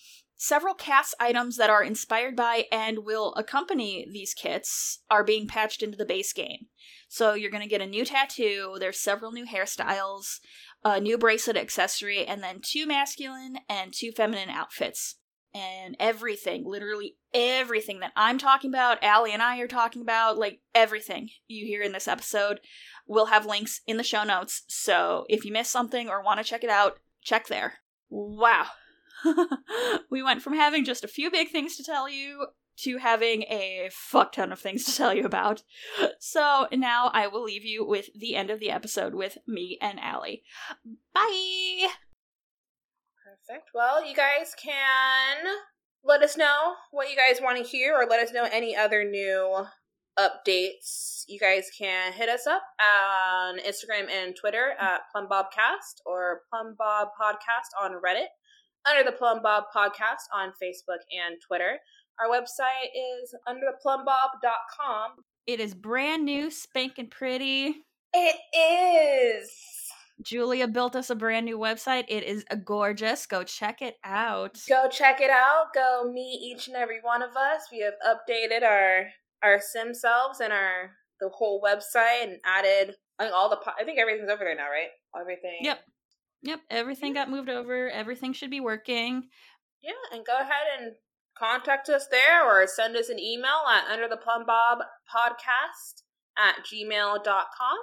Several 0.45 0.75
CAS 0.75 1.15
items 1.21 1.57
that 1.57 1.71
are 1.71 1.85
inspired 1.85 2.35
by 2.35 2.67
and 2.73 3.05
will 3.05 3.33
accompany 3.35 4.05
these 4.11 4.35
kits 4.35 4.99
are 5.09 5.23
being 5.23 5.47
patched 5.47 5.85
into 5.85 5.97
the 5.97 6.05
base 6.05 6.33
game. 6.33 6.67
So 7.09 7.35
you're 7.35 7.53
going 7.53 7.63
to 7.63 7.69
get 7.69 7.81
a 7.81 7.87
new 7.87 8.05
tattoo, 8.05 8.75
there's 8.81 8.99
several 8.99 9.31
new 9.31 9.47
hairstyles, 9.47 10.41
a 10.85 10.99
new 10.99 11.17
bracelet 11.17 11.57
accessory, 11.57 12.27
and 12.27 12.43
then 12.43 12.59
two 12.61 12.89
masculine 12.89 13.59
and 13.69 13.93
two 13.95 14.11
feminine 14.11 14.51
outfits. 14.51 15.15
And 15.55 15.95
everything, 16.01 16.65
literally 16.67 17.19
everything 17.33 18.01
that 18.01 18.11
I'm 18.17 18.39
talking 18.39 18.71
about, 18.71 19.01
Allie 19.01 19.33
and 19.33 19.43
I 19.45 19.61
are 19.61 19.69
talking 19.69 20.03
about, 20.03 20.39
like 20.39 20.59
everything 20.75 21.29
you 21.47 21.67
hear 21.67 21.83
in 21.83 21.93
this 21.93 22.09
episode, 22.09 22.59
will 23.07 23.27
have 23.27 23.47
links 23.47 23.81
in 23.87 23.97
the 23.97 24.03
show 24.03 24.25
notes. 24.25 24.65
So 24.67 25.25
if 25.29 25.45
you 25.45 25.53
missed 25.53 25.71
something 25.71 26.09
or 26.09 26.21
want 26.21 26.39
to 26.39 26.45
check 26.45 26.65
it 26.65 26.71
out, 26.71 26.99
check 27.23 27.47
there. 27.47 27.75
Wow, 28.11 28.67
we 30.11 30.23
went 30.23 30.43
from 30.43 30.55
having 30.55 30.85
just 30.85 31.05
a 31.05 31.09
few 31.09 31.31
big 31.31 31.51
things 31.51 31.77
to 31.77 31.85
tell 31.85 32.09
you 32.09 32.47
to 32.79 32.99
having 32.99 33.43
a 33.43 33.91
fuck 33.93 34.33
ton 34.33 34.53
of 34.53 34.59
things 34.59 34.85
to 34.85 34.97
tell 34.97 35.15
you 35.15 35.25
about. 35.25 35.63
So 36.19 36.69
now 36.73 37.11
I 37.13 37.27
will 37.27 37.45
leave 37.45 37.65
you 37.65 37.87
with 37.87 38.09
the 38.19 38.35
end 38.35 38.51
of 38.51 38.61
the 38.61 38.71
episode 38.71 39.15
with 39.15 39.39
me 39.47 39.79
and 39.81 40.01
Allie. 40.01 40.43
Bye! 41.15 41.89
Perfect. 43.25 43.71
Well, 43.75 44.07
you 44.07 44.15
guys 44.15 44.55
can 44.61 45.47
let 46.05 46.23
us 46.23 46.37
know 46.37 46.75
what 46.91 47.11
you 47.11 47.17
guys 47.17 47.41
want 47.41 47.59
to 47.59 47.71
hear 47.71 47.95
or 47.95 48.07
let 48.09 48.21
us 48.21 48.33
know 48.33 48.49
any 48.51 48.75
other 48.75 49.05
new 49.05 49.65
updates. 50.19 51.25
You 51.29 51.39
guys 51.39 51.71
can 51.77 52.13
hit 52.13 52.29
us 52.29 52.47
up 52.47 52.63
on 52.81 53.59
Instagram 53.59 54.11
and 54.11 54.35
Twitter 54.37 54.75
at 54.79 55.03
PlumBobCast 55.15 56.03
or 56.05 56.43
PlumBob 56.53 57.09
Podcast 57.21 57.81
on 57.81 57.93
Reddit 57.93 58.27
under 58.89 59.09
the 59.09 59.17
Plumbob 59.17 59.65
podcast 59.75 60.29
on 60.33 60.53
Facebook 60.63 61.03
and 61.13 61.37
Twitter. 61.47 61.79
Our 62.21 62.29
website 62.29 62.91
is 62.95 63.35
undertheplumbob.com. 63.49 65.11
It 65.47 65.61
is 65.61 65.75
brand 65.75 66.25
new, 66.25 66.51
spanking 66.51 67.09
pretty. 67.09 67.85
It 68.13 68.37
is. 68.55 69.51
Julia 70.23 70.69
built 70.69 70.95
us 70.95 71.11
a 71.11 71.15
brand 71.15 71.47
new 71.47 71.59
website. 71.59 72.05
It 72.09 72.23
is 72.23 72.45
gorgeous. 72.65 73.27
Go 73.27 73.43
check 73.43 73.83
it 73.83 73.97
out. 74.05 74.59
Go 74.69 74.89
check 74.89 75.21
it 75.21 75.31
out. 75.31 75.75
Go 75.75 76.11
meet 76.13 76.41
each 76.43 76.69
and 76.69 76.77
every 76.77 77.01
one 77.03 77.23
of 77.23 77.37
us. 77.37 77.63
We 77.73 77.81
have 77.81 77.95
updated 78.07 78.63
our 78.63 79.07
our 79.43 79.61
sim 79.61 79.95
selves 79.95 80.41
and 80.41 80.53
our 80.53 80.93
the 81.21 81.29
whole 81.31 81.61
website 81.61 82.23
and 82.23 82.39
added 82.45 82.95
I 83.19 83.25
think 83.25 83.35
all 83.35 83.49
the 83.51 83.59
I 83.79 83.85
think 83.85 83.99
everything's 83.99 84.31
over 84.31 84.45
there 84.45 84.55
now, 84.55 84.71
right? 84.71 84.91
Everything. 85.19 85.59
Yep. 85.63 85.81
Yep, 86.43 86.61
everything 86.71 87.13
got 87.13 87.31
moved 87.31 87.49
over. 87.49 87.89
Everything 87.91 88.33
should 88.33 88.51
be 88.51 88.61
working. 88.61 89.29
Yeah, 89.83 89.93
and 90.13 90.25
go 90.25 90.35
ahead 90.35 90.67
and 90.81 90.93
contact 91.39 91.89
us 91.89 92.07
there 92.11 92.45
or 92.45 92.67
send 92.67 92.97
us 92.97 93.09
an 93.09 93.19
email 93.19 93.63
at 93.71 93.93
under 93.93 94.09
the 94.09 94.17
plumbob 94.17 94.79
podcast 95.09 96.03
at 96.37 96.65
gmail.com. 96.65 97.79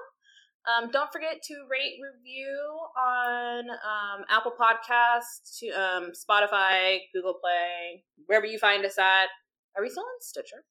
Um, 0.68 0.92
don't 0.92 1.12
forget 1.12 1.42
to 1.44 1.54
rate, 1.70 1.98
review 2.04 2.80
on 2.98 3.70
um, 3.70 4.26
Apple 4.30 4.52
Podcasts, 4.60 5.58
to 5.60 5.70
um, 5.70 6.12
Spotify, 6.12 7.00
Google 7.14 7.36
Play, 7.42 8.04
wherever 8.26 8.46
you 8.46 8.60
find 8.60 8.86
us 8.86 8.98
at. 8.98 9.28
Are 9.76 9.82
we 9.82 9.90
still 9.90 10.04
on 10.04 10.22
Stitcher? 10.22 10.64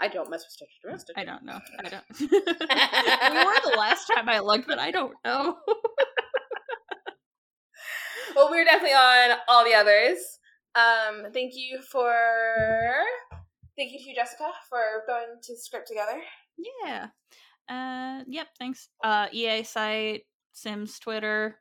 I 0.00 0.08
don't 0.08 0.30
mess 0.30 0.44
with 0.44 0.52
Stitcher. 0.52 0.92
Do 0.92 0.98
Stitcher? 0.98 1.20
I 1.20 1.24
don't 1.24 1.44
know. 1.44 1.60
I 1.78 1.88
don't. 1.88 2.04
we 2.20 3.44
were 3.44 3.70
the 3.70 3.76
last 3.76 4.06
time 4.06 4.28
I 4.28 4.38
looked, 4.38 4.66
but 4.66 4.78
I 4.78 4.90
don't 4.90 5.14
know. 5.24 5.56
Well, 8.34 8.50
we're 8.50 8.64
definitely 8.64 8.94
on 8.94 9.38
all 9.48 9.64
the 9.64 9.74
others. 9.74 10.18
Um, 10.74 11.32
thank 11.32 11.52
you 11.54 11.80
for 11.90 12.14
thank 13.76 13.92
you 13.92 13.98
to 13.98 14.04
you, 14.04 14.14
Jessica, 14.14 14.50
for 14.68 15.04
going 15.06 15.38
to 15.42 15.56
script 15.56 15.88
together. 15.88 16.20
Yeah. 16.84 17.08
Uh, 17.68 18.24
yep. 18.26 18.48
Thanks. 18.58 18.88
Uh, 19.02 19.26
EA 19.32 19.62
site, 19.62 20.22
Sims 20.52 20.98
Twitter. 20.98 21.56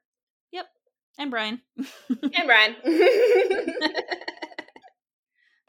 Yep. 0.51 0.65
And 1.20 1.32
Brian. 1.32 1.61
and 2.09 2.45
Brian. 2.45 2.76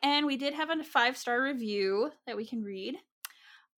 And 0.03 0.26
we 0.26 0.36
did 0.36 0.55
have 0.55 0.70
a 0.70 0.84
five 0.84 1.16
star 1.16 1.42
review 1.42 2.11
that 2.26 2.36
we 2.36 2.46
can 2.46 2.62
read. 2.62 2.96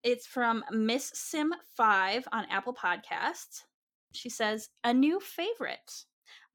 It's 0.02 0.26
from 0.26 0.64
Miss 0.70 1.10
Sim5 1.12 2.24
on 2.32 2.46
Apple 2.50 2.74
Podcasts. 2.74 3.62
She 4.12 4.28
says, 4.28 4.68
A 4.84 4.92
new 4.92 5.20
favorite. 5.20 6.04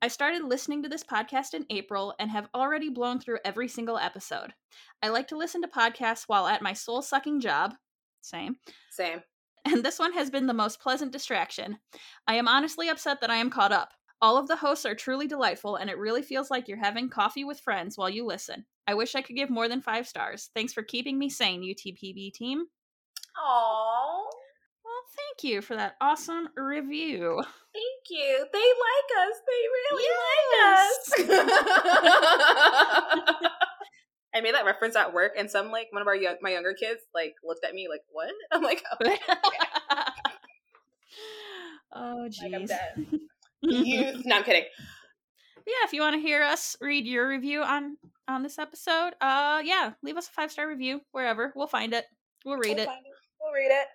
I 0.06 0.08
started 0.08 0.44
listening 0.44 0.84
to 0.84 0.88
this 0.90 1.04
podcast 1.04 1.56
in 1.56 1.66
April 1.72 2.14
and 2.20 2.30
have 2.30 2.48
already 2.54 2.92
blown 2.92 3.20
through 3.20 3.40
every 3.44 3.68
single 3.68 3.98
episode. 3.98 4.54
I 5.02 5.08
like 5.08 5.28
to 5.30 5.36
listen 5.36 5.64
to 5.64 5.68
podcasts 5.68 6.26
while 6.28 6.46
at 6.46 6.62
my 6.62 6.74
soul 6.74 7.02
sucking 7.02 7.40
job. 7.40 7.74
Same. 8.22 8.58
Same. 8.92 9.24
And 9.66 9.84
this 9.84 9.98
one 9.98 10.14
has 10.14 10.30
been 10.30 10.46
the 10.46 10.54
most 10.54 10.80
pleasant 10.80 11.12
distraction. 11.12 11.80
I 12.28 12.36
am 12.36 12.48
honestly 12.48 12.88
upset 12.88 13.20
that 13.22 13.32
I 13.32 13.38
am 13.38 13.50
caught 13.50 13.72
up. 13.72 13.94
All 14.22 14.38
of 14.38 14.48
the 14.48 14.58
hosts 14.58 14.86
are 14.86 14.94
truly 14.94 15.26
delightful, 15.26 15.76
and 15.76 15.90
it 15.90 15.98
really 15.98 16.22
feels 16.22 16.52
like 16.52 16.68
you're 16.68 16.78
having 16.78 17.10
coffee 17.10 17.44
with 17.44 17.60
friends 17.60 17.98
while 17.98 18.08
you 18.08 18.28
listen. 18.28 18.68
I 18.86 18.94
wish 18.94 19.16
I 19.16 19.24
could 19.24 19.36
give 19.36 19.50
more 19.50 19.68
than 19.68 19.82
five 19.82 20.08
stars. 20.08 20.52
Thanks 20.54 20.72
for 20.72 20.84
keeping 20.84 21.18
me 21.18 21.32
sane, 21.32 21.64
UTPB 21.64 22.32
team. 22.32 22.66
Aww. 23.44 24.22
Thank 25.16 25.44
you 25.44 25.62
for 25.62 25.76
that 25.76 25.96
awesome 26.02 26.50
review. 26.56 27.42
Thank 27.74 28.10
you. 28.10 28.46
They 28.52 28.60
like 28.60 29.28
us. 29.28 29.36
They 29.48 29.62
really 29.76 30.08
like 30.22 31.36
us. 31.36 31.46
I 34.34 34.42
made 34.42 34.54
that 34.54 34.66
reference 34.66 34.96
at 34.96 35.14
work, 35.14 35.34
and 35.38 35.50
some 35.50 35.72
like 35.72 35.88
one 35.92 36.02
of 36.02 36.08
our 36.08 36.16
young, 36.16 36.36
my 36.42 36.52
younger 36.52 36.74
kids 36.74 37.02
like 37.14 37.36
looked 37.44 37.64
at 37.66 37.74
me 37.74 37.88
like, 37.90 38.02
"What?" 38.12 38.30
I'm 38.52 38.62
like, 38.64 38.84
"Oh, 38.92 38.98
oh 41.94 42.16
like, 42.22 42.32
jeez. 42.32 42.68
dead." 42.68 43.06
Youth. 43.62 44.22
No, 44.26 44.38
I'm 44.38 44.44
kidding. 44.44 44.66
yeah, 45.66 45.74
if 45.86 45.94
you 45.94 46.02
want 46.02 46.16
to 46.16 46.22
hear 46.22 46.44
us 46.44 46.76
read 46.82 47.06
your 47.06 47.28
review 47.30 47.64
on 47.64 47.98
on 48.28 48.44
this 48.44 48.60
episode, 48.60 49.14
uh 49.22 49.62
yeah, 49.64 49.92
leave 50.04 50.18
us 50.18 50.28
a 50.28 50.32
five 50.32 50.52
star 50.52 50.68
review 50.68 51.02
wherever. 51.12 51.54
We'll 51.56 51.68
find 51.68 51.94
it. 51.94 52.06
We'll 52.46 52.58
read 52.58 52.76
We'll 52.76 52.84
it. 52.84 52.88
find 52.88 53.06
We'll 53.42 53.54
read 53.54 53.72
it. 53.72 53.88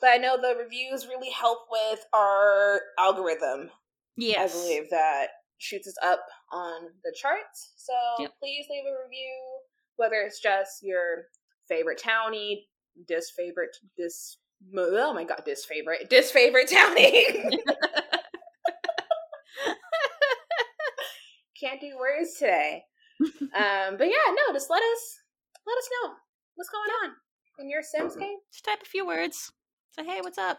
But 0.00 0.10
I 0.10 0.16
know 0.16 0.36
the 0.40 0.54
reviews 0.62 1.06
really 1.06 1.30
help 1.30 1.60
with 1.70 2.04
our 2.14 2.80
algorithm. 2.98 3.70
Yes. 4.16 4.54
I 4.54 4.58
believe 4.60 4.90
that 4.90 5.26
shoots 5.58 5.88
us 5.88 5.96
up 6.04 6.20
on 6.52 6.82
the 7.04 7.12
charts. 7.20 7.72
So 7.76 7.92
Yep. 8.20 8.32
please 8.40 8.66
leave 8.70 8.84
a 8.84 8.94
review, 9.04 9.34
whether 9.96 10.16
it's 10.22 10.40
just 10.40 10.82
your 10.82 11.26
favorite 11.68 12.00
townie, 12.04 12.66
disfavorite, 13.06 13.76
dis. 13.96 14.38
Oh 14.76 15.12
my 15.14 15.24
god, 15.24 15.42
disfavorite, 15.44 16.08
disfavorite 16.10 16.68
townie. 16.68 17.58
Can't 21.60 21.80
do 21.80 21.96
words 21.98 22.34
today. 22.38 22.84
um, 23.20 23.96
but 23.98 24.04
yeah, 24.06 24.28
no, 24.28 24.52
just 24.52 24.70
let 24.70 24.82
us 24.82 25.20
let 25.66 25.76
us 25.78 25.88
know 26.04 26.12
what's 26.54 26.70
going 26.70 26.90
on 27.04 27.14
in 27.58 27.68
your 27.68 27.82
Sims 27.82 28.14
game. 28.16 28.38
Just 28.52 28.64
type 28.64 28.78
a 28.82 28.84
few 28.84 29.04
words. 29.06 29.50
Say, 29.94 30.04
hey, 30.04 30.20
what's 30.20 30.38
up? 30.38 30.58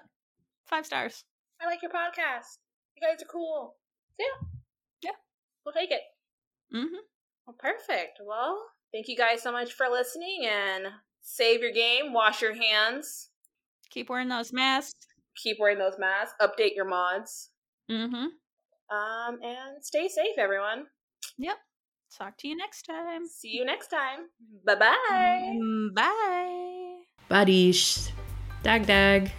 Five 0.66 0.86
stars. 0.86 1.24
I 1.62 1.66
like 1.66 1.82
your 1.82 1.92
podcast. 1.92 2.58
You 2.96 3.08
guys 3.08 3.22
are 3.22 3.32
cool. 3.32 3.76
So, 4.20 4.26
yeah. 4.26 4.48
Yeah. 5.04 5.16
We'll 5.66 5.74
take 5.74 5.92
it. 5.92 6.02
Mm-hmm. 6.76 6.96
Well, 7.48 7.56
perfect. 7.58 8.20
Well, 8.26 8.62
thank 8.94 9.08
you 9.08 9.16
guys 9.18 9.42
so 9.42 9.52
much 9.52 9.74
for 9.74 9.88
listening 9.90 10.46
and 10.50 10.86
save 11.22 11.62
your 11.62 11.72
game, 11.72 12.14
wash 12.14 12.42
your 12.42 12.54
hands, 12.54 13.30
Keep 13.90 14.10
wearing 14.10 14.28
those 14.30 14.54
masks. 14.54 15.08
keep 15.36 15.58
wearing 15.60 15.80
those 15.80 15.98
masks, 15.98 16.36
update 16.42 16.76
your 16.76 16.86
mods, 16.86 17.50
Mm-hmm. 17.90 18.16
um, 18.96 19.40
and 19.44 19.84
stay 19.84 20.08
safe, 20.08 20.38
everyone. 20.38 20.86
Yep. 21.40 21.58
Talk 22.16 22.38
to 22.40 22.48
you 22.48 22.56
next 22.56 22.84
time. 22.84 23.26
See 23.28 23.50
you 23.50 23.66
next 23.66 23.88
time. 23.88 24.28
Bye 24.66 24.76
bye. 24.76 25.58
Bye. 25.96 27.00
Bye. 27.30 27.46
Barish. 27.46 28.12
Dag 28.64 28.86
dag. 28.88 29.32